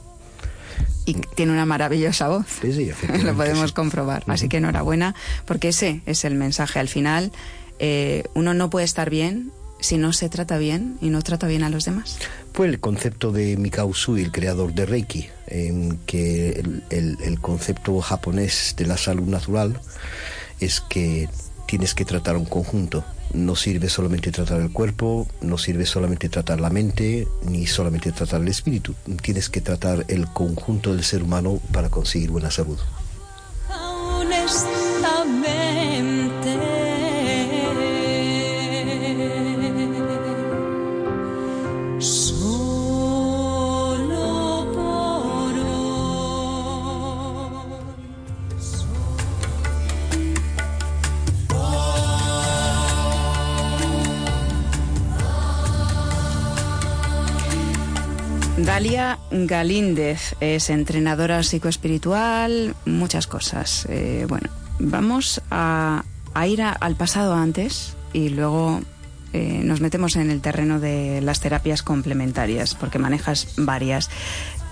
Y 1.05 1.15
tiene 1.35 1.51
una 1.51 1.65
maravillosa 1.65 2.29
voz. 2.29 2.45
Sí, 2.61 2.71
sí, 2.71 2.83
efectivamente, 2.89 3.31
Lo 3.31 3.35
podemos 3.37 3.69
sí. 3.69 3.73
comprobar. 3.75 4.23
Así 4.27 4.47
que 4.47 4.57
enhorabuena, 4.57 5.13
porque 5.45 5.69
ese 5.69 6.01
es 6.05 6.23
el 6.23 6.35
mensaje. 6.35 6.79
Al 6.79 6.87
final, 6.87 7.31
eh, 7.79 8.23
uno 8.33 8.53
no 8.53 8.69
puede 8.69 8.85
estar 8.85 9.09
bien 9.09 9.51
si 9.79 9.97
no 9.97 10.11
se 10.11 10.27
trata 10.29 10.57
bien 10.57 10.97
y 11.01 11.09
no 11.09 11.21
trata 11.21 11.47
bien 11.47 11.63
a 11.63 11.69
los 11.69 11.85
demás. 11.85 12.17
Fue 12.53 12.67
el 12.67 12.79
concepto 12.79 13.31
de 13.31 13.55
Mikao 13.55 13.87
Usui, 13.87 14.21
el 14.21 14.31
creador 14.31 14.73
de 14.73 14.85
Reiki, 14.85 15.29
que 16.05 16.63
el 16.89 17.39
concepto 17.39 17.99
japonés 18.01 18.75
de 18.77 18.85
la 18.85 18.97
salud 18.97 19.27
natural 19.27 19.79
es 20.59 20.81
que 20.81 21.29
tienes 21.65 21.93
que 21.93 22.05
tratar 22.05 22.35
un 22.35 22.45
conjunto. 22.45 23.03
No 23.33 23.55
sirve 23.55 23.89
solamente 23.89 24.31
tratar 24.31 24.59
el 24.59 24.71
cuerpo, 24.71 25.27
no 25.41 25.59
sirve 25.59 25.85
solamente 25.85 26.27
tratar 26.27 26.59
la 26.59 26.71
mente, 26.71 27.27
ni 27.43 27.67
solamente 27.67 28.11
tratar 28.11 28.41
el 28.41 28.47
espíritu. 28.47 28.95
Tienes 29.21 29.49
que 29.49 29.61
tratar 29.61 30.03
el 30.07 30.27
conjunto 30.27 30.95
del 30.95 31.03
ser 31.03 31.21
humano 31.21 31.61
para 31.71 31.89
conseguir 31.89 32.31
buena 32.31 32.49
salud. 32.49 32.79
Dalia 58.79 59.19
Galíndez 59.29 60.35
es 60.39 60.69
entrenadora 60.69 61.43
psicoespiritual, 61.43 62.75
muchas 62.85 63.27
cosas. 63.27 63.85
Eh, 63.89 64.25
bueno, 64.29 64.49
vamos 64.79 65.41
a, 65.51 66.05
a 66.33 66.47
ir 66.47 66.61
a- 66.61 66.71
al 66.71 66.95
pasado 66.95 67.33
antes 67.35 67.97
y 68.13 68.29
luego 68.29 68.79
eh, 69.33 69.59
nos 69.65 69.81
metemos 69.81 70.15
en 70.15 70.31
el 70.31 70.39
terreno 70.39 70.79
de 70.79 71.19
las 71.19 71.41
terapias 71.41 71.83
complementarias, 71.83 72.73
porque 72.73 72.99
manejas 72.99 73.49
varias. 73.57 74.09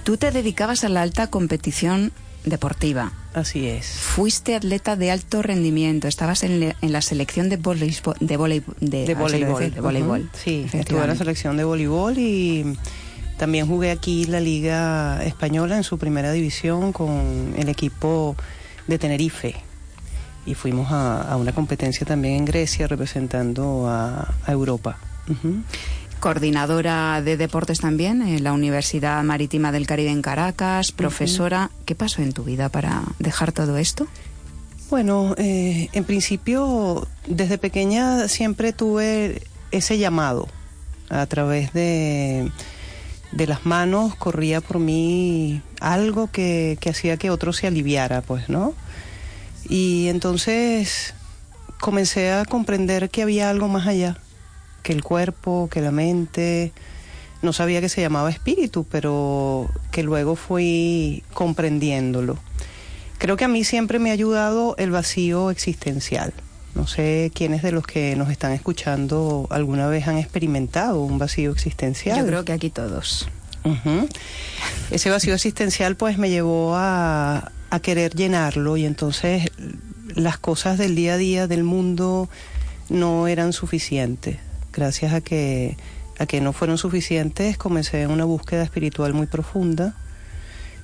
Tú 0.06 0.16
te 0.16 0.32
dedicabas 0.32 0.86
a 0.86 0.90
la 0.90 1.02
alta 1.02 1.28
competición 1.28 2.14
deportiva. 2.46 3.12
Así 3.34 3.68
es. 3.68 3.88
Fuiste 3.88 4.56
atleta 4.56 4.96
de 4.96 5.12
alto 5.12 5.42
rendimiento, 5.42 6.08
estabas 6.08 6.44
en, 6.44 6.62
le- 6.62 6.78
en 6.82 6.94
la 6.94 7.02
selección 7.02 7.50
de 7.50 7.58
voleibol. 7.58 8.16
De, 8.22 8.38
de, 8.80 9.06
De 9.06 9.16
voleibol. 9.16 9.60
decía, 9.64 9.76
de 9.76 9.82
voleibol. 9.82 10.22
Ujú. 10.22 10.30
Sí, 10.46 10.66
estuve 10.72 11.02
en 11.02 11.08
la 11.10 11.16
selección 11.18 11.58
de 11.58 11.66
voleibol 11.66 12.18
y 12.18 12.78
también 13.38 13.68
jugué 13.68 13.92
aquí 13.92 14.26
la 14.26 14.40
Liga 14.40 15.24
Española 15.24 15.78
en 15.78 15.84
su 15.84 15.98
primera 15.98 16.32
división 16.32 16.92
con 16.92 17.54
el 17.58 17.70
equipo 17.70 18.36
de 18.88 18.98
Tenerife. 18.98 19.56
Y 20.46 20.54
fuimos 20.54 20.92
a, 20.92 21.22
a 21.22 21.38
una 21.38 21.52
competencia 21.52 22.06
también 22.06 22.36
en 22.36 22.46
Grecia 22.46 22.88
representando 22.88 23.88
a, 23.88 24.34
a 24.46 24.52
Europa. 24.52 24.98
Coordinadora 26.20 27.22
de 27.22 27.38
deportes 27.38 27.80
también 27.80 28.22
en 28.22 28.44
la 28.44 28.54
Universidad 28.54 29.22
Marítima 29.24 29.72
del 29.72 29.86
Caribe 29.86 30.10
en 30.10 30.22
Caracas, 30.22 30.92
profesora. 30.92 31.70
¿Qué 31.86 31.96
pasó 31.96 32.22
en 32.22 32.34
tu 32.34 32.44
vida 32.44 32.70
para 32.70 33.04
dejar 33.20 33.52
todo 33.52 33.78
esto? 33.78 34.08
Bueno, 34.90 35.36
eh, 35.38 35.90
en 35.92 36.06
principio, 36.06 37.08
desde 37.28 37.58
pequeña 37.58 38.30
siempre 38.30 38.72
tuve 38.72 39.44
ese 39.72 39.98
llamado. 39.98 40.48
A 41.10 41.26
través 41.26 41.72
de, 41.74 42.52
de 43.32 43.48
las 43.48 43.66
manos 43.66 44.16
corría 44.16 44.62
por 44.62 44.80
mí 44.80 45.62
algo 45.80 46.28
que, 46.32 46.78
hacía 46.90 47.18
que 47.18 47.30
otro 47.30 47.54
se 47.54 47.68
aliviara, 47.68 48.22
pues, 48.22 48.50
¿no? 48.50 48.74
Y 49.70 50.08
entonces 50.08 51.14
comencé 51.80 52.32
a 52.32 52.46
comprender 52.46 53.10
que 53.10 53.22
había 53.22 53.50
algo 53.50 53.68
más 53.68 53.88
allá, 53.88 54.18
que 54.84 54.94
el 54.94 55.04
cuerpo, 55.04 55.70
que 55.72 55.82
la 55.82 55.92
mente, 55.92 56.72
no 57.42 57.54
sabía 57.54 57.82
que 57.82 57.90
se 57.90 58.02
llamaba 58.02 58.30
espíritu, 58.30 58.86
pero 58.90 59.70
que 59.92 60.04
luego 60.04 60.36
fui 60.36 61.24
comprendiéndolo. 61.34 62.38
Creo 63.18 63.36
que 63.36 63.46
a 63.46 63.50
mí 63.50 63.64
siempre 63.64 64.00
me 64.00 64.10
ha 64.10 64.14
ayudado 64.14 64.76
el 64.78 64.92
vacío 64.92 65.52
existencial. 65.52 66.34
No 66.78 66.86
sé 66.86 67.32
quiénes 67.34 67.64
de 67.64 67.72
los 67.72 67.88
que 67.88 68.16
nos 68.16 68.30
están 68.30 68.52
escuchando 68.52 69.48
alguna 69.50 69.88
vez 69.88 70.08
han 70.08 70.20
experimentado 70.20 71.02
un 71.02 71.18
vacío 71.18 71.52
existencial. 71.52 72.20
Yo 72.20 72.26
creo 72.28 72.46
que 72.46 72.54
aquí 72.54 72.70
todos. 72.70 73.28
Ese 74.92 75.10
vacío 75.10 75.34
existencial 75.34 75.96
pues 75.96 76.20
me 76.20 76.30
llevó 76.30 76.76
a, 76.76 77.52
a 77.72 77.80
querer 77.80 78.14
llenarlo 78.14 78.78
y 78.78 78.86
entonces 78.86 79.50
las 80.14 80.38
cosas 80.38 80.78
del 80.78 80.96
día 80.96 81.16
a 81.16 81.18
día 81.18 81.48
del 81.48 81.64
mundo 81.64 82.30
no 82.90 83.28
eran 83.28 83.54
suficientes. 83.54 84.38
Gracias 84.72 85.14
a 85.14 85.22
que, 85.22 85.78
a 86.20 86.28
que 86.28 86.42
no 86.42 86.54
fueron 86.54 86.78
suficientes 86.78 87.58
comencé 87.58 88.06
una 88.06 88.26
búsqueda 88.26 88.62
espiritual 88.62 89.16
muy 89.16 89.26
profunda 89.26 89.96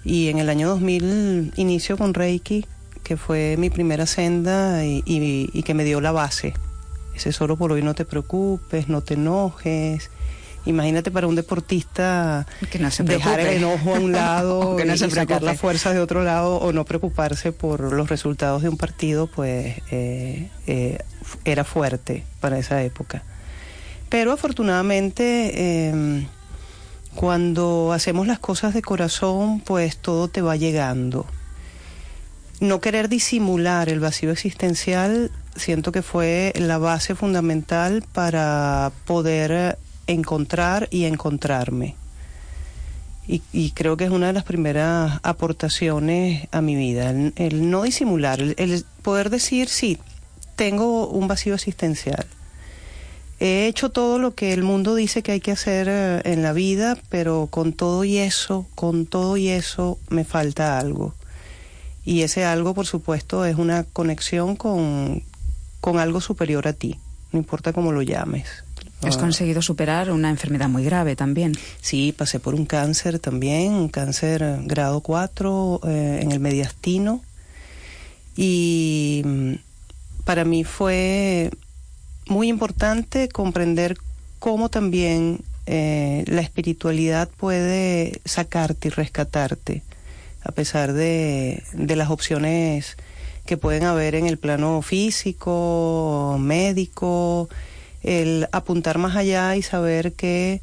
y 0.04 0.30
en 0.30 0.40
el 0.40 0.50
año 0.50 0.70
2000 0.70 1.54
inicio 1.56 1.98
con 1.98 2.16
Reiki, 2.16 2.66
que 3.04 3.18
fue 3.18 3.56
mi 3.58 3.70
primera 3.70 4.06
senda 4.06 4.86
y, 4.86 5.04
y- 5.06 5.50
y 5.54 5.64
que 5.64 5.74
me 5.74 5.84
dio 5.84 6.00
la 6.02 6.12
base. 6.12 6.54
Ese 7.16 7.32
solo 7.32 7.58
por 7.58 7.72
hoy 7.72 7.82
no 7.84 7.94
te 7.94 8.06
preocupes, 8.06 8.88
no 8.90 9.02
te 9.02 9.14
enojes. 9.16 10.10
Imagínate 10.66 11.12
para 11.12 11.28
un 11.28 11.36
deportista 11.36 12.48
Que 12.72 12.80
no 12.80 12.90
se 12.90 13.04
dejar 13.04 13.42
el 13.42 13.58
enojo 13.58 13.96
a 13.96 14.00
un 14.00 14.12
lado 14.14 14.78
Que 14.78 14.86
no 14.86 14.94
y, 14.94 14.98
se 14.98 15.08
y 15.08 15.12
sacar 15.12 15.44
las 15.44 15.60
fuerzas 15.60 15.94
de 15.94 16.00
otro 16.00 16.24
lado 16.24 16.56
o 16.56 16.72
no 16.72 16.86
preocuparse 16.86 17.52
por 17.52 17.92
los 17.92 18.08
resultados 18.10 18.62
de 18.62 18.70
un 18.70 18.78
partido, 18.78 19.28
pues 19.28 19.76
eh, 19.92 20.50
eh, 20.66 21.00
era 21.44 21.66
fuerte 21.66 22.24
para 22.40 22.58
esa 22.58 22.82
época. 22.82 23.24
Pero 24.08 24.32
afortunadamente, 24.32 25.52
eh, 25.90 26.28
cuando 27.14 27.92
hacemos 27.94 28.26
las 28.28 28.40
cosas 28.40 28.74
de 28.74 28.82
corazón, 28.82 29.60
pues 29.60 29.98
todo 29.98 30.30
te 30.30 30.42
va 30.42 30.56
llegando. 30.56 31.26
No 32.60 32.80
querer 32.82 33.10
disimular 33.10 33.90
el 33.90 34.00
vacío 34.00 34.32
existencial, 34.32 35.32
siento 35.56 35.92
que 35.92 36.02
fue 36.02 36.54
la 36.56 36.78
base 36.78 37.16
fundamental 37.16 38.04
para 38.14 38.92
poder 39.06 39.78
encontrar 40.08 40.88
y 40.92 41.06
encontrarme. 41.06 41.96
Y, 43.28 43.42
y 43.54 43.72
creo 43.72 43.96
que 43.96 44.06
es 44.06 44.12
una 44.12 44.28
de 44.28 44.34
las 44.34 44.44
primeras 44.44 45.20
aportaciones 45.24 46.48
a 46.52 46.62
mi 46.62 46.76
vida, 46.76 47.10
el, 47.10 47.70
no 47.70 47.84
disimular, 47.84 48.42
el, 48.42 48.56
el 48.58 48.86
poder 49.02 49.30
decir, 49.30 49.70
sí, 49.70 49.98
tengo 50.56 51.08
un 51.08 51.28
vacío 51.28 51.56
existencial. 51.56 52.26
He 53.40 53.68
hecho 53.68 53.90
todo 53.90 54.20
lo 54.20 54.36
que 54.36 54.54
el 54.54 54.64
mundo 54.64 54.96
dice 54.96 55.24
que 55.24 55.34
hay 55.34 55.42
que 55.42 55.52
hacer 55.52 55.88
eh, 55.90 56.22
en 56.24 56.44
la 56.44 56.54
vida, 56.54 56.98
pero 57.10 57.48
con 57.50 57.74
todo 57.74 58.04
y 58.04 58.18
eso, 58.18 58.68
con 58.76 59.06
todo 59.06 59.38
y 59.38 59.50
eso, 59.50 60.00
me 60.10 60.24
falta 60.24 60.78
algo. 60.78 61.14
Y 62.06 62.22
ese 62.22 62.44
algo, 62.46 62.74
por 62.74 62.86
supuesto, 62.86 63.46
es 63.46 63.56
una 63.58 63.84
conexión 63.84 64.56
con, 64.56 65.24
con 65.82 66.00
algo 66.00 66.20
superior 66.22 66.68
a 66.68 66.74
ti, 66.74 67.00
no 67.32 67.40
importa 67.40 67.72
cómo 67.74 67.92
lo 67.92 68.02
llames. 68.02 68.48
Has 69.02 69.18
Ah. 69.18 69.20
conseguido 69.20 69.62
superar 69.62 70.12
una 70.12 70.30
enfermedad 70.30 70.70
muy 70.70 70.84
grave 70.86 71.16
también. 71.16 71.54
Sí, 71.82 72.14
pasé 72.18 72.40
por 72.40 72.56
un 72.56 72.66
cáncer 72.66 73.20
también, 73.20 73.74
un 73.74 73.90
cáncer 73.90 74.60
grado 74.64 75.02
4 75.02 75.82
eh, 75.86 76.20
en 76.22 76.32
el 76.32 76.40
mediastino. 76.40 77.22
Y 78.36 79.22
mm, 79.26 79.54
para 80.24 80.46
mí 80.46 80.64
fue 80.64 81.52
muy 82.28 82.48
importante 82.48 83.28
comprender 83.30 83.98
cómo 84.40 84.70
también 84.70 85.42
eh, 85.66 86.24
la 86.28 86.42
espiritualidad 86.42 87.30
puede 87.30 88.22
sacarte 88.26 88.88
y 88.88 88.92
rescatarte, 88.92 89.84
a 90.44 90.52
pesar 90.52 90.94
de, 90.94 91.64
de 91.74 91.96
las 91.96 92.10
opciones 92.10 92.98
que 93.46 93.58
pueden 93.58 93.84
haber 93.84 94.16
en 94.16 94.26
el 94.26 94.38
plano 94.38 94.82
físico, 94.82 96.38
médico, 96.40 97.50
el 98.04 98.48
apuntar 98.52 98.98
más 98.98 99.16
allá 99.16 99.56
y 99.56 99.62
saber 99.62 100.14
que 100.14 100.62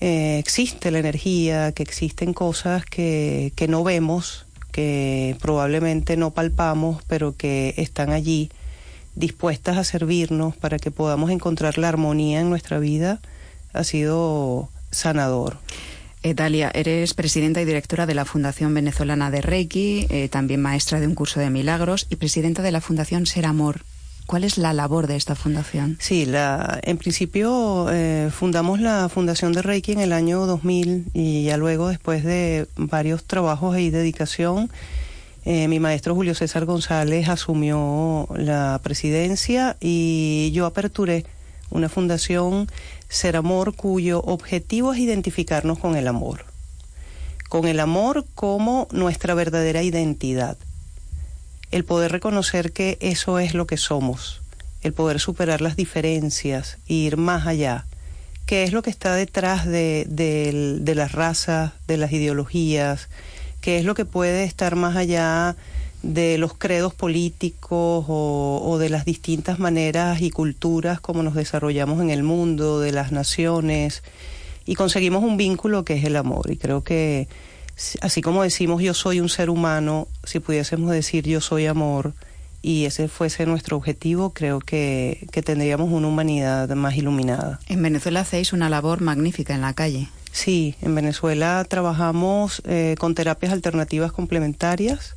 eh, 0.00 0.38
existe 0.38 0.90
la 0.90 0.98
energía, 0.98 1.72
que 1.72 1.82
existen 1.82 2.34
cosas 2.34 2.84
que, 2.84 3.52
que 3.56 3.68
no 3.68 3.84
vemos, 3.84 4.46
que 4.70 5.36
probablemente 5.40 6.16
no 6.16 6.32
palpamos, 6.32 7.02
pero 7.06 7.36
que 7.36 7.74
están 7.76 8.10
allí 8.10 8.50
dispuestas 9.14 9.76
a 9.76 9.84
servirnos 9.84 10.56
para 10.56 10.78
que 10.78 10.90
podamos 10.90 11.30
encontrar 11.30 11.78
la 11.78 11.88
armonía 11.88 12.40
en 12.40 12.50
nuestra 12.50 12.78
vida, 12.78 13.20
ha 13.72 13.84
sido 13.84 14.68
sanador. 14.90 15.58
Dalia, 16.32 16.70
eres 16.72 17.12
presidenta 17.12 17.60
y 17.60 17.66
directora 17.66 18.06
de 18.06 18.14
la 18.14 18.24
Fundación 18.24 18.72
Venezolana 18.72 19.30
de 19.30 19.42
Reiki, 19.42 20.06
eh, 20.08 20.30
también 20.30 20.62
maestra 20.62 20.98
de 20.98 21.06
un 21.06 21.14
curso 21.14 21.38
de 21.38 21.50
milagros 21.50 22.06
y 22.08 22.16
presidenta 22.16 22.62
de 22.62 22.72
la 22.72 22.80
Fundación 22.80 23.26
Ser 23.26 23.44
Amor. 23.44 23.82
¿Cuál 24.24 24.44
es 24.44 24.56
la 24.56 24.72
labor 24.72 25.06
de 25.06 25.16
esta 25.16 25.34
fundación? 25.34 25.98
Sí, 26.00 26.24
la, 26.24 26.80
en 26.82 26.96
principio 26.96 27.88
eh, 27.90 28.30
fundamos 28.32 28.80
la 28.80 29.10
Fundación 29.10 29.52
de 29.52 29.60
Reiki 29.60 29.92
en 29.92 30.00
el 30.00 30.14
año 30.14 30.46
2000 30.46 31.08
y 31.12 31.44
ya 31.44 31.58
luego, 31.58 31.88
después 31.88 32.24
de 32.24 32.68
varios 32.76 33.24
trabajos 33.24 33.76
y 33.76 33.90
dedicación, 33.90 34.70
eh, 35.44 35.68
mi 35.68 35.78
maestro 35.78 36.14
Julio 36.14 36.34
César 36.34 36.64
González 36.64 37.28
asumió 37.28 38.26
la 38.34 38.80
presidencia 38.82 39.76
y 39.78 40.50
yo 40.54 40.64
aperturé 40.64 41.26
una 41.68 41.90
fundación 41.90 42.68
Ser 43.14 43.36
Amor 43.36 43.76
cuyo 43.76 44.20
objetivo 44.22 44.92
es 44.92 44.98
identificarnos 44.98 45.78
con 45.78 45.94
el 45.94 46.08
amor. 46.08 46.46
Con 47.48 47.68
el 47.68 47.78
amor 47.78 48.26
como 48.34 48.88
nuestra 48.90 49.34
verdadera 49.34 49.84
identidad. 49.84 50.56
El 51.70 51.84
poder 51.84 52.10
reconocer 52.10 52.72
que 52.72 52.98
eso 53.00 53.38
es 53.38 53.54
lo 53.54 53.68
que 53.68 53.76
somos. 53.76 54.42
El 54.82 54.94
poder 54.94 55.20
superar 55.20 55.60
las 55.60 55.76
diferencias 55.76 56.78
e 56.88 56.94
ir 56.94 57.16
más 57.16 57.46
allá. 57.46 57.86
¿Qué 58.46 58.64
es 58.64 58.72
lo 58.72 58.82
que 58.82 58.90
está 58.90 59.14
detrás 59.14 59.64
de, 59.64 60.06
de- 60.08 60.94
las 60.96 61.12
razas, 61.12 61.70
de 61.86 61.98
las 61.98 62.10
ideologías? 62.10 63.08
¿Qué 63.60 63.78
es 63.78 63.84
lo 63.84 63.94
que 63.94 64.06
puede 64.06 64.42
estar 64.42 64.74
más 64.74 64.96
allá 64.96 65.54
los 66.38 66.54
credos 66.54 66.94
políticos 66.94 68.04
o, 68.08 68.62
o 68.64 68.78
de 68.78 68.88
las 68.88 69.04
distintas 69.04 69.58
maneras 69.58 70.20
y 70.20 70.30
culturas 70.30 71.00
como 71.00 71.22
nos 71.22 71.34
desarrollamos 71.34 72.00
en 72.00 72.10
el 72.10 72.22
mundo, 72.22 72.80
de 72.80 72.92
las 72.92 73.12
naciones? 73.12 74.02
Y 74.66 74.74
conseguimos 74.74 75.22
un 75.22 75.36
vínculo 75.36 75.84
que 75.84 75.94
es 75.94 76.04
el 76.04 76.16
amor. 76.16 76.50
Y 76.50 76.56
creo 76.56 76.82
que 76.82 77.28
así 78.00 78.22
como 78.22 78.42
decimos 78.42 78.82
yo 78.82 78.94
soy 78.94 79.20
un 79.20 79.28
ser 79.28 79.50
humano, 79.50 80.08
si 80.24 80.40
pudiésemos 80.40 80.90
decir 80.90 81.24
yo 81.24 81.40
soy 81.40 81.66
amor 81.66 82.14
y 82.62 82.86
ese 82.86 83.08
fuese 83.08 83.44
nuestro 83.44 83.76
objetivo, 83.76 84.30
creo 84.30 84.58
que, 84.58 85.26
que 85.32 85.42
tendríamos 85.42 85.90
una 85.92 86.08
humanidad 86.08 86.68
más 86.70 86.96
iluminada. 86.96 87.60
En 87.68 87.82
Venezuela 87.82 88.20
hacéis 88.20 88.54
una 88.54 88.70
labor 88.70 89.02
magnífica 89.02 89.54
en 89.54 89.60
la 89.60 89.74
calle. 89.74 90.08
Sí, 90.32 90.74
en 90.80 90.94
Venezuela 90.94 91.64
trabajamos 91.68 92.62
eh, 92.64 92.94
con 92.98 93.14
terapias 93.14 93.52
alternativas 93.52 94.12
complementarias, 94.12 95.14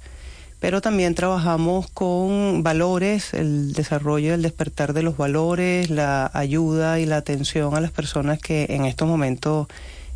pero 0.59 0.81
también 0.81 1.13
trabajamos 1.13 1.89
con 1.91 2.63
valores, 2.63 3.33
el 3.33 3.73
desarrollo 3.73 4.29
y 4.29 4.33
el 4.33 4.41
despertar 4.41 4.93
de 4.93 5.03
los 5.03 5.17
valores, 5.17 5.89
la 5.89 6.31
ayuda 6.33 6.99
y 6.99 7.05
la 7.05 7.17
atención 7.17 7.75
a 7.75 7.81
las 7.81 7.91
personas 7.91 8.39
que 8.39 8.65
en 8.69 8.85
estos 8.85 9.07
momentos 9.07 9.67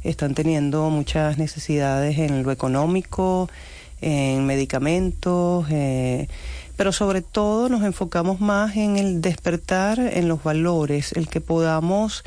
están 0.03 0.33
teniendo 0.33 0.89
muchas 0.89 1.37
necesidades 1.37 2.17
en 2.17 2.41
lo 2.41 2.51
económico, 2.51 3.49
en 4.01 4.47
medicamentos, 4.47 5.67
eh, 5.69 6.27
pero 6.75 6.91
sobre 6.91 7.21
todo 7.21 7.69
nos 7.69 7.83
enfocamos 7.83 8.41
más 8.41 8.75
en 8.75 8.97
el 8.97 9.21
despertar 9.21 9.99
en 9.99 10.27
los 10.27 10.43
valores, 10.43 11.11
el 11.13 11.27
que 11.27 11.39
podamos 11.39 12.23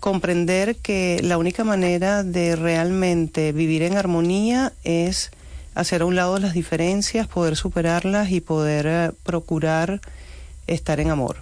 comprender 0.00 0.74
que 0.74 1.20
la 1.22 1.38
única 1.38 1.62
manera 1.62 2.24
de 2.24 2.56
realmente 2.56 3.52
vivir 3.52 3.82
en 3.82 3.96
armonía 3.96 4.72
es 4.82 5.30
hacer 5.74 6.02
a 6.02 6.06
un 6.06 6.16
lado 6.16 6.38
las 6.38 6.54
diferencias, 6.54 7.26
poder 7.26 7.56
superarlas 7.56 8.30
y 8.30 8.40
poder 8.40 8.86
eh, 8.86 9.10
procurar 9.22 10.00
estar 10.66 11.00
en 11.00 11.10
amor. 11.10 11.36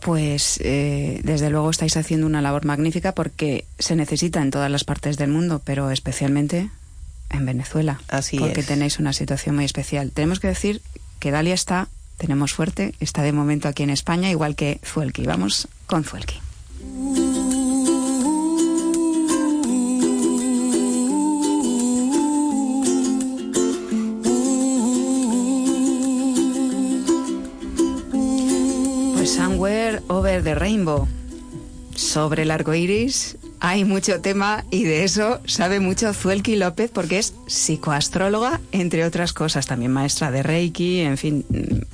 Pues 0.00 0.60
eh, 0.62 1.20
desde 1.24 1.50
luego 1.50 1.70
estáis 1.70 1.96
haciendo 1.96 2.26
una 2.26 2.42
labor 2.42 2.64
magnífica 2.64 3.12
porque 3.12 3.64
se 3.78 3.96
necesita 3.96 4.40
en 4.42 4.50
todas 4.50 4.70
las 4.70 4.84
partes 4.84 5.16
del 5.16 5.30
mundo, 5.30 5.60
pero 5.64 5.90
especialmente 5.90 6.70
en 7.30 7.46
Venezuela. 7.46 8.00
Así 8.08 8.38
porque 8.38 8.60
es. 8.60 8.66
tenéis 8.66 8.98
una 8.98 9.12
situación 9.12 9.56
muy 9.56 9.64
especial. 9.64 10.12
Tenemos 10.12 10.38
que 10.38 10.48
decir 10.48 10.80
que 11.18 11.30
Dalia 11.30 11.54
está, 11.54 11.88
tenemos 12.18 12.52
suerte, 12.52 12.94
está 13.00 13.22
de 13.22 13.32
momento 13.32 13.68
aquí 13.68 13.82
en 13.82 13.90
España, 13.90 14.30
igual 14.30 14.54
que 14.54 14.80
Zuelki. 14.84 15.24
Vamos 15.24 15.68
con 15.86 16.04
Zuelki. 16.04 16.40
Somewhere 29.26 30.02
Over 30.08 30.42
the 30.42 30.54
Rainbow. 30.54 31.08
Sobre 31.94 32.42
el 32.42 32.50
arco 32.50 32.74
iris 32.74 33.36
hay 33.58 33.84
mucho 33.84 34.20
tema 34.20 34.64
y 34.70 34.84
de 34.84 35.02
eso 35.02 35.40
sabe 35.46 35.80
mucho 35.80 36.12
Zuelki 36.12 36.56
López 36.56 36.90
porque 36.92 37.18
es 37.18 37.34
psicoastróloga, 37.46 38.60
entre 38.70 39.04
otras 39.04 39.32
cosas, 39.32 39.66
también 39.66 39.92
maestra 39.92 40.30
de 40.30 40.42
Reiki, 40.42 41.00
en 41.00 41.16
fin, 41.16 41.44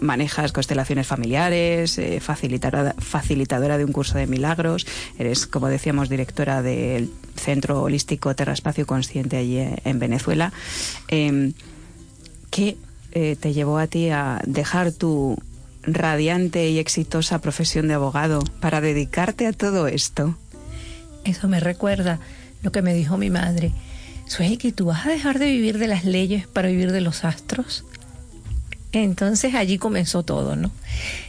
manejas 0.01 0.53
constelaciones 0.53 1.07
familiares, 1.07 1.97
eh, 1.99 2.21
facilitadora, 2.21 3.79
de 3.79 3.85
un 3.85 3.93
curso 3.93 4.19
de 4.19 4.27
milagros, 4.27 4.87
eres, 5.19 5.47
como 5.47 5.69
decíamos, 5.69 6.09
directora 6.09 6.61
del 6.61 7.11
Centro 7.37 7.83
Holístico 7.83 8.35
Terra 8.35 8.53
Espacio 8.53 8.87
Consciente 8.87 9.39
allí 9.39 9.59
en, 9.59 9.77
en 9.85 9.99
Venezuela. 9.99 10.53
Eh, 11.09 11.53
¿Qué 12.51 12.77
eh, 13.13 13.37
te 13.39 13.53
llevó 13.53 13.79
a 13.79 13.87
ti 13.87 14.11
a 14.11 14.43
dejar 14.47 14.93
tu 14.93 15.39
radiante 15.83 16.69
y 16.69 16.79
exitosa 16.79 17.41
profesión 17.41 17.89
de 17.89 17.95
abogado 17.95 18.41
para 18.61 18.81
dedicarte 18.81 19.47
a 19.47 19.53
todo 19.53 19.87
esto? 19.87 20.37
Eso 21.25 21.49
me 21.49 21.61
recuerda 21.61 22.21
lo 22.63 22.73
que 22.73 22.83
me 22.83 22.95
dijo 22.95 23.17
mi 23.17 23.31
madre. 23.31 23.73
Suey, 24.27 24.57
que 24.57 24.73
tú 24.73 24.87
vas 24.87 25.07
a 25.07 25.11
dejar 25.11 25.39
de 25.39 25.47
vivir 25.47 25.79
de 25.79 25.89
las 25.89 26.05
leyes 26.05 26.47
para 26.47 26.69
vivir 26.69 26.93
de 26.93 27.01
los 27.01 27.25
astros. 27.25 27.85
Entonces 28.93 29.55
allí 29.55 29.79
comenzó 29.79 30.23
todo, 30.23 30.55
¿no? 30.55 30.71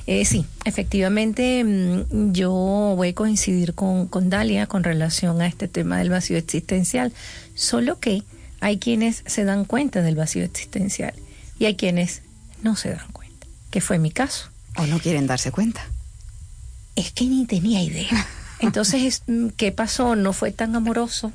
Eh, 0.05 0.25
sí, 0.25 0.45
efectivamente 0.65 1.63
mm, 1.63 2.33
yo 2.33 2.51
voy 2.51 3.09
a 3.09 3.13
coincidir 3.13 3.73
con, 3.73 4.07
con 4.07 4.29
Dalia 4.29 4.67
con 4.67 4.83
relación 4.83 5.41
a 5.41 5.47
este 5.47 5.69
tema 5.69 5.97
del 5.97 6.09
vacío 6.09 6.37
existencial, 6.37 7.13
solo 7.55 7.99
que 7.99 8.23
hay 8.59 8.79
quienes 8.79 9.23
se 9.25 9.45
dan 9.45 9.63
cuenta 9.63 10.01
del 10.01 10.15
vacío 10.15 10.43
existencial 10.43 11.13
y 11.57 11.65
hay 11.65 11.75
quienes 11.75 12.21
no 12.63 12.75
se 12.75 12.89
dan 12.89 13.11
cuenta, 13.13 13.22
que 13.73 13.81
fue 13.81 13.97
mi 13.97 14.11
caso. 14.11 14.49
¿O 14.77 14.85
no 14.85 14.99
quieren 14.99 15.25
darse 15.25 15.51
cuenta? 15.51 15.83
Es 16.95 17.11
que 17.11 17.25
ni 17.25 17.47
tenía 17.47 17.81
idea. 17.81 18.27
Entonces, 18.59 19.23
mm, 19.25 19.47
¿qué 19.57 19.71
pasó? 19.71 20.15
No 20.15 20.31
fue 20.31 20.51
tan 20.51 20.75
amoroso, 20.75 21.31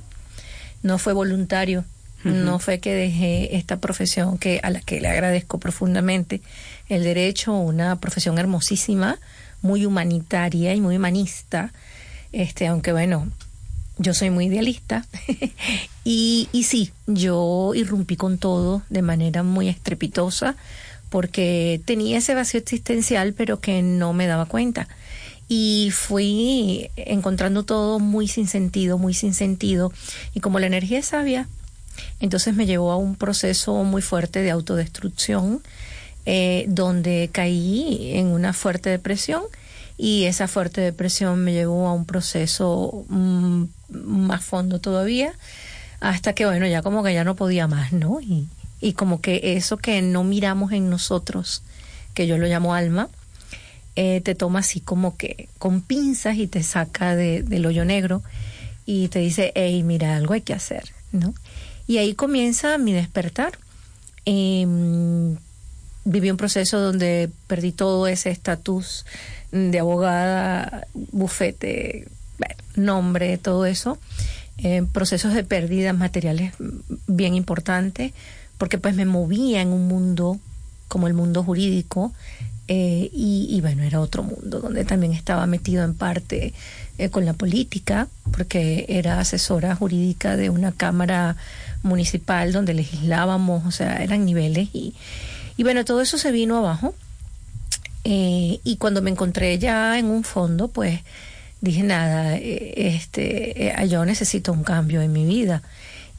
no 0.85 0.99
fue 0.99 1.15
voluntario, 1.15 1.85
no 2.23 2.61
fue 2.61 2.79
que 2.79 2.95
dejé 2.95 3.57
esta 3.57 3.79
profesión 3.79 4.39
que 4.39 4.61
a 4.63 4.71
la 4.71 4.81
que 4.81 5.01
le 5.01 5.09
agradezco 5.09 5.59
profundamente 5.59 6.41
el 6.89 7.03
derecho, 7.03 7.55
una 7.55 7.97
profesión 7.97 8.39
hermosísima, 8.39 9.19
muy 9.61 9.85
humanitaria 9.85 10.75
y 10.77 10.81
muy 10.81 10.97
humanista. 10.97 11.73
Este, 12.31 12.69
aunque 12.69 12.93
bueno, 12.93 13.27
yo 13.99 14.15
soy 14.15 14.31
muy 14.31 14.47
idealista 14.47 15.05
y, 16.05 16.49
y 16.53 16.63
sí, 16.63 16.93
yo 17.09 17.73
irrumpí 17.75 18.15
con 18.15 18.39
todo 18.39 18.83
de 18.91 19.03
manera 19.03 19.43
muy 19.43 19.69
estrepitosa 19.69 20.55
porque 21.11 21.81
tenía 21.85 22.19
ese 22.19 22.35
vacío 22.35 22.61
existencial 22.61 23.35
pero 23.35 23.61
que 23.61 23.83
no 23.83 24.13
me 24.13 24.27
daba 24.27 24.47
cuenta. 24.47 24.89
Y 25.49 25.91
fui 25.93 26.91
encontrando 26.97 27.63
todo 27.63 27.99
muy 27.99 28.29
sin 28.29 28.49
sentido, 28.49 28.99
muy 28.99 29.15
sin 29.15 29.33
sentido. 29.33 29.93
Y 30.35 30.41
como 30.41 30.59
la 30.59 30.67
energía 30.67 30.99
es 30.99 31.07
sabia, 31.07 31.49
entonces 32.21 32.55
me 32.55 32.67
llevó 32.67 32.93
a 32.93 32.97
un 32.97 33.17
proceso 33.17 33.83
muy 33.85 34.03
fuerte 34.03 34.43
de 34.43 34.51
autodestrucción 34.51 35.63
eh, 36.27 36.67
donde 36.69 37.31
caí 37.33 38.13
en 38.15 38.27
una 38.27 38.53
fuerte 38.53 38.91
depresión. 38.91 39.43
Y 39.97 40.25
esa 40.25 40.47
fuerte 40.47 40.81
depresión 40.81 41.43
me 41.43 41.53
llevó 41.53 41.89
a 41.89 41.93
un 41.95 42.05
proceso 42.05 43.05
mm, 43.09 43.65
más 43.89 44.45
fondo 44.45 44.81
todavía 44.81 45.33
hasta 46.01 46.33
que 46.33 46.47
bueno 46.47 46.67
ya 46.67 46.83
como 46.83 47.03
que 47.03 47.13
ya 47.13 47.25
no 47.25 47.35
podía 47.35 47.67
más 47.67 47.93
no 47.93 48.21
y 48.81 48.93
como 48.93 49.21
que 49.21 49.57
eso 49.57 49.77
que 49.77 50.01
no 50.03 50.25
miramos 50.25 50.73
en 50.73 50.91
nosotros 50.91 51.63
que 52.15 52.27
yo 52.27 52.39
lo 52.39 52.47
llamo 52.47 52.75
alma 52.75 53.09
eh, 53.97 54.21
te 54.21 54.35
toma 54.35 54.61
así 54.61 54.81
como 54.81 55.17
que 55.17 55.49
con 55.59 55.81
pinzas 55.81 56.37
y 56.37 56.47
te 56.47 56.63
saca 56.63 57.17
de, 57.17 57.43
del 57.43 57.67
hoyo 57.67 57.85
negro 57.85 58.23
y 58.87 59.09
te 59.09 59.19
dice 59.19 59.53
hey 59.55 59.83
mira 59.83 60.17
algo 60.17 60.35
hay 60.35 60.43
que 60.43 60.55
hacer 60.55 60.85
no 61.13 61.35
y 61.87 61.99
ahí 61.99 62.15
comienza 62.15 62.79
mi 62.79 62.93
despertar 62.93 63.59
eh, 64.27 64.67
viví 66.05 66.31
un 66.31 66.37
proceso 66.37 66.81
donde 66.81 67.31
perdí 67.47 67.73
todo 67.73 68.07
ese 68.07 68.31
estatus 68.31 69.05
de 69.53 69.79
abogada, 69.79 70.87
bufete, 70.95 72.09
nombre, 72.77 73.39
todo 73.39 73.67
eso. 73.67 73.99
Eh, 74.59 74.85
procesos 74.93 75.35
de 75.35 75.45
pérdidas 75.45 75.97
materiales 75.97 76.55
bien 77.07 77.35
importantes, 77.35 78.13
porque 78.59 78.79
pues 78.79 78.95
me 78.95 79.07
movía 79.07 79.63
en 79.63 79.69
un 79.69 79.89
mundo 79.89 80.39
como 80.89 81.07
el 81.07 81.15
mundo 81.15 81.43
jurídico, 81.43 82.13
eh, 82.71 83.09
y, 83.15 83.59
bueno, 83.63 83.83
era 83.83 83.99
otro 83.99 84.23
mundo 84.23 84.61
donde 84.61 84.85
también 84.85 85.15
estaba 85.15 85.47
metido 85.47 85.85
en 85.85 85.95
parte 85.95 86.53
eh, 86.99 87.09
con 87.09 87.25
la 87.25 87.33
política, 87.33 88.09
porque 88.31 88.85
era 88.89 89.21
asesora 89.21 89.75
jurídica 89.75 90.37
de 90.37 90.51
una 90.51 90.73
cámara 90.73 91.37
municipal 91.83 92.53
donde 92.53 92.75
legislábamos, 92.75 93.65
o 93.65 93.71
sea, 93.71 94.03
eran 94.03 94.27
niveles 94.27 94.69
y, 94.75 94.95
y 95.57 95.63
bueno, 95.63 95.87
todo 95.87 96.03
eso 96.03 96.19
se 96.19 96.31
vino 96.31 96.59
abajo. 96.59 96.95
Eh, 98.05 98.61
y 98.65 98.77
cuando 98.77 99.01
me 99.01 99.11
encontré 99.11 99.59
ya 99.59 99.99
en 99.99 100.07
un 100.07 100.23
fondo, 100.23 100.69
pues 100.69 101.01
dije 101.63 101.83
nada, 101.83 102.37
este, 102.37 103.75
yo 103.89 104.05
necesito 104.05 104.53
un 104.53 104.63
cambio 104.63 105.01
en 105.01 105.13
mi 105.13 105.25
vida. 105.25 105.63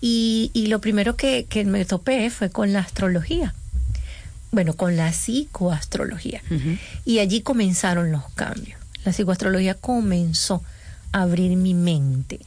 Y, 0.02 0.52
y 0.54 0.68
lo 0.68 0.80
primero 0.80 1.16
que, 1.16 1.46
que, 1.50 1.66
me 1.66 1.84
topé 1.86 2.30
fue 2.30 2.50
con 2.50 2.72
la 2.74 2.80
astrología. 2.80 3.54
Bueno, 4.52 4.74
con 4.74 4.96
la 4.96 5.12
psicoastrología. 5.12 6.42
Uh 6.50 6.54
-huh. 6.56 6.80
Y 7.06 7.20
allí 7.20 7.42
comenzaron 7.42 8.12
los 8.12 8.24
cambios. 8.36 8.80
La 9.06 9.14
psicoastrología 9.14 9.76
comenzó 9.76 10.64
a 11.12 11.22
abrir 11.22 11.56
mi 11.56 11.74
mente, 11.74 12.40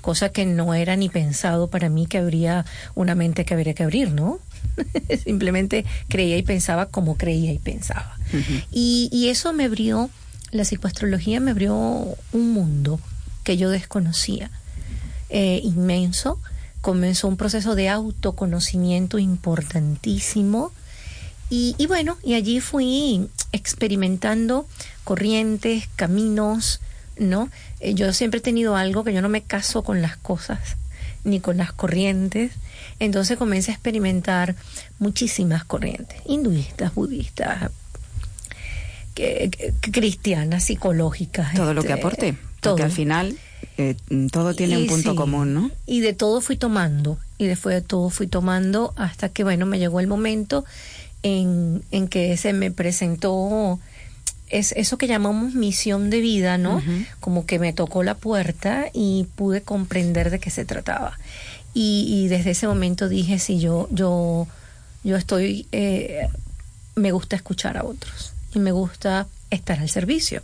cosa 0.00 0.30
que 0.30 0.46
no 0.46 0.74
era 0.74 0.96
ni 0.96 1.08
pensado 1.08 1.68
para 1.68 1.88
mí 1.88 2.06
que 2.06 2.18
habría 2.18 2.64
una 2.94 3.14
mente 3.14 3.44
que 3.44 3.54
habría 3.54 3.74
que 3.74 3.82
abrir, 3.82 4.10
¿no? 4.12 4.38
Simplemente 5.24 5.84
creía 6.08 6.36
y 6.36 6.42
pensaba 6.42 6.86
como 6.86 7.16
creía 7.16 7.52
y 7.52 7.58
pensaba. 7.58 8.16
Uh 8.32 8.36
-huh. 8.36 8.64
y, 8.70 9.08
y, 9.12 9.28
eso 9.28 9.52
me 9.52 9.64
abrió, 9.64 10.10
la 10.52 10.64
psicoastrología 10.64 11.40
me 11.40 11.50
abrió 11.50 11.74
un 12.32 12.52
mundo 12.52 13.00
que 13.44 13.56
yo 13.56 13.70
desconocía, 13.70 14.50
eh, 15.28 15.60
inmenso. 15.62 16.38
Comenzó 16.80 17.28
un 17.28 17.36
proceso 17.36 17.74
de 17.74 17.88
autoconocimiento 17.88 19.18
importantísimo. 19.18 20.72
Y, 21.50 21.74
y 21.78 21.86
bueno, 21.86 22.16
y 22.22 22.34
allí 22.34 22.60
fui 22.60 23.28
experimentando 23.52 24.66
corrientes, 25.04 25.88
caminos, 25.96 26.80
¿no? 27.18 27.50
Eh, 27.80 27.94
yo 27.94 28.12
siempre 28.12 28.38
he 28.38 28.42
tenido 28.42 28.76
algo 28.76 29.04
que 29.04 29.12
yo 29.12 29.22
no 29.22 29.28
me 29.28 29.42
caso 29.42 29.82
con 29.82 30.02
las 30.02 30.16
cosas 30.16 30.76
ni 31.24 31.40
con 31.40 31.56
las 31.56 31.72
corrientes. 31.72 32.52
Entonces 32.98 33.36
comencé 33.38 33.70
a 33.70 33.74
experimentar 33.74 34.54
muchísimas 34.98 35.64
corrientes, 35.64 36.20
hinduistas, 36.26 36.94
budistas, 36.94 37.70
que, 39.14 39.50
que, 39.50 39.90
cristianas, 39.90 40.64
psicológicas. 40.64 41.54
Todo 41.54 41.70
este, 41.70 41.74
lo 41.74 41.82
que 41.82 41.88
este, 41.88 42.00
aporte. 42.00 42.34
Todo. 42.60 42.74
Porque 42.74 42.84
al 42.84 42.92
final 42.92 43.38
eh, 43.78 43.96
todo 44.30 44.54
tiene 44.54 44.78
y 44.78 44.82
un 44.82 44.86
punto 44.88 45.10
sí, 45.10 45.16
común, 45.16 45.54
¿no? 45.54 45.70
Y 45.86 46.00
de 46.00 46.12
todo 46.12 46.40
fui 46.40 46.56
tomando, 46.56 47.18
y 47.38 47.46
después 47.46 47.74
de 47.74 47.82
todo 47.82 48.10
fui 48.10 48.26
tomando 48.26 48.92
hasta 48.96 49.28
que, 49.28 49.44
bueno, 49.44 49.66
me 49.66 49.78
llegó 49.78 50.00
el 50.00 50.06
momento 50.06 50.64
en, 51.22 51.82
en 51.90 52.08
que 52.08 52.36
se 52.36 52.52
me 52.52 52.70
presentó 52.70 53.78
es 54.50 54.72
eso 54.72 54.98
que 54.98 55.06
llamamos 55.06 55.54
misión 55.54 56.10
de 56.10 56.20
vida, 56.20 56.58
¿no? 56.58 56.76
Uh 56.76 56.80
-huh. 56.80 57.06
Como 57.20 57.46
que 57.46 57.58
me 57.58 57.72
tocó 57.72 58.02
la 58.02 58.16
puerta 58.16 58.86
y 58.92 59.26
pude 59.36 59.62
comprender 59.62 60.30
de 60.30 60.40
qué 60.40 60.50
se 60.50 60.64
trataba. 60.64 61.18
Y, 61.72 62.06
y 62.08 62.28
desde 62.28 62.50
ese 62.50 62.66
momento 62.66 63.08
dije, 63.08 63.38
sí, 63.38 63.60
yo, 63.60 63.88
yo, 63.92 64.48
yo 65.04 65.16
estoy, 65.16 65.66
eh, 65.70 66.28
me 66.96 67.12
gusta 67.12 67.36
escuchar 67.36 67.76
a 67.76 67.84
otros 67.84 68.32
y 68.52 68.58
me 68.58 68.72
gusta 68.72 69.28
estar 69.50 69.78
al 69.78 69.88
servicio 69.88 70.42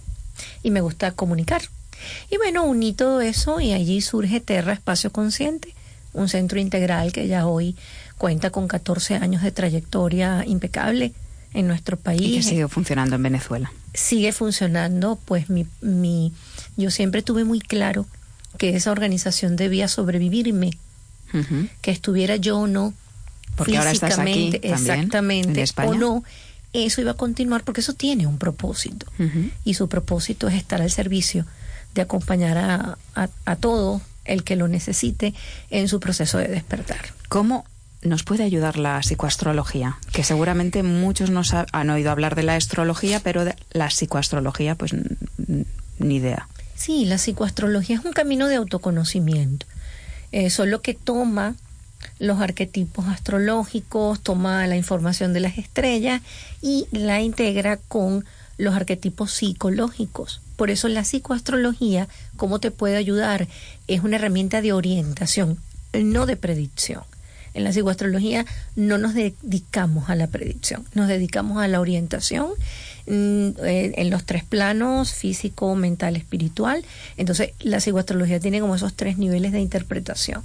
y 0.62 0.70
me 0.70 0.80
gusta 0.80 1.10
comunicar. 1.10 1.62
Y 2.30 2.36
bueno, 2.36 2.64
uní 2.64 2.92
todo 2.92 3.20
eso 3.20 3.60
y 3.60 3.72
allí 3.72 4.00
surge 4.00 4.40
Terra 4.40 4.72
Espacio 4.72 5.10
Consciente, 5.10 5.74
un 6.12 6.28
centro 6.28 6.58
integral 6.58 7.12
que 7.12 7.26
ya 7.28 7.46
hoy 7.46 7.76
cuenta 8.18 8.50
con 8.50 8.68
14 8.68 9.16
años 9.16 9.42
de 9.42 9.52
trayectoria 9.52 10.44
impecable 10.46 11.12
en 11.52 11.66
nuestro 11.66 11.96
país. 11.96 12.22
Y 12.22 12.36
que 12.36 12.42
sigue 12.42 12.68
funcionando 12.68 13.16
en 13.16 13.22
Venezuela. 13.22 13.72
Sigue 13.94 14.32
funcionando, 14.32 15.18
pues 15.24 15.48
mi, 15.48 15.66
mi, 15.80 16.32
yo 16.76 16.90
siempre 16.90 17.22
tuve 17.22 17.44
muy 17.44 17.60
claro 17.60 18.06
que 18.58 18.76
esa 18.76 18.90
organización 18.90 19.56
debía 19.56 19.88
sobrevivirme, 19.88 20.70
uh 21.32 21.38
-huh. 21.38 21.68
que 21.80 21.90
estuviera 21.90 22.36
yo 22.36 22.58
o 22.58 22.66
no, 22.66 22.94
porque 23.56 23.78
ahora 23.78 23.90
estás 23.90 24.18
aquí 24.18 24.50
también, 24.50 24.60
exactamente, 24.62 25.64
en 25.64 25.88
o 25.88 25.94
no, 25.94 26.24
eso 26.72 27.00
iba 27.00 27.12
a 27.12 27.14
continuar 27.14 27.64
porque 27.64 27.80
eso 27.80 27.94
tiene 27.94 28.26
un 28.26 28.38
propósito. 28.38 29.06
Uh 29.18 29.22
-huh. 29.22 29.50
Y 29.64 29.74
su 29.74 29.88
propósito 29.88 30.48
es 30.48 30.54
estar 30.54 30.82
al 30.82 30.90
servicio 30.90 31.46
de 31.96 32.02
acompañar 32.02 32.56
a, 32.56 32.98
a, 33.16 33.28
a 33.44 33.56
todo 33.56 34.00
el 34.24 34.44
que 34.44 34.54
lo 34.54 34.68
necesite 34.68 35.34
en 35.70 35.88
su 35.88 35.98
proceso 35.98 36.38
de 36.38 36.46
despertar. 36.46 37.00
¿Cómo 37.28 37.64
nos 38.02 38.22
puede 38.22 38.44
ayudar 38.44 38.78
la 38.78 39.00
psicoastrología? 39.00 39.98
Que 40.12 40.22
seguramente 40.22 40.82
muchos 40.82 41.30
nos 41.30 41.54
ha, 41.54 41.66
han 41.72 41.90
oído 41.90 42.10
hablar 42.10 42.34
de 42.36 42.44
la 42.44 42.54
astrología, 42.54 43.20
pero 43.20 43.44
de 43.44 43.56
la 43.72 43.88
psicoastrología, 43.88 44.74
pues 44.76 44.92
ni 45.98 46.16
idea. 46.16 46.48
Sí, 46.76 47.06
la 47.06 47.16
psicoastrología 47.16 47.96
es 47.96 48.04
un 48.04 48.12
camino 48.12 48.46
de 48.46 48.56
autoconocimiento, 48.56 49.66
eh, 50.30 50.50
solo 50.50 50.82
que 50.82 50.94
toma 50.94 51.54
los 52.18 52.40
arquetipos 52.40 53.06
astrológicos, 53.06 54.20
toma 54.20 54.66
la 54.66 54.76
información 54.76 55.32
de 55.32 55.40
las 55.40 55.56
estrellas 55.56 56.20
y 56.60 56.86
la 56.92 57.22
integra 57.22 57.78
con 57.78 58.24
los 58.58 58.74
arquetipos 58.74 59.32
psicológicos. 59.32 60.42
Por 60.56 60.70
eso 60.70 60.88
la 60.88 61.04
psicoastrología, 61.04 62.08
¿cómo 62.36 62.58
te 62.58 62.70
puede 62.70 62.96
ayudar? 62.96 63.46
Es 63.86 64.02
una 64.02 64.16
herramienta 64.16 64.62
de 64.62 64.72
orientación, 64.72 65.58
no 65.92 66.26
de 66.26 66.36
predicción. 66.36 67.02
En 67.56 67.64
la 67.64 67.72
psicoastrología 67.72 68.44
no 68.74 68.98
nos 68.98 69.14
dedicamos 69.14 70.10
a 70.10 70.14
la 70.14 70.26
predicción, 70.26 70.84
nos 70.94 71.08
dedicamos 71.08 71.62
a 71.62 71.68
la 71.68 71.80
orientación 71.80 72.48
mm, 73.06 73.48
en 73.64 74.10
los 74.10 74.24
tres 74.24 74.44
planos, 74.44 75.14
físico, 75.14 75.74
mental, 75.74 76.16
espiritual. 76.16 76.84
Entonces, 77.16 77.52
la 77.60 77.80
psicoastrología 77.80 78.40
tiene 78.40 78.60
como 78.60 78.76
esos 78.76 78.92
tres 78.92 79.16
niveles 79.16 79.52
de 79.52 79.60
interpretación. 79.60 80.42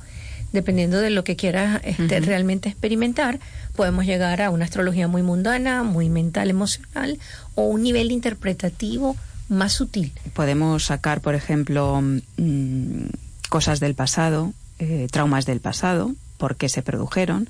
Dependiendo 0.54 1.00
de 1.00 1.10
lo 1.10 1.24
que 1.24 1.36
quieras 1.38 1.82
este, 1.84 2.20
realmente 2.20 2.70
experimentar, 2.70 3.40
podemos 3.76 4.06
llegar 4.06 4.42
a 4.42 4.50
una 4.50 4.66
astrología 4.66 5.08
muy 5.08 5.22
mundana, 5.22 5.84
muy 5.84 6.10
mental, 6.10 6.50
emocional, 6.50 7.20
o 7.56 7.64
un 7.64 7.84
nivel 7.84 8.12
interpretativo 8.12 9.16
más 9.52 9.74
sutil. 9.74 10.14
Podemos 10.34 10.86
sacar, 10.86 11.22
por 11.22 11.36
ejemplo, 11.36 12.02
mm, 12.02 13.06
cosas 13.50 13.80
del 13.80 13.96
pasado, 13.96 14.54
eh, 14.80 15.08
traumas 15.12 15.46
del 15.46 15.60
pasado, 15.60 16.16
por 16.38 16.56
qué 16.56 16.70
se 16.70 16.82
produjeron, 16.82 17.50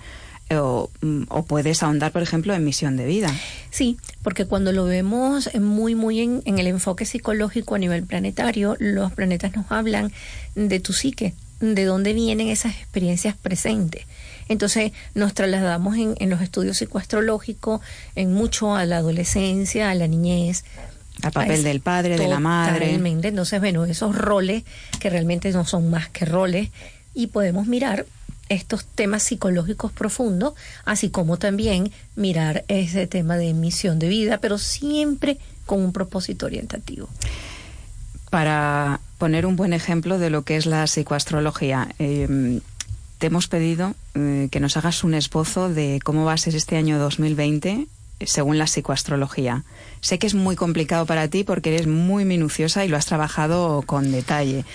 eh, 0.49 0.57
o, 0.57 0.89
mm, 1.01 1.23
o 1.29 1.43
puedes 1.43 1.83
ahondar, 1.83 2.11
por 2.11 2.23
ejemplo, 2.23 2.53
en 2.53 2.63
misión 2.65 2.97
de 2.97 3.05
vida. 3.05 3.33
Sí, 3.69 3.97
porque 4.23 4.45
cuando 4.45 4.71
lo 4.73 4.85
vemos 4.85 5.49
muy, 5.53 5.95
muy 5.95 6.19
en, 6.19 6.41
en 6.45 6.57
el 6.59 6.67
enfoque 6.67 7.05
psicológico 7.05 7.75
a 7.75 7.77
nivel 7.77 8.03
planetario, 8.03 8.75
los 8.79 9.13
planetas 9.13 9.55
nos 9.55 9.71
hablan 9.71 10.11
de 10.55 10.79
tu 10.79 10.93
psique, 10.93 11.35
de 11.59 11.85
dónde 11.85 12.13
vienen 12.13 12.47
esas 12.49 12.75
experiencias 12.75 13.35
presentes. 13.37 14.05
Entonces 14.49 14.91
nos 15.13 15.33
trasladamos 15.33 15.95
en, 15.97 16.15
en 16.19 16.29
los 16.29 16.41
estudios 16.41 16.77
psicoastrológicos 16.77 17.79
en 18.15 18.33
mucho 18.33 18.75
a 18.75 18.85
la 18.85 18.97
adolescencia, 18.97 19.91
a 19.91 19.95
la 19.95 20.07
niñez. 20.07 20.65
Al 21.21 21.31
papel 21.31 21.63
del 21.63 21.81
padre, 21.81 22.17
de 22.17 22.27
la 22.27 22.39
madre. 22.39 22.85
Totalmente. 22.85 23.27
Entonces, 23.29 23.59
bueno, 23.59 23.85
esos 23.85 24.15
roles 24.15 24.63
que 24.99 25.09
realmente 25.09 25.51
no 25.51 25.65
son 25.65 25.89
más 25.89 26.09
que 26.09 26.25
roles 26.25 26.69
y 27.13 27.27
podemos 27.27 27.67
mirar 27.67 28.05
estos 28.49 28.85
temas 28.85 29.23
psicológicos 29.23 29.91
profundos, 29.91 30.53
así 30.83 31.09
como 31.09 31.37
también 31.37 31.91
mirar 32.15 32.65
ese 32.67 33.07
tema 33.07 33.37
de 33.37 33.53
misión 33.53 33.97
de 33.97 34.09
vida, 34.09 34.39
pero 34.39 34.57
siempre 34.57 35.37
con 35.65 35.79
un 35.79 35.93
propósito 35.93 36.47
orientativo. 36.47 37.07
Para 38.29 38.99
poner 39.17 39.45
un 39.45 39.55
buen 39.55 39.73
ejemplo 39.73 40.19
de 40.19 40.29
lo 40.29 40.43
que 40.43 40.57
es 40.57 40.65
la 40.65 40.85
psicoastrología, 40.85 41.93
eh, 41.99 42.59
te 43.19 43.27
hemos 43.27 43.47
pedido 43.47 43.93
eh, 44.15 44.49
que 44.51 44.59
nos 44.59 44.75
hagas 44.77 45.03
un 45.03 45.13
esbozo 45.13 45.69
de 45.69 45.99
cómo 46.03 46.25
va 46.25 46.33
a 46.33 46.37
ser 46.37 46.55
este 46.55 46.75
año 46.75 46.97
2020 46.97 47.69
eh, 47.69 47.87
según 48.27 48.57
la 48.57 48.65
psicoastrología. 48.65 49.63
Sé 50.01 50.19
que 50.19 50.27
es 50.27 50.33
muy 50.33 50.55
complicado 50.55 51.05
para 51.05 51.27
ti 51.27 51.43
porque 51.43 51.73
eres 51.73 51.87
muy 51.87 52.25
minuciosa 52.25 52.83
y 52.85 52.87
lo 52.87 52.97
has 52.97 53.05
trabajado 53.05 53.81
con 53.83 54.11
detalle, 54.11 54.65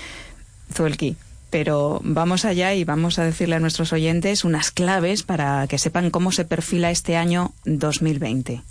Zuelki. 0.73 1.17
Pero 1.51 2.01
vamos 2.03 2.45
allá 2.45 2.75
y 2.75 2.85
vamos 2.85 3.19
a 3.19 3.25
decirle 3.25 3.57
a 3.57 3.61
nuestros 3.61 3.93
oyentes 3.93 4.45
unas 4.45 4.71
claves 4.71 5.23
para 5.23 5.67
que 5.69 5.79
sepan 5.79 6.11
cómo 6.11 6.33
se 6.33 6.45
perfila 6.45 6.91
este 6.91 7.17
año 7.17 7.53
2020. 7.65 8.63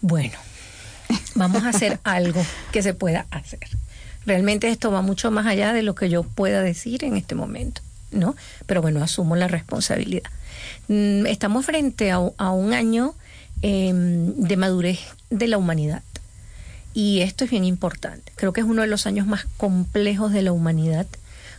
Bueno, 0.00 0.38
vamos 1.34 1.64
a 1.64 1.70
hacer 1.70 2.00
algo 2.04 2.44
que 2.72 2.82
se 2.82 2.94
pueda 2.94 3.26
hacer. 3.30 3.68
Realmente 4.26 4.68
esto 4.68 4.90
va 4.90 5.02
mucho 5.02 5.30
más 5.30 5.46
allá 5.46 5.72
de 5.72 5.82
lo 5.82 5.94
que 5.94 6.10
yo 6.10 6.22
pueda 6.22 6.62
decir 6.62 7.04
en 7.04 7.16
este 7.16 7.34
momento, 7.34 7.80
¿no? 8.10 8.36
Pero 8.66 8.82
bueno, 8.82 9.02
asumo 9.02 9.36
la 9.36 9.48
responsabilidad. 9.48 10.30
Mm, 10.88 11.26
Estamos 11.26 11.66
frente 11.66 12.10
a, 12.10 12.18
un 12.18 12.72
año 12.72 13.14
eh, 13.62 13.92
de 13.94 14.56
madurez 14.56 15.00
de 15.30 15.48
la 15.48 15.58
humanidad. 15.58 16.02
Y 16.94 17.20
esto 17.20 17.44
es 17.44 17.50
bien 17.50 17.64
importante. 17.64 18.32
Creo 18.34 18.52
que 18.52 18.60
es 18.60 18.66
uno 18.66 18.82
de 18.82 18.88
los 18.88 19.06
años 19.06 19.26
más 19.26 19.46
complejos 19.56 20.32
de 20.32 20.42
la 20.42 20.52
humanidad 20.52 21.06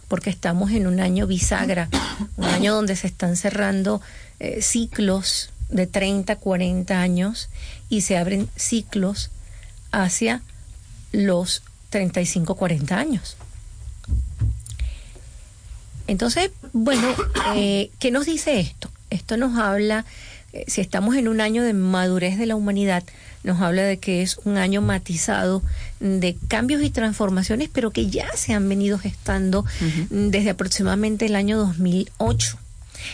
porque 0.09 0.31
estamos 0.31 0.71
en 0.71 0.87
un 0.87 0.99
año 0.99 1.27
bisagra, 1.27 1.87
un 2.35 2.45
año 2.45 2.73
donde 2.73 2.95
se 2.95 3.07
están 3.07 3.37
cerrando 3.37 4.01
eh, 4.39 4.61
ciclos 4.61 5.51
de 5.69 5.85
30, 5.85 6.35
40 6.35 6.99
años 6.99 7.49
y 7.89 8.01
se 8.01 8.17
abren 8.17 8.49
ciclos 8.55 9.29
hacia 9.91 10.41
los 11.11 11.61
35, 11.91 12.55
40 12.55 12.97
años. 12.97 13.37
Entonces, 16.07 16.49
bueno, 16.73 17.07
eh, 17.55 17.91
¿qué 17.99 18.09
nos 18.09 18.25
dice 18.25 18.59
esto? 18.59 18.89
Esto 19.09 19.37
nos 19.37 19.57
habla, 19.57 20.05
eh, 20.53 20.65
si 20.67 20.81
estamos 20.81 21.15
en 21.15 21.27
un 21.27 21.41
año 21.41 21.63
de 21.63 21.73
madurez 21.73 22.37
de 22.37 22.45
la 22.45 22.55
humanidad, 22.55 23.03
nos 23.43 23.61
habla 23.61 23.83
de 23.83 23.97
que 23.97 24.21
es 24.21 24.39
un 24.43 24.57
año 24.57 24.81
matizado 24.81 25.61
de 25.99 26.35
cambios 26.47 26.83
y 26.83 26.89
transformaciones, 26.89 27.69
pero 27.71 27.91
que 27.91 28.07
ya 28.07 28.27
se 28.35 28.53
han 28.53 28.67
venido 28.67 28.97
gestando 28.99 29.65
desde 30.09 30.49
aproximadamente 30.49 31.25
el 31.25 31.35
año 31.35 31.57
2008. 31.57 32.57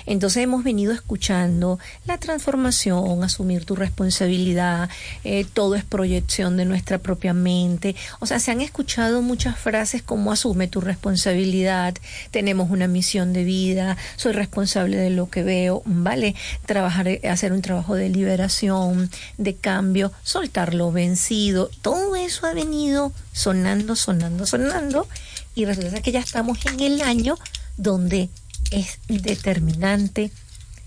Entonces 0.06 0.44
hemos 0.44 0.64
venido 0.64 0.94
escuchando 0.94 1.80
la 2.06 2.18
transformación, 2.18 3.24
asumir 3.24 3.66
tu 3.66 3.76
responsabilidad, 3.76 4.90
eh, 5.24 5.46
todo 5.54 5.76
es 5.76 5.84
proyección 5.84 6.58
de 6.58 6.66
nuestra 6.66 6.98
propia 6.98 7.34
mente. 7.34 7.96
O 8.20 8.26
sea, 8.26 8.40
se 8.40 8.52
han 8.52 8.62
escuchado 8.62 9.22
muchas 9.22 9.58
frases 9.58 10.02
como 10.02 10.32
asume 10.32 10.68
tu 10.68 10.82
responsabilidad, 10.82 11.96
tenemos 12.32 12.70
una 12.70 12.88
misión 12.88 13.34
de 13.34 13.44
vida, 13.44 13.98
soy 14.16 14.34
responsable 14.34 14.98
de 14.98 15.10
lo 15.10 15.30
que 15.30 15.44
veo, 15.44 15.82
¿vale? 15.86 16.36
Trabajar, 16.66 17.08
hacer 17.30 17.54
un 17.54 17.62
trabajo 17.62 17.96
de 17.96 18.10
liberación, 18.10 19.10
de 19.38 19.56
cambio, 19.56 20.12
soltar 20.24 20.74
lo 20.74 20.92
vencido. 20.92 21.70
Todo 21.82 22.16
eso 22.16 22.48
ha 22.48 22.54
venido 22.54 23.12
sonando, 23.32 23.96
sonando, 23.96 24.46
sonando. 24.46 25.08
Y 25.56 25.66
resulta 25.66 26.02
que 26.02 26.12
ya 26.12 26.20
estamos 26.20 26.66
en 26.66 26.80
el 26.80 27.02
año 27.02 27.38
donde 27.78 28.30
es 28.72 29.00
determinante, 29.08 30.32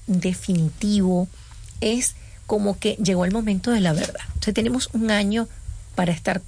definitivo, 0.07 1.29
es 1.81 2.15
como 2.47 2.79
que 2.79 2.97
llegó 3.03 3.25
el 3.25 3.33
momento 3.33 3.71
de 3.71 3.81
la 3.81 3.93
verdad. 3.93 4.21
O 4.41 4.43
sea, 4.43 4.53
tenemos 4.55 4.89
un 4.93 5.11
año 5.11 5.49
para 5.95 6.13
estar, 6.13 6.41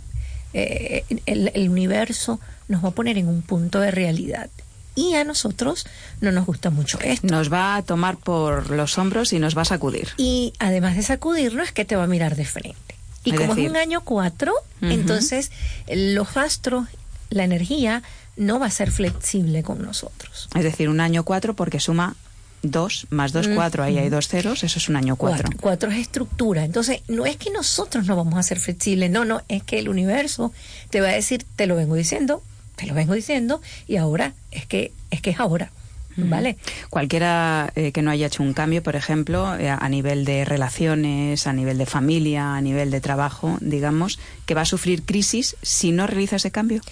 eh, 0.54 1.04
el, 1.26 1.50
el 1.54 1.68
universo 1.68 2.40
nos 2.68 2.84
va 2.84 2.88
a 2.88 2.92
poner 2.92 3.18
en 3.18 3.28
un 3.28 3.42
punto 3.42 3.80
de 3.80 3.90
realidad. 3.90 4.48
Y 4.96 5.14
a 5.14 5.24
nosotros 5.24 5.86
no 6.20 6.32
nos 6.32 6.46
gusta 6.46 6.70
mucho 6.70 6.98
esto. 7.00 7.26
Nos 7.26 7.52
va 7.52 7.76
a 7.76 7.82
tomar 7.82 8.16
por 8.16 8.70
los 8.70 8.98
hombros 8.98 9.32
y 9.32 9.38
nos 9.38 9.56
va 9.56 9.62
a 9.62 9.66
sacudir. 9.66 10.08
Y 10.16 10.52
además 10.58 10.96
de 10.96 11.02
sacudirnos, 11.02 11.66
es 11.68 11.72
que 11.72 11.84
te 11.84 11.96
va 11.96 12.04
a 12.04 12.08
mirar 12.08 12.34
de 12.36 12.44
frente. 12.44 12.94
Y 13.24 13.30
Es 13.30 13.36
como 13.36 13.54
decir- 13.54 13.66
es 13.66 13.70
un 13.70 13.76
año 13.76 14.00
cuatro, 14.02 14.52
entonces 14.80 15.50
los 15.92 16.36
astros, 16.36 16.88
la 17.28 17.44
energía, 17.44 18.02
no 18.36 18.58
va 18.58 18.66
a 18.66 18.70
ser 18.70 18.90
flexible 18.90 19.62
con 19.62 19.82
nosotros. 19.82 20.48
Es 20.54 20.64
decir, 20.64 20.88
un 20.88 21.00
año 21.00 21.24
4 21.24 21.54
porque 21.54 21.80
suma 21.80 22.16
2 22.62 23.06
más 23.10 23.32
2, 23.32 23.48
4, 23.54 23.82
ahí 23.82 23.98
hay 23.98 24.10
dos 24.10 24.28
ceros, 24.28 24.64
eso 24.64 24.78
es 24.78 24.88
un 24.88 24.96
año 24.96 25.16
4. 25.16 25.42
Cuatro. 25.42 25.58
Cuatro 25.60 25.90
es 25.90 25.98
estructura. 25.98 26.64
Entonces, 26.64 27.00
no 27.08 27.26
es 27.26 27.36
que 27.36 27.50
nosotros 27.50 28.06
no 28.06 28.16
vamos 28.16 28.38
a 28.38 28.42
ser 28.42 28.58
flexibles, 28.58 29.10
no, 29.10 29.24
no, 29.24 29.42
es 29.48 29.62
que 29.62 29.78
el 29.78 29.88
universo 29.88 30.52
te 30.90 31.00
va 31.00 31.08
a 31.08 31.12
decir, 31.12 31.44
te 31.56 31.66
lo 31.66 31.76
vengo 31.76 31.94
diciendo, 31.94 32.42
te 32.76 32.86
lo 32.86 32.94
vengo 32.94 33.14
diciendo, 33.14 33.60
y 33.86 33.96
ahora 33.96 34.34
es 34.50 34.66
que 34.66 34.92
es 35.10 35.20
que 35.20 35.30
es 35.30 35.40
ahora. 35.40 35.70
¿Vale? 36.16 36.58
Cualquiera 36.90 37.72
eh, 37.76 37.92
que 37.92 38.02
no 38.02 38.10
haya 38.10 38.26
hecho 38.26 38.42
un 38.42 38.52
cambio, 38.52 38.82
por 38.82 38.94
ejemplo, 38.94 39.56
eh, 39.56 39.70
a 39.70 39.88
nivel 39.88 40.26
de 40.26 40.44
relaciones, 40.44 41.46
a 41.46 41.52
nivel 41.54 41.78
de 41.78 41.86
familia, 41.86 42.56
a 42.56 42.60
nivel 42.60 42.90
de 42.90 43.00
trabajo, 43.00 43.56
digamos, 43.62 44.18
que 44.44 44.54
va 44.54 44.62
a 44.62 44.66
sufrir 44.66 45.04
crisis 45.04 45.56
si 45.62 45.92
no 45.92 46.06
realiza 46.06 46.36
ese 46.36 46.50
cambio. 46.50 46.82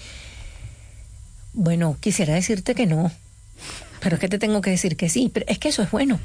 Bueno, 1.61 1.97
quisiera 1.99 2.35
decirte 2.35 2.77
que 2.77 2.87
no, 2.87 3.11
pero 4.01 4.15
es 4.15 4.21
que 4.21 4.29
te 4.29 4.39
tengo 4.39 4.61
que 4.61 4.71
decir 4.71 4.97
que 4.97 5.09
sí, 5.09 5.29
pero 5.35 5.45
es 5.49 5.59
que 5.59 5.71
eso 5.71 5.83
es 5.83 5.91
bueno. 5.91 6.21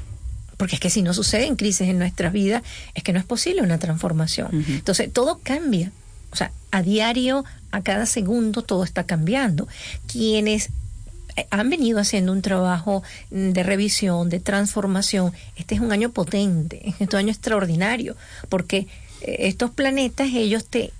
Porque 0.56 0.76
es 0.76 0.80
que 0.80 0.90
si 0.90 1.02
no 1.02 1.12
suceden 1.12 1.56
crisis 1.56 1.88
en 1.88 1.98
nuestras 1.98 2.32
vidas, 2.32 2.62
es 2.94 3.02
que 3.02 3.12
no 3.12 3.18
es 3.18 3.24
posible 3.24 3.60
una 3.60 3.80
transformación. 3.80 4.64
Entonces, 4.68 5.12
todo 5.12 5.40
cambia. 5.42 5.90
O 6.30 6.36
sea, 6.36 6.52
a 6.70 6.82
diario, 6.82 7.44
a 7.72 7.82
cada 7.82 8.06
segundo, 8.06 8.62
todo 8.62 8.84
está 8.84 9.02
cambiando. 9.02 9.66
Quienes 10.06 10.68
eh, 11.34 11.48
han 11.50 11.68
venido 11.68 11.98
haciendo 11.98 12.30
un 12.30 12.40
trabajo 12.40 13.02
mm, 13.32 13.50
de 13.50 13.62
revisión, 13.64 14.28
de 14.28 14.38
transformación, 14.38 15.32
este 15.56 15.74
es 15.74 15.80
un 15.80 15.90
año 15.90 16.12
potente, 16.12 16.80
este 16.88 17.02
es 17.02 17.10
un 17.10 17.18
año 17.18 17.32
extraordinario, 17.32 18.16
porque 18.48 18.86
eh, 19.22 19.36
estos 19.40 19.72
planetas, 19.72 20.28
ellos 20.32 20.64
te, 20.66 20.92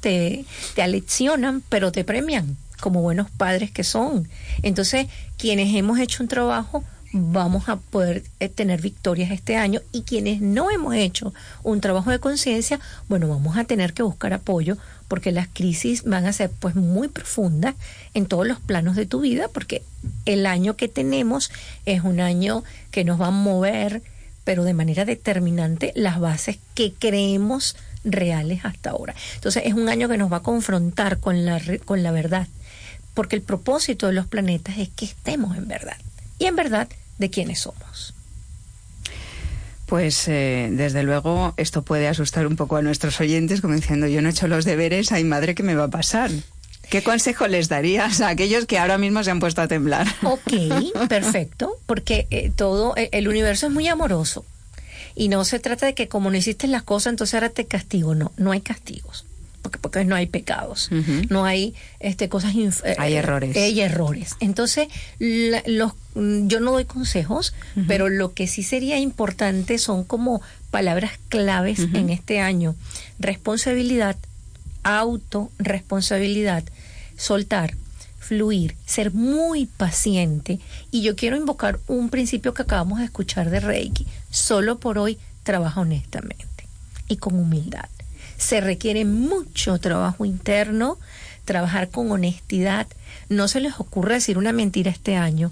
te, 0.00 0.44
te 0.74 0.82
aleccionan, 0.82 1.62
pero 1.68 1.92
te 1.92 2.02
premian 2.02 2.56
como 2.80 3.02
buenos 3.02 3.30
padres 3.30 3.70
que 3.70 3.84
son. 3.84 4.28
Entonces, 4.62 5.06
quienes 5.36 5.74
hemos 5.74 5.98
hecho 5.98 6.22
un 6.22 6.28
trabajo 6.28 6.84
vamos 7.12 7.68
a 7.68 7.76
poder 7.76 8.22
eh, 8.38 8.48
tener 8.48 8.82
victorias 8.82 9.30
este 9.30 9.56
año 9.56 9.80
y 9.92 10.02
quienes 10.02 10.40
no 10.40 10.70
hemos 10.70 10.94
hecho 10.94 11.32
un 11.62 11.80
trabajo 11.80 12.10
de 12.10 12.18
conciencia, 12.18 12.80
bueno, 13.08 13.28
vamos 13.28 13.56
a 13.56 13.64
tener 13.64 13.94
que 13.94 14.02
buscar 14.02 14.34
apoyo 14.34 14.76
porque 15.08 15.32
las 15.32 15.48
crisis 15.48 16.04
van 16.04 16.26
a 16.26 16.32
ser 16.32 16.50
pues 16.50 16.74
muy 16.74 17.08
profundas 17.08 17.74
en 18.12 18.26
todos 18.26 18.46
los 18.46 18.60
planos 18.60 18.94
de 18.94 19.06
tu 19.06 19.20
vida 19.20 19.48
porque 19.48 19.82
el 20.26 20.44
año 20.44 20.76
que 20.76 20.88
tenemos 20.88 21.50
es 21.86 22.04
un 22.04 22.20
año 22.20 22.62
que 22.90 23.04
nos 23.04 23.20
va 23.20 23.28
a 23.28 23.30
mover 23.30 24.02
pero 24.44 24.64
de 24.64 24.74
manera 24.74 25.04
determinante 25.04 25.92
las 25.94 26.20
bases 26.20 26.58
que 26.74 26.92
creemos 26.98 27.76
reales 28.04 28.64
hasta 28.64 28.90
ahora. 28.90 29.14
Entonces 29.34 29.64
es 29.66 29.74
un 29.74 29.88
año 29.88 30.08
que 30.08 30.16
nos 30.16 30.32
va 30.32 30.38
a 30.38 30.42
confrontar 30.42 31.18
con 31.20 31.44
la, 31.44 31.60
con 31.84 32.02
la 32.02 32.12
verdad, 32.12 32.48
porque 33.18 33.34
el 33.34 33.42
propósito 33.42 34.06
de 34.06 34.12
los 34.12 34.28
planetas 34.28 34.78
es 34.78 34.90
que 34.90 35.04
estemos 35.04 35.56
en 35.56 35.66
verdad. 35.66 35.96
Y 36.38 36.44
en 36.44 36.54
verdad, 36.54 36.86
de 37.18 37.30
quiénes 37.30 37.58
somos. 37.58 38.14
Pues 39.86 40.28
eh, 40.28 40.68
desde 40.70 41.02
luego 41.02 41.52
esto 41.56 41.82
puede 41.82 42.06
asustar 42.06 42.46
un 42.46 42.54
poco 42.54 42.76
a 42.76 42.82
nuestros 42.82 43.18
oyentes, 43.20 43.60
como 43.60 43.74
diciendo 43.74 44.06
yo 44.06 44.22
no 44.22 44.28
he 44.28 44.30
hecho 44.30 44.46
los 44.46 44.64
deberes, 44.64 45.10
ay 45.10 45.24
madre, 45.24 45.56
¿qué 45.56 45.64
me 45.64 45.74
va 45.74 45.86
a 45.86 45.88
pasar? 45.88 46.30
¿Qué 46.90 47.02
consejo 47.02 47.48
les 47.48 47.68
darías 47.68 48.20
a 48.20 48.28
aquellos 48.28 48.66
que 48.66 48.78
ahora 48.78 48.98
mismo 48.98 49.24
se 49.24 49.32
han 49.32 49.40
puesto 49.40 49.62
a 49.62 49.66
temblar? 49.66 50.06
Ok, 50.22 51.08
perfecto, 51.08 51.76
porque 51.86 52.28
eh, 52.30 52.52
todo, 52.54 52.96
eh, 52.96 53.08
el 53.10 53.26
universo 53.26 53.66
es 53.66 53.72
muy 53.72 53.88
amoroso. 53.88 54.44
Y 55.16 55.26
no 55.26 55.44
se 55.44 55.58
trata 55.58 55.86
de 55.86 55.94
que 55.94 56.06
como 56.06 56.30
no 56.30 56.36
hiciste 56.36 56.68
las 56.68 56.84
cosas, 56.84 57.14
entonces 57.14 57.34
ahora 57.34 57.48
te 57.48 57.64
castigo. 57.64 58.14
No, 58.14 58.30
no 58.36 58.52
hay 58.52 58.60
castigos. 58.60 59.24
Porque, 59.62 59.78
porque 59.78 60.04
no 60.04 60.14
hay 60.14 60.26
pecados. 60.26 60.88
No 61.30 61.44
hay 61.44 61.74
este, 62.00 62.28
cosas... 62.28 62.54
eh, 62.54 62.94
Hay 62.98 63.14
errores. 63.14 63.56
Hay 63.56 63.80
errores. 63.80 64.36
Entonces, 64.40 64.88
la- 65.18 65.62
los, 65.66 65.92
yo 66.14 66.60
no 66.60 66.72
doy 66.72 66.84
consejos, 66.84 67.54
pero 67.86 68.08
lo 68.08 68.32
que 68.34 68.46
sí 68.46 68.62
sería 68.62 68.98
importante 68.98 69.78
son 69.78 70.04
como 70.04 70.40
palabras 70.70 71.12
claves 71.28 71.80
en 71.92 72.10
este 72.10 72.40
año. 72.40 72.74
Responsabilidad, 73.18 74.16
autorresponsabilidad, 74.84 76.64
soltar, 77.16 77.74
fluir, 78.18 78.76
ser 78.86 79.12
muy 79.12 79.66
paciente. 79.66 80.60
Y 80.90 81.02
yo 81.02 81.16
quiero 81.16 81.36
invocar 81.36 81.78
un 81.86 82.10
principio 82.10 82.54
que 82.54 82.62
acabamos 82.62 82.98
de 82.98 83.04
escuchar 83.06 83.50
de 83.50 83.60
Reiki. 83.60 84.06
Solo 84.30 84.78
por 84.78 84.98
hoy 84.98 85.18
trabaja 85.42 85.80
honestamente 85.80 86.46
y 87.08 87.16
con 87.16 87.34
humildad. 87.38 87.88
Se 88.38 88.62
requiere 88.62 89.04
mucho 89.04 89.78
trabajo 89.78 90.24
interno, 90.24 90.96
trabajar 91.44 91.90
con 91.90 92.10
honestidad. 92.10 92.86
No 93.28 93.48
se 93.48 93.60
les 93.60 93.78
ocurra 93.78 94.14
decir 94.14 94.38
una 94.38 94.52
mentira 94.52 94.90
este 94.90 95.16
año, 95.16 95.50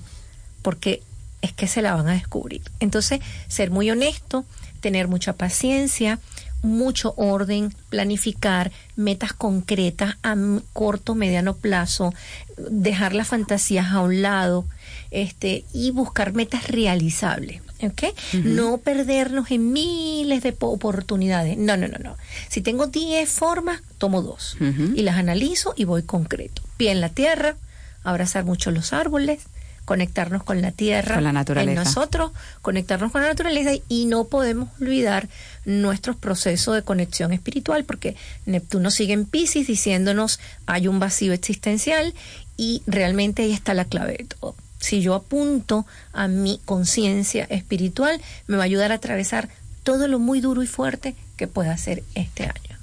porque 0.62 1.02
es 1.42 1.52
que 1.52 1.68
se 1.68 1.82
la 1.82 1.94
van 1.94 2.08
a 2.08 2.12
descubrir. 2.12 2.62
Entonces, 2.80 3.20
ser 3.48 3.70
muy 3.70 3.90
honesto, 3.90 4.44
tener 4.80 5.08
mucha 5.08 5.34
paciencia, 5.34 6.18
mucho 6.62 7.14
orden, 7.16 7.74
planificar 7.90 8.72
metas 8.96 9.32
concretas 9.32 10.16
a 10.22 10.36
corto, 10.72 11.14
mediano 11.14 11.54
plazo, 11.54 12.14
dejar 12.56 13.14
las 13.14 13.28
fantasías 13.28 13.92
a 13.92 14.00
un 14.00 14.22
lado, 14.22 14.66
este, 15.10 15.64
y 15.72 15.90
buscar 15.90 16.32
metas 16.34 16.68
realizables. 16.68 17.62
¿ok? 17.82 18.04
No 18.44 18.78
perdernos 18.78 19.50
en 19.50 19.72
miles 19.72 20.42
de 20.42 20.52
po- 20.52 20.68
oportunidades. 20.68 21.58
No, 21.58 21.76
no, 21.76 21.88
no, 21.88 21.98
no. 21.98 22.16
Si 22.48 22.62
tengo 22.62 22.86
10 22.86 23.28
formas, 23.30 23.82
tomo 23.98 24.22
dos 24.22 24.56
y 24.94 25.02
las 25.02 25.16
analizo 25.16 25.74
y 25.76 25.84
voy 25.84 26.02
concreto. 26.02 26.62
Pie 26.78 26.90
en 26.92 27.00
la 27.02 27.10
tierra, 27.10 27.54
abrazar 28.02 28.44
mucho 28.44 28.70
los 28.70 28.92
árboles, 28.94 29.40
conectarnos 29.84 30.42
con 30.42 30.62
la 30.62 30.72
tierra, 30.72 31.14
Con 31.16 31.24
la 31.24 31.32
naturaleza. 31.32 31.80
en 31.80 31.84
nosotros, 31.84 32.32
conectarnos 32.62 33.12
con 33.12 33.20
la 33.22 33.28
naturaleza 33.28 33.70
y 33.88 34.06
no 34.06 34.24
podemos 34.24 34.68
olvidar 34.80 35.28
nuestros 35.66 36.16
procesos 36.16 36.74
de 36.74 36.82
conexión 36.82 37.32
espiritual 37.32 37.84
porque 37.84 38.16
Neptuno 38.46 38.90
sigue 38.90 39.12
en 39.12 39.26
Pisces 39.26 39.66
diciéndonos 39.66 40.40
hay 40.66 40.88
un 40.88 40.98
vacío 40.98 41.32
existencial 41.34 42.14
y 42.56 42.82
realmente 42.86 43.42
ahí 43.42 43.52
está 43.52 43.74
la 43.74 43.84
clave 43.84 44.16
de 44.18 44.24
todo. 44.24 44.56
Si 44.78 45.00
yo 45.00 45.14
apunto 45.14 45.86
a 46.12 46.28
mi 46.28 46.60
conciencia 46.64 47.44
espiritual, 47.44 48.20
me 48.46 48.56
va 48.56 48.62
a 48.62 48.66
ayudar 48.66 48.92
a 48.92 48.96
atravesar 48.96 49.48
todo 49.82 50.08
lo 50.08 50.18
muy 50.18 50.40
duro 50.40 50.62
y 50.62 50.66
fuerte 50.66 51.14
que 51.36 51.46
pueda 51.46 51.76
ser 51.76 52.02
este 52.14 52.44
año. 52.44 52.76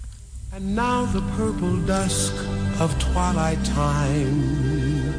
And 0.52 0.76
now 0.76 1.08
the 1.12 1.22
purple 1.36 1.82
dusk 1.88 2.34
of 2.80 2.94
twilight 3.00 3.58
time 3.64 5.14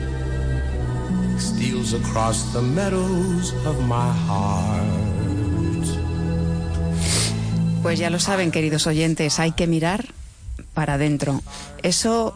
steals 1.38 1.92
across 1.94 2.52
the 2.52 2.62
meadows 2.62 3.52
of 3.66 3.80
my 3.80 4.12
heart. 4.28 5.04
Pues 7.82 7.98
ya 7.98 8.08
lo 8.08 8.18
saben, 8.18 8.50
queridos 8.50 8.86
oyentes, 8.86 9.38
hay 9.38 9.52
que 9.52 9.66
mirar 9.66 10.06
para 10.72 10.94
adentro. 10.94 11.42
Eso 11.82 12.34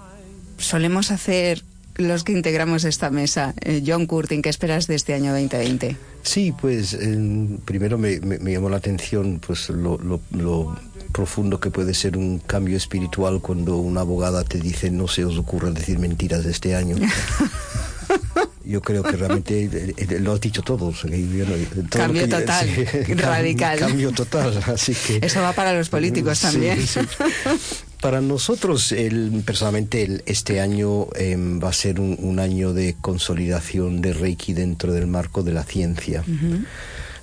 solemos 0.59 1.11
hacer 1.11 1.64
los 1.99 2.24
que 2.24 2.32
integramos 2.32 2.84
esta 2.84 3.11
mesa. 3.11 3.55
Eh, 3.61 3.82
John 3.86 4.07
Curtin, 4.07 4.40
¿qué 4.42 4.49
esperas 4.49 4.86
de 4.86 4.94
este 4.94 5.14
año 5.14 5.32
2020? 5.32 5.96
Sí, 6.22 6.53
pues 6.59 6.94
eh, 6.94 7.59
primero 7.64 7.99
me, 7.99 8.20
me- 8.20 8.38
me 8.38 8.53
llamó 8.53 8.70
la 8.70 8.76
atención 8.78 9.40
pues 9.44 9.68
lo, 9.70 9.99
lo- 9.99 10.20
lo 10.30 10.76
profundo 11.12 11.59
que 11.59 11.70
puede 11.70 11.94
ser 11.94 12.16
un 12.16 12.38
cambio 12.38 12.76
espiritual 12.76 13.40
cuando 13.40 13.76
una 13.78 14.03
abogada 14.03 14.44
te 14.44 14.59
dice 14.61 14.90
no 14.90 15.09
se 15.09 15.24
os 15.24 15.38
ocurra 15.38 15.70
decir 15.70 15.99
mentiras 15.99 16.44
este 16.46 16.74
año. 16.74 16.96
Yo 18.64 18.82
creo 18.82 19.03
que 19.03 19.12
realmente 19.16 19.64
eh, 19.64 19.94
eh, 19.96 20.18
lo 20.20 20.32
has 20.34 20.40
dicho 20.42 20.61
todo. 20.62 20.86
o 20.88 20.94
sea, 20.94 21.11
que 21.11 21.26
yo 21.26 21.46
no- 21.46 21.55
todo 21.88 22.03
Cambio 22.03 22.22
que- 22.24 22.28
total, 22.28 22.68
radical. 23.16 23.78
Cambio 23.78 24.12
total, 24.12 24.62
así 24.66 24.94
que... 24.94 25.24
Eso 25.26 25.40
va 25.40 25.53
para 25.55 25.72
los 25.72 25.88
políticos 25.88 26.36
Sí, 26.38 26.46
también. 26.46 26.86
sí. 26.86 27.01
Para 28.01 28.20
nosotros, 28.20 28.92
el, 28.92 29.42
personalmente, 29.44 30.03
el- 30.05 30.22
este 30.26 30.61
año 30.61 31.09
em, 31.16 31.61
va 31.62 31.70
a 31.70 31.72
ser 31.72 31.99
un, 31.99 32.16
un 32.20 32.38
año 32.38 32.72
de 32.72 32.94
consolidación 33.01 34.01
de 34.01 34.12
Reiki 34.12 34.53
dentro 34.53 34.92
del 34.92 35.07
marco 35.09 35.42
de 35.42 35.53
la 35.53 35.64
ciencia. 35.64 36.22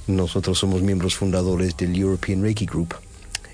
Nosotros 0.08 0.60
somos 0.60 0.82
miembros 0.82 1.16
fundadores 1.16 1.78
del 1.78 1.96
European 1.96 2.42
Reiki 2.42 2.66
Group 2.66 2.94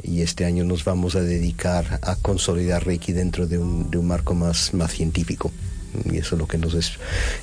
y 0.04 0.22
este 0.22 0.46
año 0.46 0.64
nos 0.64 0.84
vamos 0.84 1.16
a 1.16 1.22
dedicar 1.22 2.00
a 2.02 2.16
consolidar 2.16 2.86
Reiki 2.86 3.14
dentro 3.14 3.46
de 3.48 3.60
un, 3.60 3.92
de 3.92 4.00
un 4.00 4.08
marco 4.08 4.34
más, 4.34 4.74
más 4.74 4.92
científico. 4.92 5.52
Y 6.06 6.18
eso 6.18 6.36
es 6.36 6.40
lo 6.40 6.48
que 6.48 6.58
nos 6.58 6.74
es- 6.74 6.94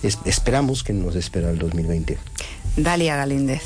es- 0.02 0.18
esperamos 0.24 0.82
que 0.82 0.92
nos 0.92 1.14
espera 1.14 1.50
el 1.50 1.58
2020. 1.58 2.18
Dalia 2.76 3.14
Galíndez. 3.16 3.62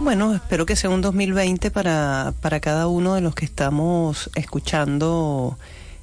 Bueno, 0.00 0.34
espero 0.34 0.66
que 0.66 0.74
sea 0.74 0.90
un 0.90 1.00
2020 1.00 1.70
para, 1.70 2.34
para 2.40 2.58
cada 2.58 2.88
uno 2.88 3.14
de 3.14 3.20
los 3.20 3.36
que 3.36 3.44
estamos 3.44 4.28
escuchando 4.34 5.56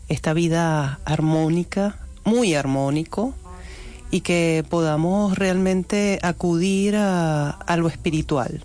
esta 0.08 0.34
vida 0.34 1.00
armónica, 1.04 2.00
muy 2.24 2.56
armónico, 2.56 3.36
y 4.10 4.22
que 4.22 4.64
podamos 4.70 5.38
realmente 5.38 6.20
acudir 6.22 6.96
a, 6.96 7.76
lo 7.78 7.90
espiritual. 7.90 8.64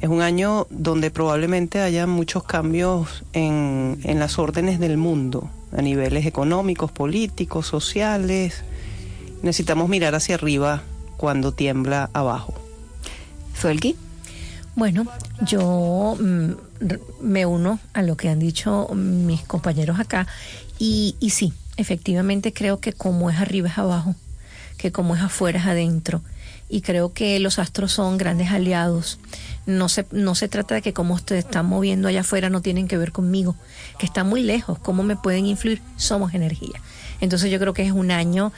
Es 0.00 0.08
un 0.08 0.22
año 0.22 0.68
donde 0.70 1.10
probablemente 1.10 1.80
haya 1.80 2.06
muchos 2.06 2.44
cambios 2.44 3.24
en, 3.32 3.98
en 4.04 4.20
las 4.20 4.38
órdenes 4.38 4.78
del 4.78 4.98
mundo, 4.98 5.50
a 5.76 5.82
niveles 5.82 6.26
económicos, 6.26 6.92
políticos, 6.92 7.66
sociales. 7.66 8.62
Necesitamos 9.42 9.88
mirar 9.88 10.14
hacia 10.14 10.36
arriba 10.36 10.82
cuando 11.16 11.52
tiembla 11.52 12.08
abajo. 12.12 12.63
Zuelki. 13.56 13.96
Bueno, 14.76 15.06
yo 15.46 16.16
mm, 16.18 16.50
me 17.20 17.46
uno 17.46 17.78
a 17.92 18.02
lo 18.02 18.16
que 18.16 18.28
han 18.28 18.40
dicho 18.40 18.88
mis 18.94 19.42
compañeros 19.42 20.00
acá 20.00 20.26
y, 20.78 21.14
y 21.20 21.30
sí, 21.30 21.52
efectivamente 21.76 22.52
creo 22.52 22.80
que 22.80 22.92
como 22.92 23.30
es 23.30 23.38
arriba 23.38 23.68
es 23.68 23.78
abajo, 23.78 24.16
que 24.76 24.90
como 24.90 25.14
es 25.14 25.22
afuera 25.22 25.60
es 25.60 25.66
adentro 25.66 26.22
y 26.68 26.80
creo 26.80 27.12
que 27.12 27.38
los 27.38 27.58
astros 27.58 27.92
son 27.92 28.18
grandes 28.18 28.50
aliados. 28.50 29.18
No 29.66 29.88
se, 29.88 30.06
no 30.10 30.34
se 30.34 30.48
trata 30.48 30.74
de 30.74 30.82
que 30.82 30.92
como 30.92 31.18
se 31.18 31.38
están 31.38 31.66
moviendo 31.66 32.08
allá 32.08 32.20
afuera 32.20 32.50
no 32.50 32.60
tienen 32.60 32.88
que 32.88 32.98
ver 32.98 33.12
conmigo, 33.12 33.54
que 33.98 34.06
están 34.06 34.28
muy 34.28 34.42
lejos, 34.42 34.78
cómo 34.80 35.04
me 35.04 35.16
pueden 35.16 35.46
influir, 35.46 35.80
somos 35.96 36.34
energía. 36.34 36.80
Entonces 37.20 37.50
yo 37.50 37.60
creo 37.60 37.74
que 37.74 37.86
es 37.86 37.92
un 37.92 38.10
año 38.10 38.52